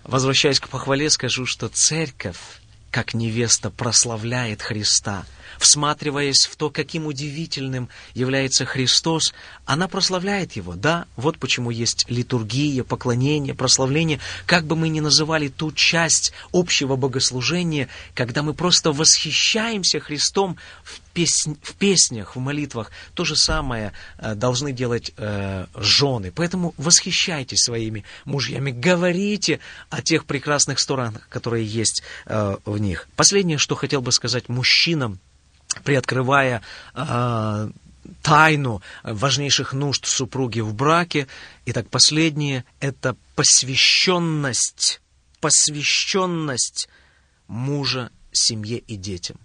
Возвращаясь 0.05 0.61
к 0.61 0.69
похвале, 0.69 1.11
скажу, 1.11 1.47
что 1.47 1.69
церковь, 1.69 2.39
как 2.91 3.15
невеста, 3.15 3.71
прославляет 3.71 4.63
Христа. 4.63 5.25
Всматриваясь 5.59 6.47
в 6.47 6.57
то, 6.57 6.71
каким 6.71 7.07
удивительным 7.07 7.89
является 8.15 8.65
Христос, 8.65 9.33
она 9.65 9.89
прославляет 9.89 10.53
Его. 10.53 10.75
Да, 10.75 11.07
вот 11.17 11.39
почему 11.39 11.71
есть 11.71 12.07
литургия, 12.09 12.85
поклонение, 12.85 13.55
прославление. 13.55 14.21
Как 14.47 14.65
бы 14.65 14.77
мы 14.77 14.89
ни 14.89 15.01
называли 15.01 15.49
ту 15.49 15.73
часть 15.73 16.33
общего 16.53 16.97
богослужения, 16.97 17.89
когда 18.15 18.43
мы 18.43 18.55
просто 18.55 18.93
восхищаемся 18.93 20.01
Христом 20.01 20.57
в, 20.83 21.01
песн... 21.13 21.53
в 21.63 21.75
песнях, 21.75 22.37
в 22.37 22.39
молитвах, 22.39 22.91
то 23.15 23.25
же 23.25 23.37
самое 23.37 23.93
э, 24.19 24.35
должны 24.35 24.73
делать 24.73 25.13
э, 25.17 25.67
жены. 25.75 26.33
Поэтому 26.35 26.75
восхищайтесь 26.77 27.61
своими 27.61 28.05
мужьями, 28.25 28.71
говорите 28.71 29.61
о 29.91 30.03
тех 30.03 30.25
прекрасных 30.25 30.79
сторонах, 30.79 31.29
которые 31.29 31.67
есть 31.67 32.03
э, 32.27 32.57
в 32.65 32.79
них. 32.79 33.09
Последнее, 33.17 33.59
что 33.59 33.75
хотел 33.75 34.01
бы 34.01 34.13
сказать 34.13 34.49
мужчинам, 34.49 35.19
приоткрывая 35.83 36.63
э, 36.95 37.71
тайну 38.23 38.83
важнейших 39.03 39.73
нужд 39.73 40.07
супруги 40.07 40.61
в 40.61 40.75
браке. 40.75 41.27
Итак, 41.67 41.89
последнее– 41.89 42.65
это 42.81 43.17
посвященность, 43.35 45.01
посвященность 45.41 46.89
мужа 47.47 48.11
семье 48.33 48.79
и 48.79 48.97
детям. 48.97 49.37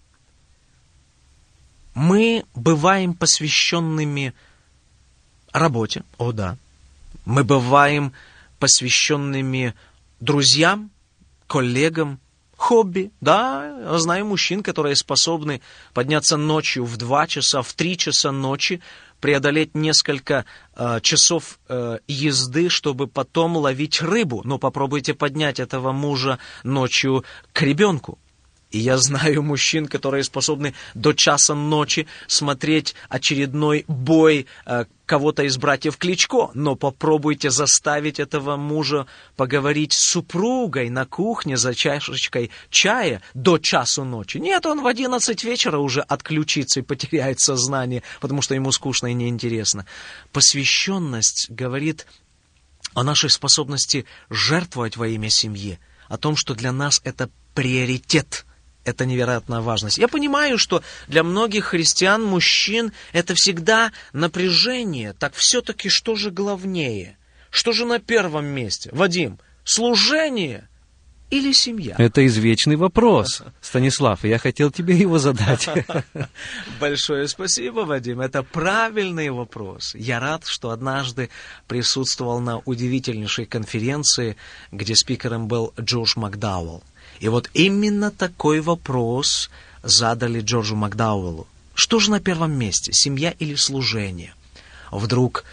Мы 1.93 2.43
бываем 2.55 3.13
посвященными 3.13 4.34
работе, 5.51 6.03
о 6.17 6.31
да. 6.31 6.57
Мы 7.25 7.43
бываем 7.43 8.13
посвященными 8.59 9.73
друзьям, 10.19 10.89
коллегам, 11.47 12.19
Хобби, 12.64 13.11
да, 13.20 13.99
знаю 13.99 14.26
мужчин, 14.26 14.64
которые 14.64 14.95
способны 14.95 15.59
подняться 15.93 16.38
ночью 16.38 16.86
в 16.86 16.95
2 16.95 17.28
часа, 17.28 17.61
в 17.61 17.74
3 17.74 17.97
часа 17.97 18.32
ночи, 18.32 18.82
преодолеть 19.20 19.76
несколько 19.76 20.45
э, 20.74 20.99
часов 21.01 21.59
э, 21.68 21.97
езды, 22.07 22.70
чтобы 22.70 23.07
потом 23.07 23.57
ловить 23.57 24.01
рыбу. 24.01 24.43
Но 24.45 24.59
попробуйте 24.59 25.14
поднять 25.14 25.59
этого 25.59 25.91
мужа 25.91 26.39
ночью 26.64 27.26
к 27.51 27.61
ребенку. 27.64 28.18
И 28.74 28.80
я 28.80 28.97
знаю 28.97 29.43
мужчин, 29.43 29.86
которые 29.86 30.24
способны 30.24 30.74
до 30.95 31.13
часа 31.13 31.53
ночи 31.53 32.07
смотреть 32.28 32.95
очередной 33.07 33.86
бой 33.88 34.47
э, 34.65 34.86
кого-то 35.05 35.43
из 35.43 35.57
братьев 35.57 35.97
Кличко. 35.97 36.49
Но 36.55 36.76
попробуйте 36.76 37.51
заставить 37.51 38.19
этого 38.19 38.57
мужа 38.57 39.05
поговорить 39.36 39.93
с 39.93 39.99
супругой 39.99 40.89
на 40.89 41.05
кухне 41.05 41.55
за 41.55 41.76
чашечкой 41.76 42.49
чая 42.71 43.21
до 43.36 43.59
часу 43.59 44.05
ночи. 44.05 44.38
Нет, 44.39 44.65
он 44.65 44.82
в 44.82 44.88
одиннадцать 44.88 45.43
вечера 45.43 45.78
уже 45.78 46.01
отключится 46.01 46.80
и 46.80 46.84
потеряет 46.84 47.39
сознание, 47.39 48.01
потому 48.21 48.41
что 48.41 48.55
ему 48.55 48.71
скучно 48.71 49.05
и 49.05 49.13
неинтересно. 49.13 49.86
Посвященность 50.32 51.51
говорит 51.51 52.07
о 52.95 53.03
нашей 53.03 53.30
способности 53.30 54.05
жертвовать 54.32 54.97
во 54.97 55.07
имя 55.07 55.30
семьи, 55.30 55.78
о 56.07 56.17
том, 56.17 56.36
что 56.36 56.55
для 56.55 56.71
нас 56.71 57.01
это 57.03 57.30
приоритет– 57.53 58.47
это 58.86 59.05
невероятная 59.05 59.61
важность. 59.61 59.97
Я 59.97 60.07
понимаю, 60.07 60.57
что 60.57 60.84
для 61.07 61.23
многих 61.23 61.65
христиан, 61.65 62.23
мужчин, 62.23 62.91
это 63.11 63.36
всегда 63.36 63.91
напряжение. 64.11 65.13
Так 65.13 65.34
все-таки 65.36 65.89
что 65.89 66.15
же 66.15 66.31
главнее? 66.31 67.17
Что 67.49 67.71
же 67.71 67.86
на 67.86 67.99
первом 67.99 68.45
месте? 68.45 68.89
Вадим, 68.91 69.39
служение 69.63 70.67
или 71.29 71.51
семья? 71.53 71.95
Это 71.97 72.25
извечный 72.25 72.75
вопрос, 72.75 73.43
Станислав, 73.61 74.23
я 74.23 74.38
хотел 74.38 74.71
тебе 74.71 74.95
его 74.97 75.17
задать. 75.17 75.69
Большое 76.79 77.27
спасибо, 77.27 77.81
Вадим. 77.81 78.21
Это 78.21 78.43
правильный 78.43 79.29
вопрос. 79.29 79.95
Я 79.95 80.19
рад, 80.19 80.45
что 80.45 80.71
однажды 80.71 81.29
присутствовал 81.67 82.39
на 82.39 82.59
удивительнейшей 82.59 83.45
конференции, 83.45 84.36
где 84.71 84.95
спикером 84.95 85.47
был 85.47 85.73
Джош 85.79 86.17
Макдауэлл. 86.17 86.84
И 87.20 87.28
вот 87.28 87.49
именно 87.53 88.11
такой 88.11 88.61
вопрос 88.61 89.49
задали 89.84 90.41
Джорджу 90.41 90.76
Макдауэллу. 90.76 91.47
Что 91.76 91.99
же 91.99 92.11
на 92.11 92.20
первом 92.20 92.53
месте, 92.57 92.91
семья 92.93 93.32
или 93.32 93.55
служение? 93.55 94.34
Вдруг 94.91 95.43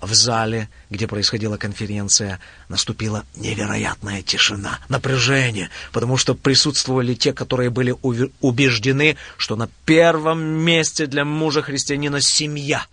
в 0.00 0.12
зале, 0.12 0.68
где 0.90 1.06
происходила 1.06 1.56
конференция, 1.56 2.38
наступила 2.68 3.24
невероятная 3.36 4.22
тишина, 4.22 4.78
напряжение, 4.88 5.70
потому 5.92 6.16
что 6.16 6.34
присутствовали 6.34 7.14
те, 7.14 7.32
которые 7.32 7.70
были 7.70 7.94
убеждены, 8.40 9.16
что 9.38 9.56
на 9.56 9.68
первом 9.86 10.42
месте 10.42 11.06
для 11.06 11.24
мужа 11.24 11.62
христианина 11.62 12.20
семья. 12.20 12.86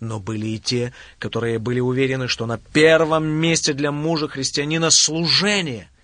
Но 0.00 0.18
были 0.18 0.48
и 0.48 0.58
те, 0.58 0.92
которые 1.18 1.58
были 1.58 1.80
уверены, 1.80 2.28
что 2.28 2.46
на 2.46 2.58
первом 2.58 3.26
месте 3.26 3.72
для 3.72 3.92
мужа 3.92 4.28
христианина 4.28 4.90
служение– 4.90 5.88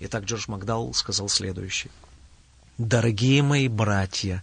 Итак, 0.00 0.24
Джордж 0.24 0.44
Макдаул 0.48 0.94
сказал 0.94 1.28
следующее. 1.28 1.92
Дорогие 2.78 3.42
мои 3.42 3.68
братья, 3.68 4.42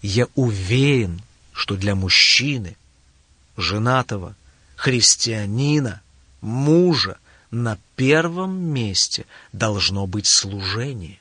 я 0.00 0.26
уверен, 0.34 1.20
что 1.52 1.76
для 1.76 1.94
мужчины, 1.94 2.76
женатого, 3.58 4.34
христианина, 4.76 6.00
мужа 6.40 7.18
на 7.50 7.78
первом 7.96 8.56
месте 8.56 9.26
должно 9.52 10.06
быть 10.06 10.26
служение. 10.26 11.20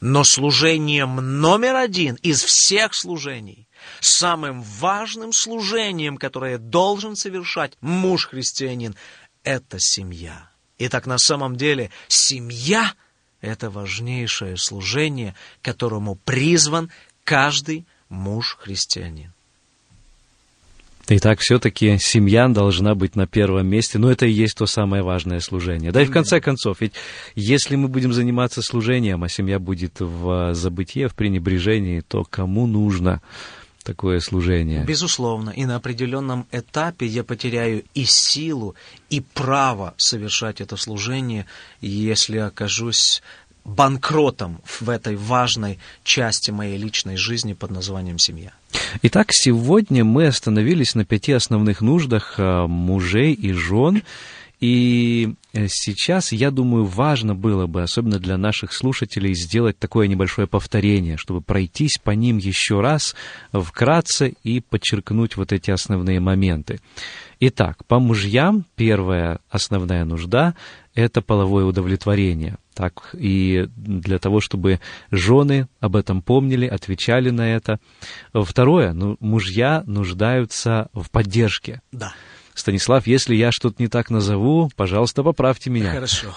Но 0.00 0.24
служением 0.24 1.40
номер 1.40 1.76
один 1.76 2.14
из 2.22 2.42
всех 2.42 2.94
служений, 2.94 3.68
самым 4.00 4.62
важным 4.62 5.34
служением, 5.34 6.16
которое 6.16 6.56
должен 6.56 7.16
совершать 7.16 7.74
муж-христианин, 7.82 8.96
это 9.44 9.78
семья. 9.78 10.49
Итак, 10.82 11.06
на 11.06 11.18
самом 11.18 11.56
деле 11.56 11.90
семья– 12.08 12.94
это 13.42 13.68
важнейшее 13.68 14.56
служение, 14.56 15.34
которому 15.60 16.14
призван 16.14 16.90
каждый 17.22 17.84
муж-христианин. 18.08 19.30
Итак, 21.06 21.40
все-таки 21.40 21.98
семья 21.98 22.48
должна 22.48 22.94
быть 22.94 23.14
на 23.14 23.26
первом 23.26 23.66
месте, 23.66 23.98
но 23.98 24.10
это 24.10 24.24
и 24.24 24.30
есть 24.30 24.56
то 24.56 24.66
самое 24.66 25.02
важное 25.02 25.40
служение. 25.40 25.92
Да 25.92 26.00
и 26.00 26.06
в 26.06 26.12
конце 26.12 26.40
концов, 26.40 26.80
ведь 26.80 26.94
если 27.34 27.76
мы 27.76 27.88
будем 27.88 28.14
заниматься 28.14 28.62
служением, 28.62 29.22
а 29.22 29.28
семья 29.28 29.58
будет 29.58 30.00
в 30.00 30.54
забытье, 30.54 31.08
в 31.08 31.14
пренебрежении, 31.14 32.00
то 32.00 32.24
кому 32.24 32.66
нужно 32.66 33.20
такое 33.82 34.20
служение. 34.20 34.84
Безусловно, 34.84 35.50
и 35.50 35.64
на 35.64 35.76
определенном 35.76 36.46
этапе 36.52 37.06
я 37.06 37.24
потеряю 37.24 37.84
и 37.94 38.04
силу, 38.04 38.74
и 39.08 39.20
право 39.20 39.94
совершать 39.96 40.60
это 40.60 40.76
служение, 40.76 41.46
если 41.80 42.38
окажусь 42.38 43.22
банкротом 43.64 44.60
в 44.80 44.88
этой 44.88 45.16
важной 45.16 45.78
части 46.02 46.50
моей 46.50 46.78
личной 46.78 47.16
жизни 47.16 47.52
под 47.52 47.70
названием 47.70 48.18
семья. 48.18 48.52
Итак, 49.02 49.32
сегодня 49.32 50.04
мы 50.04 50.26
остановились 50.26 50.94
на 50.94 51.04
пяти 51.04 51.32
основных 51.32 51.80
нуждах 51.80 52.34
э, 52.38 52.66
мужей 52.66 53.32
и 53.32 53.52
жен. 53.52 54.02
И 54.60 55.34
э, 55.54 55.66
сейчас, 55.68 56.32
я 56.32 56.50
думаю, 56.50 56.84
важно 56.84 57.34
было 57.34 57.66
бы, 57.66 57.82
особенно 57.82 58.18
для 58.18 58.36
наших 58.36 58.72
слушателей, 58.74 59.34
сделать 59.34 59.78
такое 59.78 60.06
небольшое 60.06 60.46
повторение, 60.46 61.16
чтобы 61.16 61.40
пройтись 61.40 61.98
по 62.02 62.10
ним 62.10 62.36
еще 62.36 62.80
раз 62.80 63.14
вкратце 63.52 64.34
и 64.44 64.60
подчеркнуть 64.60 65.36
вот 65.36 65.52
эти 65.52 65.70
основные 65.70 66.20
моменты. 66.20 66.80
Итак, 67.40 67.86
по 67.86 67.98
мужьям 67.98 68.66
первая 68.76 69.40
основная 69.48 70.04
нужда– 70.04 70.54
это 70.94 71.22
половое 71.22 71.64
удовлетворение. 71.64 72.58
Так, 72.74 73.14
и 73.14 73.66
для 73.76 74.18
того, 74.18 74.40
чтобы 74.40 74.80
жены 75.10 75.68
об 75.80 75.96
этом 75.96 76.20
помнили, 76.20 76.66
отвечали 76.66 77.30
на 77.30 77.54
это. 77.54 77.78
Второе, 78.34 78.92
ну, 78.92 79.16
мужья 79.20 79.82
нуждаются 79.86 80.88
в 80.92 81.10
поддержке. 81.10 81.80
Да. 81.92 82.12
Станислав, 82.54 83.06
если 83.06 83.34
я 83.34 83.52
что-то 83.52 83.76
не 83.82 83.88
так 83.88 84.10
назову, 84.10 84.70
пожалуйста, 84.76 85.22
поправьте 85.22 85.70
меня. 85.70 85.92
Хорошо. 85.92 86.34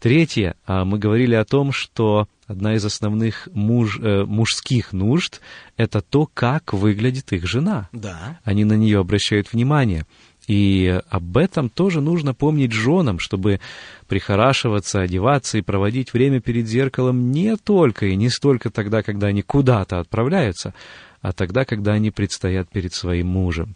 Третье, 0.00 0.56
а, 0.66 0.84
мы 0.84 0.98
говорили 0.98 1.34
о 1.34 1.44
том, 1.44 1.72
что 1.72 2.28
одна 2.46 2.74
из 2.74 2.84
основных 2.84 3.48
муж, 3.52 3.98
э, 4.00 4.24
мужских 4.24 4.92
нужд– 4.92 5.40
это 5.76 6.00
то, 6.00 6.28
как 6.32 6.72
выглядит 6.72 7.32
их 7.32 7.46
жена. 7.46 7.88
Да. 7.92 8.38
Они 8.44 8.64
на 8.64 8.74
нее 8.74 9.00
обращают 9.00 9.52
внимание. 9.52 10.04
И 10.46 11.00
об 11.08 11.36
этом 11.36 11.68
тоже 11.68 12.00
нужно 12.00 12.32
помнить 12.32 12.72
женам, 12.72 13.18
чтобы 13.18 13.60
прихорашиваться, 14.06 15.00
одеваться 15.00 15.58
и 15.58 15.62
проводить 15.62 16.12
время 16.12 16.40
перед 16.40 16.68
зеркалом 16.68 17.32
не 17.32 17.56
только 17.56 18.06
и 18.06 18.16
не 18.16 18.28
столько 18.28 18.70
тогда, 18.70 19.02
когда 19.02 19.28
они 19.28 19.42
куда-то 19.42 19.98
отправляются, 19.98 20.72
а 21.20 21.32
тогда, 21.32 21.64
когда 21.64 21.92
они 21.92 22.10
предстоят 22.10 22.68
перед 22.68 22.94
своим 22.94 23.28
мужем. 23.28 23.74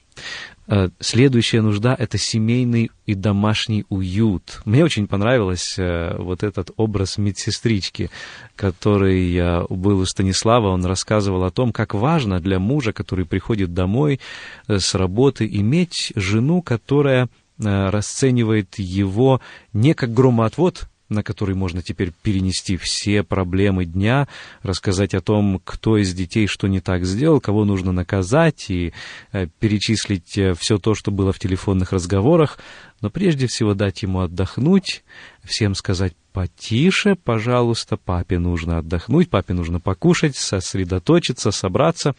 Э, 0.66 0.88
следующая 1.00 1.62
нужда— 1.62 1.96
это 1.98 2.16
семейный 2.16 2.90
и 3.06 3.14
домашний 3.14 3.84
уют. 3.88 4.60
Мне 4.64 4.84
очень 4.84 5.08
понравилось 5.08 5.74
э, 5.78 6.16
вот 6.16 6.44
этот 6.44 6.70
образ 6.76 7.18
медсестрички, 7.18 8.10
который 8.54 9.34
э, 9.36 9.64
был 9.68 9.98
у 9.98 10.06
Станислава. 10.06 10.68
Он 10.68 10.84
рассказывал 10.84 11.42
о 11.42 11.50
том, 11.50 11.72
как 11.72 11.94
важно 11.94 12.40
для 12.40 12.60
мужа, 12.60 12.92
который 12.92 13.24
приходит 13.24 13.74
домой 13.74 14.20
с 14.68 14.94
работы, 14.94 15.48
иметь 15.50 16.12
жену, 16.14 16.62
которая 16.62 17.28
расценивает 17.62 18.78
его 18.78 19.42
не 19.74 19.92
как 19.92 20.14
громоотвод, 20.14 20.88
на 21.10 21.22
который 21.22 21.54
можно 21.54 21.82
теперь 21.82 22.12
перенести 22.22 22.76
все 22.76 23.22
проблемы 23.22 23.84
дня, 23.84 24.28
рассказать 24.62 25.14
о 25.14 25.20
том, 25.20 25.60
кто 25.64 25.98
из 25.98 26.14
детей 26.14 26.46
что 26.46 26.68
не 26.68 26.80
так 26.80 27.04
сделал, 27.04 27.40
кого 27.40 27.64
нужно 27.64 27.92
наказать 27.92 28.70
и 28.70 28.92
э, 29.32 29.46
перечислить 29.58 30.38
э, 30.38 30.54
все 30.54 30.78
то, 30.78 30.94
что 30.94 31.10
было 31.10 31.32
в 31.32 31.38
телефонных 31.38 31.92
разговорах, 31.92 32.58
но 33.00 33.10
прежде 33.10 33.46
всего 33.46 33.74
дать 33.74 34.02
ему 34.02 34.20
отдохнуть, 34.20 35.02
всем 35.44 35.74
сказать 35.74 36.14
потише, 36.32 37.16
пожалуйста, 37.16 37.96
папе 37.96 38.38
нужно 38.38 38.78
отдохнуть, 38.78 39.30
папе 39.30 39.54
нужно 39.54 39.80
покушать, 39.80 40.36
сосредоточиться, 40.36 41.50
собраться 41.50 42.14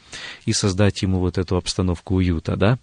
и 0.45 0.53
создать 0.53 1.01
ему 1.01 1.19
вот 1.19 1.37
эту 1.37 1.55
обстановку 1.55 2.15
уюта, 2.15 2.55
да? 2.55 2.79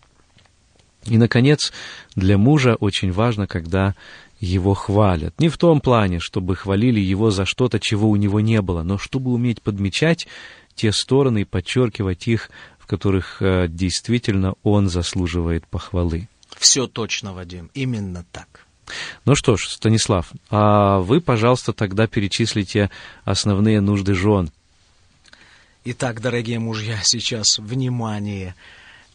И, 1.04 1.16
наконец, 1.16 1.72
для 2.16 2.36
мужа 2.36 2.74
очень 2.74 3.12
важно, 3.12 3.46
когда 3.46 3.94
его 4.40 4.74
хвалят. 4.74 5.34
Не 5.38 5.48
в 5.48 5.58
том 5.58 5.80
плане, 5.80 6.20
чтобы 6.20 6.56
хвалили 6.56 7.00
его 7.00 7.30
за 7.30 7.44
что-то, 7.44 7.80
чего 7.80 8.08
у 8.08 8.16
него 8.16 8.40
не 8.40 8.62
было, 8.62 8.82
но 8.82 8.98
чтобы 8.98 9.32
уметь 9.32 9.62
подмечать 9.62 10.26
те 10.74 10.92
стороны 10.92 11.42
и 11.42 11.44
подчеркивать 11.44 12.28
их, 12.28 12.50
в 12.78 12.86
которых 12.86 13.42
э, 13.42 13.66
действительно 13.68 14.54
он 14.62 14.88
заслуживает 14.88 15.66
похвалы. 15.66 16.28
Все 16.56 16.86
точно, 16.86 17.34
Вадим, 17.34 17.70
именно 17.74 18.24
так. 18.32 18.66
Ну 19.24 19.34
что 19.34 19.56
ж, 19.56 19.68
Станислав, 19.68 20.32
а 20.50 20.98
вы, 21.00 21.20
пожалуйста, 21.20 21.72
тогда 21.72 22.06
перечислите 22.06 22.90
основные 23.24 23.80
нужды 23.80 24.14
жен. 24.14 24.50
Итак, 25.84 26.20
дорогие 26.20 26.58
мужья, 26.58 26.98
сейчас 27.02 27.58
внимание. 27.58 28.54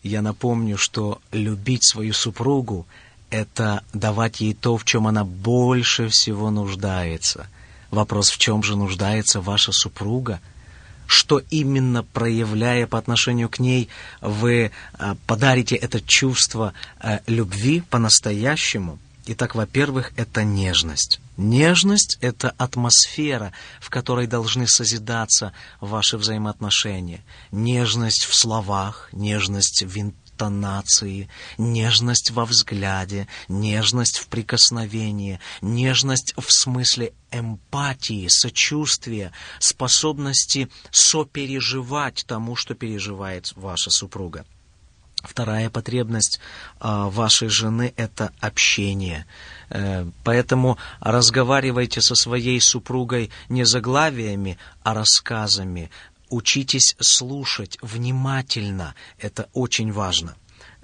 Я 0.03 0.21
напомню, 0.21 0.77
что 0.77 1.21
любить 1.31 1.83
свою 1.83 2.13
супругу 2.13 2.85
это 3.33 3.83
давать 3.93 4.41
ей 4.41 4.53
то, 4.53 4.77
в 4.77 4.85
чем 4.85 5.07
она 5.07 5.23
больше 5.23 6.07
всего 6.07 6.51
нуждается. 6.51 7.47
Вопрос, 7.89 8.29
в 8.29 8.37
чем 8.37 8.61
же 8.61 8.75
нуждается 8.75 9.41
ваша 9.41 9.71
супруга? 9.71 10.39
Что 11.07 11.39
именно 11.49 12.03
проявляя 12.03 12.85
по 12.85 12.99
отношению 12.99 13.49
к 13.49 13.57
ней, 13.57 13.89
вы 14.21 14.71
а, 14.93 15.17
подарите 15.25 15.75
это 15.75 15.99
чувство 15.99 16.73
а, 16.99 17.21
любви 17.25 17.81
по-настоящему? 17.81 18.99
Итак, 19.25 19.55
во-первых, 19.55 20.11
это 20.15 20.43
нежность. 20.43 21.19
Нежность— 21.35 22.19
это 22.21 22.53
атмосфера, 22.57 23.51
в 23.79 23.89
которой 23.89 24.27
должны 24.27 24.67
созидаться 24.67 25.53
ваши 25.81 26.17
взаимоотношения. 26.17 27.21
Нежность 27.51 28.25
в 28.25 28.35
словах, 28.35 29.09
нежность 29.11 29.83
в 29.83 29.97
интонации, 30.33 31.29
нежность 31.57 32.31
во 32.31 32.45
взгляде, 32.45 33.27
нежность 33.47 34.19
в 34.19 34.27
прикосновении, 34.27 35.39
нежность 35.61 36.33
в 36.37 36.51
смысле 36.51 37.13
эмпатии, 37.31 38.27
сочувствия, 38.27 39.31
способности 39.59 40.69
сопереживать 40.91 42.25
тому, 42.27 42.55
что 42.55 42.73
переживает 42.73 43.53
ваша 43.55 43.89
супруга. 43.91 44.45
Вторая 45.23 45.69
потребность 45.69 46.39
э, 46.81 47.09
вашей 47.09 47.47
жены– 47.47 47.93
это 47.95 48.33
общение. 48.41 49.25
Э, 49.69 50.05
поэтому 50.25 50.77
разговаривайте 50.99 52.01
со 52.01 52.15
своей 52.15 52.59
супругой 52.59 53.31
не 53.47 53.65
заглавиями, 53.65 54.57
а 54.83 54.93
рассказами, 54.93 55.89
Учитесь 56.33 56.95
слушать 56.99 57.77
внимательно, 57.83 58.95
это 59.19 59.49
очень 59.53 59.91
важно. 59.91 60.35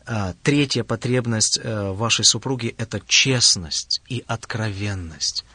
А, 0.06 0.36
третья 0.44 0.84
потребность 0.84 1.58
э, 1.58 1.92
вашей 1.92 2.24
супруги– 2.24 2.76
это 2.78 3.02
честность 3.08 4.04
и 4.08 4.24
откровенность. 4.28 5.46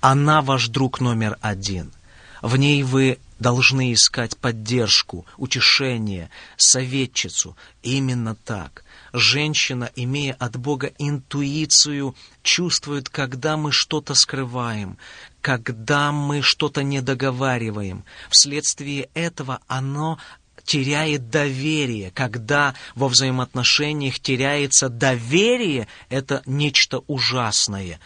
Она 0.00 0.40
ваш 0.40 0.68
друг 0.68 0.98
номер 0.98 1.36
один. 1.42 1.92
В 2.40 2.56
ней 2.56 2.82
вы 2.84 3.18
должны 3.38 3.92
искать 3.92 4.34
поддержку, 4.38 5.26
утешение, 5.36 6.30
советчицу. 6.56 7.54
Именно 7.82 8.36
так. 8.36 8.82
Женщина, 9.12 9.90
имея 9.94 10.32
от 10.38 10.56
Бога 10.56 10.90
интуицию, 10.96 12.14
чувствует, 12.42 13.10
когда 13.10 13.58
мы 13.58 13.72
что-то 13.72 14.14
скрываем, 14.14 14.96
когда 15.44 16.10
мы 16.10 16.40
что-то 16.40 16.82
не 16.82 17.02
договариваем. 17.02 18.06
Вследствие 18.30 19.10
этого 19.12 19.60
оно 19.66 20.18
теряет 20.64 21.28
доверие. 21.28 22.10
Когда 22.12 22.74
во 22.94 23.08
взаимоотношениях 23.08 24.18
теряется 24.20 24.88
доверие, 24.88 25.86
это 26.08 26.42
нечто 26.46 27.00
ужасное. 27.08 28.00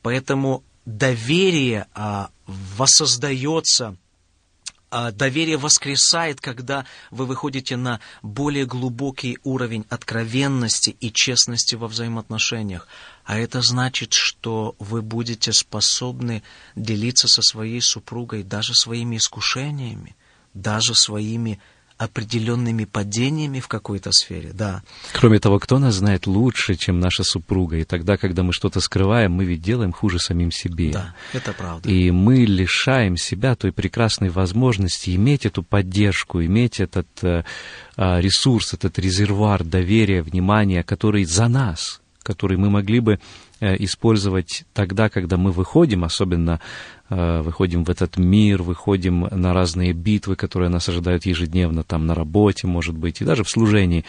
Поэтому 0.00 0.64
доверие 0.86 1.88
а, 1.92 2.30
воссоздается 2.46 3.98
а, 4.90 5.12
доверие 5.12 5.58
воскресает, 5.58 6.40
когда 6.40 6.86
вы 7.10 7.26
выходите 7.26 7.76
на 7.76 8.00
более 8.22 8.64
глубокий 8.64 9.38
уровень 9.44 9.84
откровенности 9.90 10.96
и 11.00 11.12
честности 11.12 11.74
во 11.74 11.88
взаимоотношениях. 11.88 12.88
А 13.28 13.38
это 13.38 13.60
значит, 13.60 14.14
что 14.14 14.74
вы 14.78 15.02
будете 15.02 15.52
способны 15.52 16.42
делиться 16.74 17.28
со 17.28 17.42
своей 17.42 17.82
супругой 17.82 18.42
даже 18.42 18.74
своими 18.74 19.18
искушениями, 19.18 20.16
даже 20.54 20.94
своими 20.94 21.60
определенными 21.98 22.86
падениями 22.86 23.60
в 23.60 23.68
какой-то 23.68 24.12
сфере, 24.12 24.52
да. 24.54 24.82
Кроме 25.12 25.40
того, 25.40 25.58
кто 25.58 25.78
нас 25.78 25.96
знает 25.96 26.26
лучше, 26.26 26.76
чем 26.76 27.00
наша 27.00 27.22
супруга? 27.22 27.76
И 27.76 27.84
тогда, 27.84 28.16
когда 28.16 28.42
мы 28.42 28.54
что-то 28.54 28.80
скрываем, 28.80 29.32
мы 29.32 29.44
ведь 29.44 29.60
делаем 29.60 29.92
хуже 29.92 30.18
самим 30.18 30.50
себе. 30.50 30.90
Да, 30.92 31.14
это 31.34 31.52
правда. 31.52 31.86
И 31.86 32.10
мы 32.10 32.46
лишаем 32.46 33.18
себя 33.18 33.56
той 33.56 33.72
прекрасной 33.72 34.30
возможности 34.30 35.14
иметь 35.14 35.44
эту 35.44 35.62
поддержку, 35.62 36.42
иметь 36.42 36.80
этот 36.80 37.08
э, 37.20 37.44
а, 37.94 38.20
ресурс, 38.20 38.72
этот 38.72 38.98
резервуар 38.98 39.64
доверия, 39.64 40.22
внимания, 40.22 40.82
который 40.82 41.24
за 41.24 41.48
нас, 41.48 42.00
который 42.22 42.56
мы 42.56 42.70
могли 42.70 43.00
бы 43.00 43.18
э, 43.60 43.76
использовать 43.82 44.64
тогда, 44.74 45.08
когда 45.08 45.36
мы 45.36 45.52
выходим, 45.52 46.04
особенно 46.04 46.60
Э, 47.10 47.40
выходим 47.40 47.84
в 47.84 47.90
этот 47.90 48.18
мир, 48.18 48.62
выходим 48.62 49.28
на 49.30 49.54
разные 49.54 49.94
битвы, 49.94 50.36
которые 50.36 50.68
нас 50.68 50.88
ожидают 50.90 51.24
ежедневно, 51.24 51.82
там 51.82 52.06
на 52.06 52.14
работе, 52.14 52.66
может 52.66 52.94
быть, 52.96 53.22
и 53.22 53.24
даже 53.24 53.44
в 53.44 53.50
служении, 53.50 54.04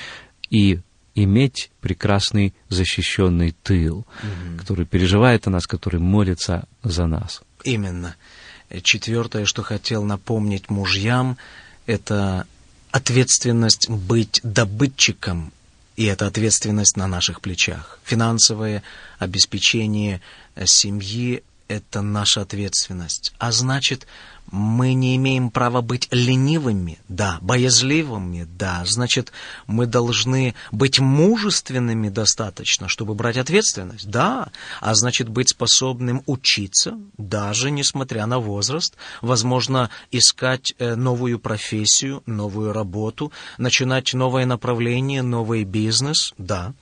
и 0.50 0.80
иметь 1.16 1.72
прекрасный 1.80 2.54
защищенный 2.68 3.56
тыл, 3.64 4.06
mm 4.22 4.58
который 4.60 4.86
переживает 4.86 5.48
о 5.48 5.50
нас, 5.50 5.66
который 5.66 6.02
молится 6.02 6.68
за 6.84 7.08
нас. 7.08 7.42
Именно. 7.64 8.16
Четвертое, 8.84 9.46
что 9.46 9.64
хотел 9.64 10.04
напомнить 10.04 10.70
мужьям, 10.70 11.38
это 11.86 12.46
ответственность 12.92 13.90
быть 13.90 14.42
добытчиком, 14.44 15.54
и 16.00 16.06
это 16.06 16.28
ответственность 16.28 16.96
на 16.96 17.08
наших 17.08 17.42
плечах. 17.42 18.00
Финансовое 18.06 18.84
обеспечение 19.18 20.22
семьи– 20.64 21.44
это 21.68 22.02
наша 22.02 22.40
ответственность. 22.40 23.34
А 23.38 23.52
значит, 23.52 24.08
мы 24.52 24.94
не 24.94 25.16
имеем 25.16 25.52
права 25.52 25.82
быть 25.82 26.08
ленивыми, 26.12 27.00
да, 27.08 27.38
боязливыми, 27.42 28.48
да. 28.58 28.84
Значит, 28.86 29.32
мы 29.68 29.86
должны 29.86 30.56
быть 30.72 31.00
мужественными 31.00 32.10
достаточно, 32.10 32.88
чтобы 32.88 33.16
брать 33.16 33.38
ответственность, 33.38 34.10
да. 34.10 34.50
А 34.82 34.96
значит, 34.96 35.30
быть 35.30 35.50
способным 35.50 36.24
учиться, 36.26 36.98
даже 37.18 37.72
несмотря 37.72 38.26
на 38.26 38.40
возраст. 38.40 38.96
Возможно, 39.22 39.90
искать 40.12 40.74
э, 40.80 40.96
новую 40.96 41.40
профессию, 41.40 42.24
новую 42.26 42.74
работу, 42.74 43.32
начинать 43.58 44.14
новое 44.14 44.46
направление, 44.46 45.22
новый 45.22 45.64
бизнес, 45.64 46.34
да. 46.38 46.74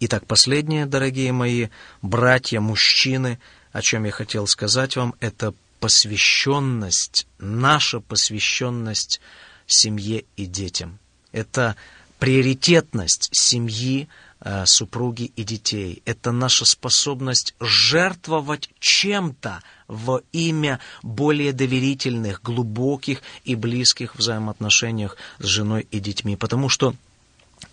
Итак, 0.00 0.26
последнее, 0.26 0.86
дорогие 0.86 1.32
мои 1.32 1.68
братья, 2.00 2.60
мужчины, 2.60 3.38
о 3.72 3.82
чем 3.82 4.04
я 4.04 4.10
хотел 4.10 4.46
сказать 4.46 4.96
вам, 4.96 5.14
это 5.20 5.54
посвященность, 5.80 7.26
наша 7.38 8.00
посвященность 8.00 9.20
семье 9.66 10.24
и 10.36 10.46
детям. 10.46 10.98
Это 11.32 11.76
приоритетность 12.18 13.30
семьи, 13.32 14.08
э, 14.40 14.64
супруги 14.66 15.32
и 15.36 15.42
детей. 15.42 16.02
Это 16.04 16.32
наша 16.32 16.64
способность 16.64 17.54
жертвовать 17.60 18.70
чем-то 18.78 19.62
во 19.88 20.22
имя 20.32 20.80
более 21.02 21.52
доверительных, 21.52 22.42
глубоких 22.42 23.22
и 23.44 23.54
близких 23.54 24.16
взаимоотношениях 24.16 25.16
с 25.38 25.44
женой 25.44 25.86
и 25.90 25.98
детьми. 25.98 26.36
Потому 26.36 26.68
что 26.68 26.94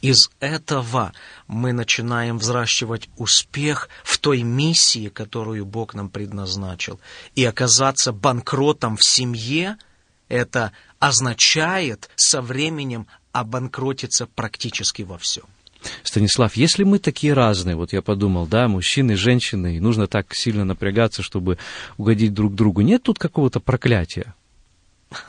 из 0.07 0.29
этого 0.39 1.11
мы 1.47 1.73
начинаем 1.73 2.37
взращивать 2.37 3.09
успех 3.17 3.89
в 4.05 4.17
той 4.19 4.41
миссии, 4.41 5.09
которую 5.09 5.65
Бог 5.65 5.93
нам 5.93 6.09
предназначил. 6.09 7.01
И 7.35 7.43
оказаться 7.43 8.13
банкротом 8.13 8.95
в 8.95 9.03
семье, 9.03 9.77
это 10.29 10.71
означает 10.99 12.09
со 12.15 12.41
временем 12.41 13.07
обанкротиться 13.33 14.27
практически 14.27 15.01
во 15.01 15.17
всем. 15.17 15.43
Станислав, 16.03 16.55
если 16.55 16.85
мы 16.85 16.99
такие 16.99 17.33
разные, 17.33 17.75
вот 17.75 17.91
я 17.91 18.01
подумал, 18.01 18.47
да, 18.47 18.69
мужчины, 18.69 19.17
женщины, 19.17 19.75
и 19.75 19.81
нужно 19.81 20.07
так 20.07 20.33
сильно 20.33 20.63
напрягаться, 20.63 21.21
чтобы 21.21 21.57
угодить 21.97 22.33
друг 22.33 22.55
другу, 22.55 22.79
нет 22.79 23.03
тут 23.03 23.19
какого-то 23.19 23.59
проклятия? 23.59 24.33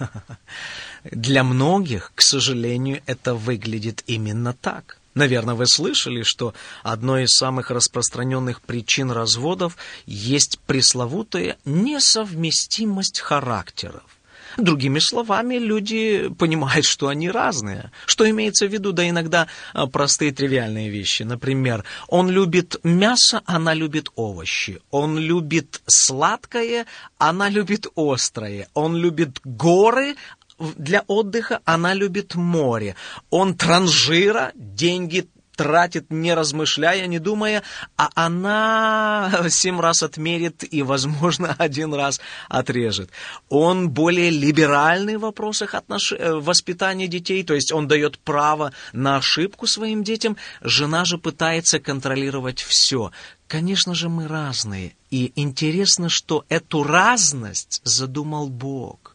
Для 1.10 1.44
многих, 1.44 2.12
к 2.14 2.22
сожалению, 2.22 3.02
это 3.06 3.34
выглядит 3.34 4.02
именно 4.06 4.52
так. 4.52 4.98
Наверное, 5.14 5.54
вы 5.54 5.66
слышали, 5.66 6.22
что 6.22 6.54
одной 6.82 7.24
из 7.24 7.30
самых 7.30 7.70
распространенных 7.70 8.60
причин 8.60 9.10
разводов 9.10 9.76
есть 10.06 10.60
пресловутая 10.60 11.56
несовместимость 11.64 13.20
характеров. 13.20 14.04
Другими 14.58 14.98
словами, 14.98 15.56
люди 15.56 16.28
понимают, 16.36 16.84
что 16.84 17.08
они 17.08 17.30
разные. 17.30 17.92
Что 18.06 18.28
имеется 18.28 18.66
в 18.66 18.72
виду? 18.72 18.92
Да 18.92 19.08
иногда 19.08 19.46
а, 19.72 19.86
простые 19.86 20.32
тривиальные 20.32 20.90
вещи. 20.90 21.22
Например, 21.22 21.84
он 22.08 22.28
любит 22.28 22.76
мясо, 22.82 23.42
она 23.46 23.72
любит 23.72 24.08
овощи. 24.16 24.80
Он 24.90 25.16
любит 25.16 25.80
сладкое, 25.86 26.86
она 27.18 27.48
любит 27.48 27.86
острое. 27.94 28.68
Он 28.74 28.96
любит 28.96 29.40
горы, 29.44 30.16
для 30.58 31.04
отдыха, 31.06 31.60
она 31.64 31.94
любит 31.94 32.34
море. 32.34 32.96
Он 33.30 33.54
транжира, 33.54 34.52
деньги 34.54 35.28
тратит, 35.58 36.06
не 36.10 36.34
размышляя, 36.34 37.06
не 37.08 37.18
думая, 37.18 37.64
а 37.96 38.10
она 38.14 39.44
семь 39.48 39.80
раз 39.80 40.04
отмерит 40.04 40.62
и, 40.72 40.82
возможно, 40.82 41.54
один 41.58 41.92
раз 41.94 42.20
отрежет. 42.48 43.10
Он 43.48 43.90
более 43.90 44.30
либеральный 44.30 45.16
в 45.16 45.22
вопросах 45.22 45.74
отнош... 45.74 46.12
Э, 46.12 46.34
воспитания 46.34 47.08
детей, 47.08 47.42
то 47.42 47.54
есть 47.54 47.72
он 47.72 47.88
дает 47.88 48.20
право 48.20 48.72
на 48.92 49.16
ошибку 49.16 49.66
своим 49.66 50.04
детям. 50.04 50.36
Жена 50.62 51.04
же 51.04 51.18
пытается 51.18 51.80
контролировать 51.80 52.60
все. 52.62 53.10
Конечно 53.48 53.96
же, 53.96 54.08
мы 54.08 54.28
разные. 54.28 54.94
И 55.10 55.32
интересно, 55.34 56.08
что 56.08 56.44
эту 56.48 56.84
разность 56.84 57.80
задумал 57.82 58.48
Бог 58.48 59.07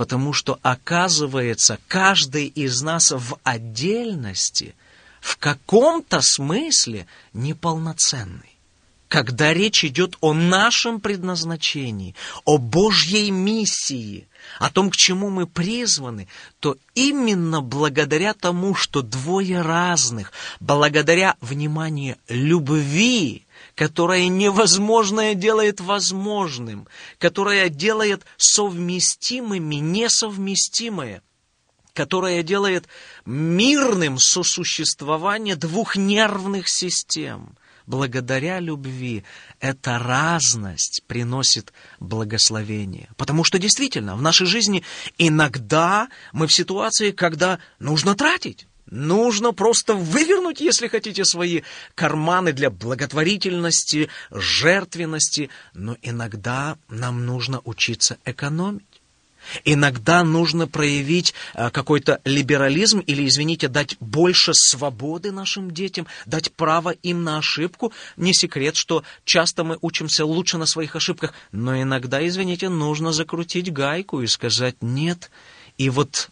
потому 0.00 0.32
что, 0.32 0.58
оказывается, 0.62 1.78
каждый 1.86 2.46
из 2.46 2.80
нас 2.80 3.10
в 3.10 3.36
отдельности 3.44 4.74
в 5.20 5.36
каком-то 5.36 6.22
смысле 6.22 7.06
неполноценный. 7.34 8.56
Когда 9.08 9.52
речь 9.52 9.84
идет 9.84 10.16
о 10.22 10.32
нашем 10.32 11.02
предназначении, 11.02 12.14
о 12.46 12.56
Божьей 12.56 13.30
миссии, 13.30 14.26
о 14.58 14.70
том, 14.70 14.88
к 14.88 14.96
чему 14.96 15.28
мы 15.28 15.46
призваны, 15.46 16.28
то 16.60 16.78
именно 16.94 17.60
благодаря 17.60 18.32
тому, 18.32 18.74
что 18.74 19.02
двое 19.02 19.60
разных, 19.60 20.32
благодаря, 20.60 21.34
внимание, 21.42 22.16
любви, 22.26 23.44
которая 23.80 24.28
невозможное 24.28 25.32
делает 25.32 25.80
возможным, 25.80 26.86
которая 27.16 27.70
делает 27.70 28.26
совместимыми 28.36 29.76
несовместимое, 29.76 31.22
которая 31.94 32.42
делает 32.42 32.86
мирным 33.24 34.18
сосуществование 34.18 35.56
двух 35.56 35.96
нервных 35.96 36.68
систем. 36.68 37.56
Благодаря 37.86 38.60
любви 38.60 39.24
эта 39.60 39.98
разность 39.98 41.02
приносит 41.06 41.72
благословение. 42.00 43.08
Потому 43.16 43.44
что 43.44 43.58
действительно 43.58 44.14
в 44.14 44.20
нашей 44.20 44.46
жизни 44.46 44.84
иногда 45.16 46.10
мы 46.34 46.48
в 46.48 46.52
ситуации, 46.52 47.12
когда 47.12 47.60
нужно 47.78 48.14
тратить. 48.14 48.66
Нужно 48.90 49.52
просто 49.52 49.94
вывернуть, 49.94 50.60
если 50.60 50.88
хотите, 50.88 51.24
свои 51.24 51.62
карманы 51.94 52.52
для 52.52 52.70
благотворительности, 52.70 54.08
жертвенности, 54.32 55.48
но 55.74 55.96
иногда 56.02 56.76
нам 56.88 57.24
нужно 57.24 57.60
учиться 57.64 58.18
экономить. 58.24 58.84
Иногда 59.64 60.22
нужно 60.22 60.66
проявить 60.66 61.34
а, 61.54 61.70
какой-то 61.70 62.20
либерализм 62.24 62.98
или, 62.98 63.26
извините, 63.26 63.68
дать 63.68 63.96
больше 64.00 64.52
свободы 64.54 65.32
нашим 65.32 65.70
детям, 65.70 66.06
дать 66.26 66.52
право 66.52 66.90
им 66.90 67.24
на 67.24 67.38
ошибку. 67.38 67.92
Не 68.16 68.34
секрет, 68.34 68.76
что 68.76 69.02
часто 69.24 69.64
мы 69.64 69.78
учимся 69.80 70.26
лучше 70.26 70.58
на 70.58 70.66
своих 70.66 70.94
ошибках, 70.94 71.32
но 71.52 71.80
иногда, 71.80 72.26
извините, 72.26 72.68
нужно 72.68 73.12
закрутить 73.12 73.72
гайку 73.72 74.20
и 74.20 74.26
сказать 74.26 74.76
«нет». 74.82 75.30
И 75.78 75.88
вот 75.88 76.28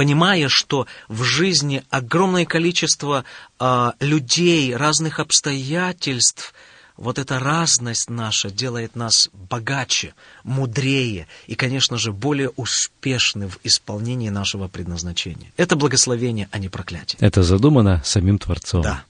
понимая, 0.00 0.48
что 0.48 0.86
в 1.08 1.24
жизни 1.24 1.82
огромное 1.90 2.46
количество 2.46 3.26
э, 3.58 3.90
людей, 4.00 4.74
разных 4.74 5.20
обстоятельств, 5.20 6.54
вот 6.96 7.18
эта 7.18 7.38
разность 7.38 8.08
наша 8.08 8.48
делает 8.48 8.96
нас 8.96 9.28
богаче, 9.34 10.14
мудрее 10.42 11.26
и, 11.48 11.54
конечно 11.54 11.98
же, 11.98 12.12
более 12.12 12.48
успешны 12.56 13.46
в 13.46 13.58
исполнении 13.62 14.30
нашего 14.30 14.68
предназначения. 14.68 15.52
Это 15.58 15.76
благословение, 15.76 16.48
а 16.50 16.58
не 16.58 16.70
проклятие. 16.70 17.18
Это 17.20 17.42
задумано 17.42 18.00
самим 18.02 18.38
Творцом. 18.38 18.80
Да. 18.80 19.04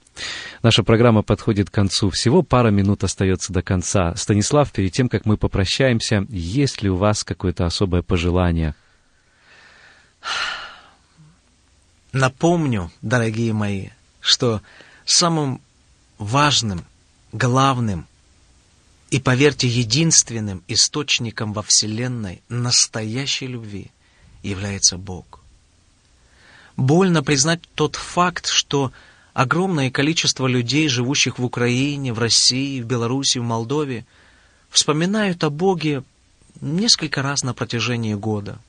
Наша 0.61 0.83
программа 0.83 1.21
подходит 1.21 1.69
к 1.69 1.73
концу. 1.73 2.09
Всего 2.09 2.43
пара 2.43 2.69
минут 2.69 3.05
остается 3.05 3.53
до 3.53 3.61
конца. 3.61 4.13
Станислав, 4.17 4.73
перед 4.73 4.91
тем, 4.91 5.07
как 5.07 5.25
мы 5.25 5.37
попрощаемся, 5.37 6.25
есть 6.27 6.81
ли 6.81 6.89
у 6.89 6.97
вас 6.97 7.23
какое-то 7.23 7.65
особое 7.65 8.01
пожелание? 8.01 8.75
Напомню, 12.11 12.91
дорогие 13.01 13.53
мои, 13.53 13.89
что 14.19 14.61
самым 15.05 15.61
важным, 16.17 16.85
главным 17.31 18.05
и, 19.09 19.19
поверьте, 19.19 19.67
единственным 19.67 20.63
источником 20.67 21.53
во 21.53 21.63
Вселенной 21.63 22.41
настоящей 22.49 23.47
любви 23.47 23.91
является 24.43 24.97
Бог. 24.97 25.41
Больно 26.75 27.23
признать 27.23 27.61
тот 27.75 27.95
факт, 27.95 28.47
что 28.47 28.91
огромное 29.33 29.89
количество 29.89 30.47
людей, 30.47 30.89
живущих 30.89 31.39
в 31.39 31.45
Украине, 31.45 32.13
в 32.13 32.19
России, 32.19 32.81
в 32.81 32.85
Беларуси, 32.85 33.37
в 33.37 33.43
Молдове, 33.43 34.05
вспоминают 34.69 35.43
о 35.43 35.49
Боге 35.49 36.03
несколько 36.59 37.21
раз 37.21 37.43
на 37.43 37.53
протяжении 37.53 38.13
года. 38.13 38.59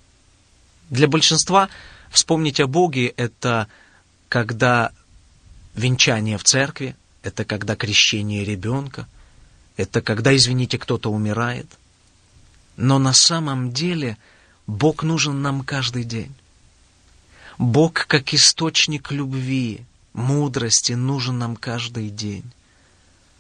Для 0.91 1.09
большинства 1.09 1.69
Вспомнить 2.13 2.61
о 2.61 2.67
Боге– 2.67 3.07
это 3.17 3.69
когда 4.29 4.93
венчание 5.75 6.37
в 6.37 6.45
церкви, 6.45 6.95
это 7.23 7.47
когда 7.47 7.75
крещение 7.75 8.45
ребенка, 8.45 9.09
это 9.79 10.03
когда, 10.03 10.37
извините, 10.37 10.79
кто-то 10.79 11.11
умирает. 11.11 11.67
Но 12.77 12.99
на 12.99 13.15
самом 13.15 13.73
деле 13.73 14.19
Бог 14.67 15.03
нужен 15.03 15.41
нам 15.41 15.63
каждый 15.63 16.05
день. 16.05 16.35
Бог 17.57 18.07
как 18.07 18.35
источник 18.35 19.11
любви, 19.11 19.81
мудрости 20.13 20.93
нужен 20.93 21.39
нам 21.39 21.57
каждый 21.57 22.11
день. 22.11 22.45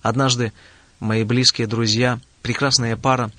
Однажды 0.00 0.50
мои 0.98 1.24
близкие 1.24 1.66
друзья, 1.66 2.20
прекрасная 2.40 2.96
пара, 2.96 3.30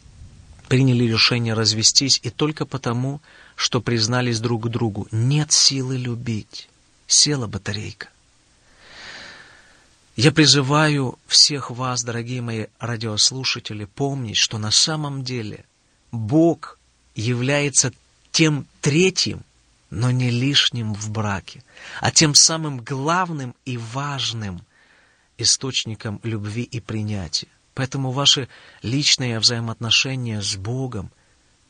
приняли 0.68 1.06
решение 1.06 1.56
развестись 1.56 2.20
и 2.22 2.30
только 2.30 2.66
потому, 2.66 3.20
что 3.56 3.82
признались 3.82 4.40
друг 4.40 4.70
другу, 4.70 5.08
нет 5.12 5.52
силы 5.52 5.98
любить. 5.98 6.70
Села 7.08 7.48
батарейка. 7.48 8.10
Я 10.16 10.32
призываю 10.32 11.18
всех 11.28 11.72
вас, 11.72 12.04
дорогие 12.04 12.42
мои 12.42 12.68
радиослушатели, 12.80 13.86
помнить, 13.86 14.38
что 14.38 14.58
на 14.58 14.70
самом 14.70 15.24
деле 15.24 15.66
Бог 16.12 16.78
является 17.16 17.92
тем 18.32 18.68
третьим, 18.82 19.44
но 19.90 20.12
не 20.12 20.30
лишним 20.30 20.94
в 20.94 21.10
браке, 21.10 21.64
а 22.00 22.12
тем 22.12 22.36
самым 22.36 22.80
главным 22.80 23.56
и 23.66 23.78
важным 23.78 24.62
источником 25.38 26.20
любви 26.24 26.64
и 26.64 26.80
принятия. 26.80 27.48
Поэтому 27.74 28.12
ваши 28.12 28.50
личные 28.84 29.40
взаимоотношения 29.40 30.42
с 30.42 30.56
Богом, 30.56 31.12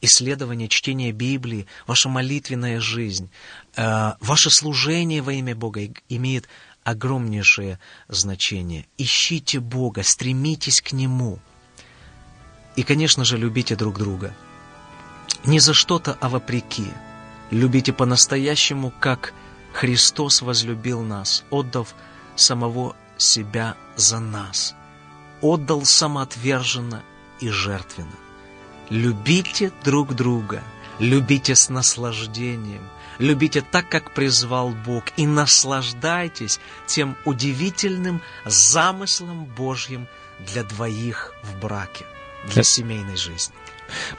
исследование, 0.03 0.67
чтение 0.67 1.13
Библии, 1.13 1.65
ваша 1.87 2.09
молитвенная 2.09 2.79
жизнь, 2.79 3.29
э, 3.75 4.13
ваше 4.19 4.51
служение 4.51 5.21
во 5.21 5.33
имя 5.33 5.55
Бога 5.55 5.81
имеет 6.09 6.47
огромнейшее 6.83 7.79
значение. 8.09 8.85
Ищите 8.97 9.59
Бога, 9.59 10.03
стремитесь 10.03 10.81
к 10.81 10.91
Нему. 10.91 11.39
И, 12.75 12.83
конечно 12.83 13.23
же, 13.23 13.37
любите 13.37 13.75
друг 13.75 13.97
друга. 13.97 14.35
Не 15.45 15.59
за 15.59 15.73
что-то, 15.73 16.17
а 16.19 16.27
вопреки. 16.27 16.87
Любите 17.49 17.93
по-настоящему, 17.93 18.91
как 18.99 19.33
Христос 19.71 20.41
возлюбил 20.41 21.01
нас, 21.01 21.45
отдав 21.49 21.95
самого 22.35 22.95
себя 23.17 23.77
за 23.95 24.19
нас. 24.19 24.75
Отдал 25.41 25.85
самоотверженно 25.85 27.03
и 27.39 27.49
жертвенно. 27.49 28.22
Любите 28.89 29.71
друг 29.83 30.15
друга, 30.15 30.61
любите 30.99 31.55
с 31.55 31.69
наслаждением, 31.69 32.83
Любите 33.19 33.61
так, 33.61 33.89
как 33.89 34.11
призвал 34.11 34.69
Бог, 34.69 35.05
и 35.17 35.27
наслаждайтесь 35.27 36.59
тем 36.87 37.15
удивительным 37.25 38.21
замыслом 38.45 39.45
Божьим 39.45 40.07
для 40.39 40.63
двоих 40.63 41.33
в 41.43 41.59
браке, 41.59 42.05
для 42.51 42.63
семейной 42.63 43.15
жизни. 43.15 43.55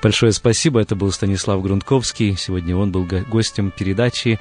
Большое 0.02 0.32
спасибо. 0.32 0.80
Это 0.80 0.94
был 0.94 1.10
Станислав 1.10 1.60
Грунтковский. 1.62 2.36
Сегодня 2.36 2.76
он 2.76 2.92
был 2.92 3.04
гостем 3.04 3.70
передачи 3.70 4.38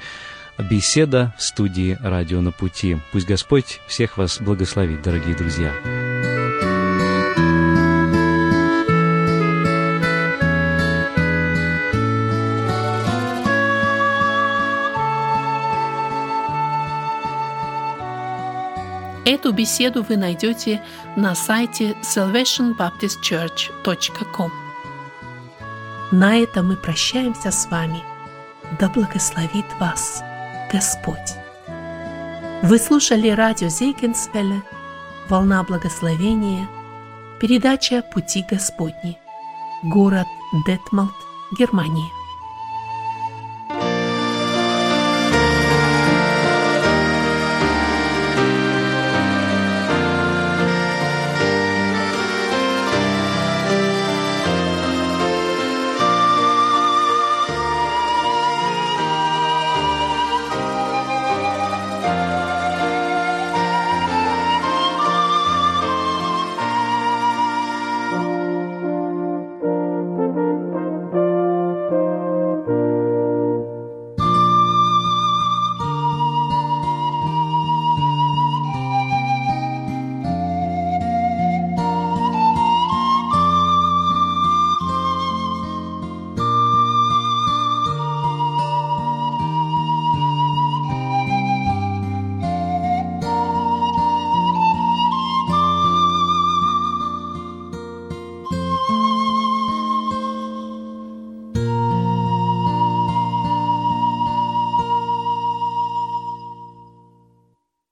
«Беседа» 0.58 1.34
в 1.36 1.42
студии 1.42 1.98
«Радио 2.00 2.40
на 2.40 2.52
пути». 2.52 2.98
Пусть 3.10 3.26
Господь 3.26 3.80
всех 3.88 4.16
вас 4.16 4.40
благословит, 4.40 5.02
дорогие 5.02 5.34
друзья. 5.34 6.13
Эту 19.44 19.52
беседу 19.52 20.02
вы 20.02 20.16
найдете 20.16 20.82
на 21.16 21.34
сайте 21.34 21.94
salvationbaptistchurch.com. 22.00 24.50
На 26.12 26.38
этом 26.38 26.68
мы 26.68 26.76
прощаемся 26.76 27.50
с 27.50 27.66
вами. 27.66 28.02
Да 28.80 28.88
благословит 28.88 29.66
вас 29.78 30.22
Господь. 30.72 31.34
Вы 32.62 32.78
слушали 32.78 33.28
радио 33.28 33.68
Зейгенсвелле 33.68 34.62
«Волна 35.28 35.62
благословения», 35.62 36.66
передача 37.38 38.00
«Пути 38.00 38.46
Господни», 38.50 39.18
город 39.82 40.26
Детмалт, 40.66 41.12
Германия. 41.58 42.08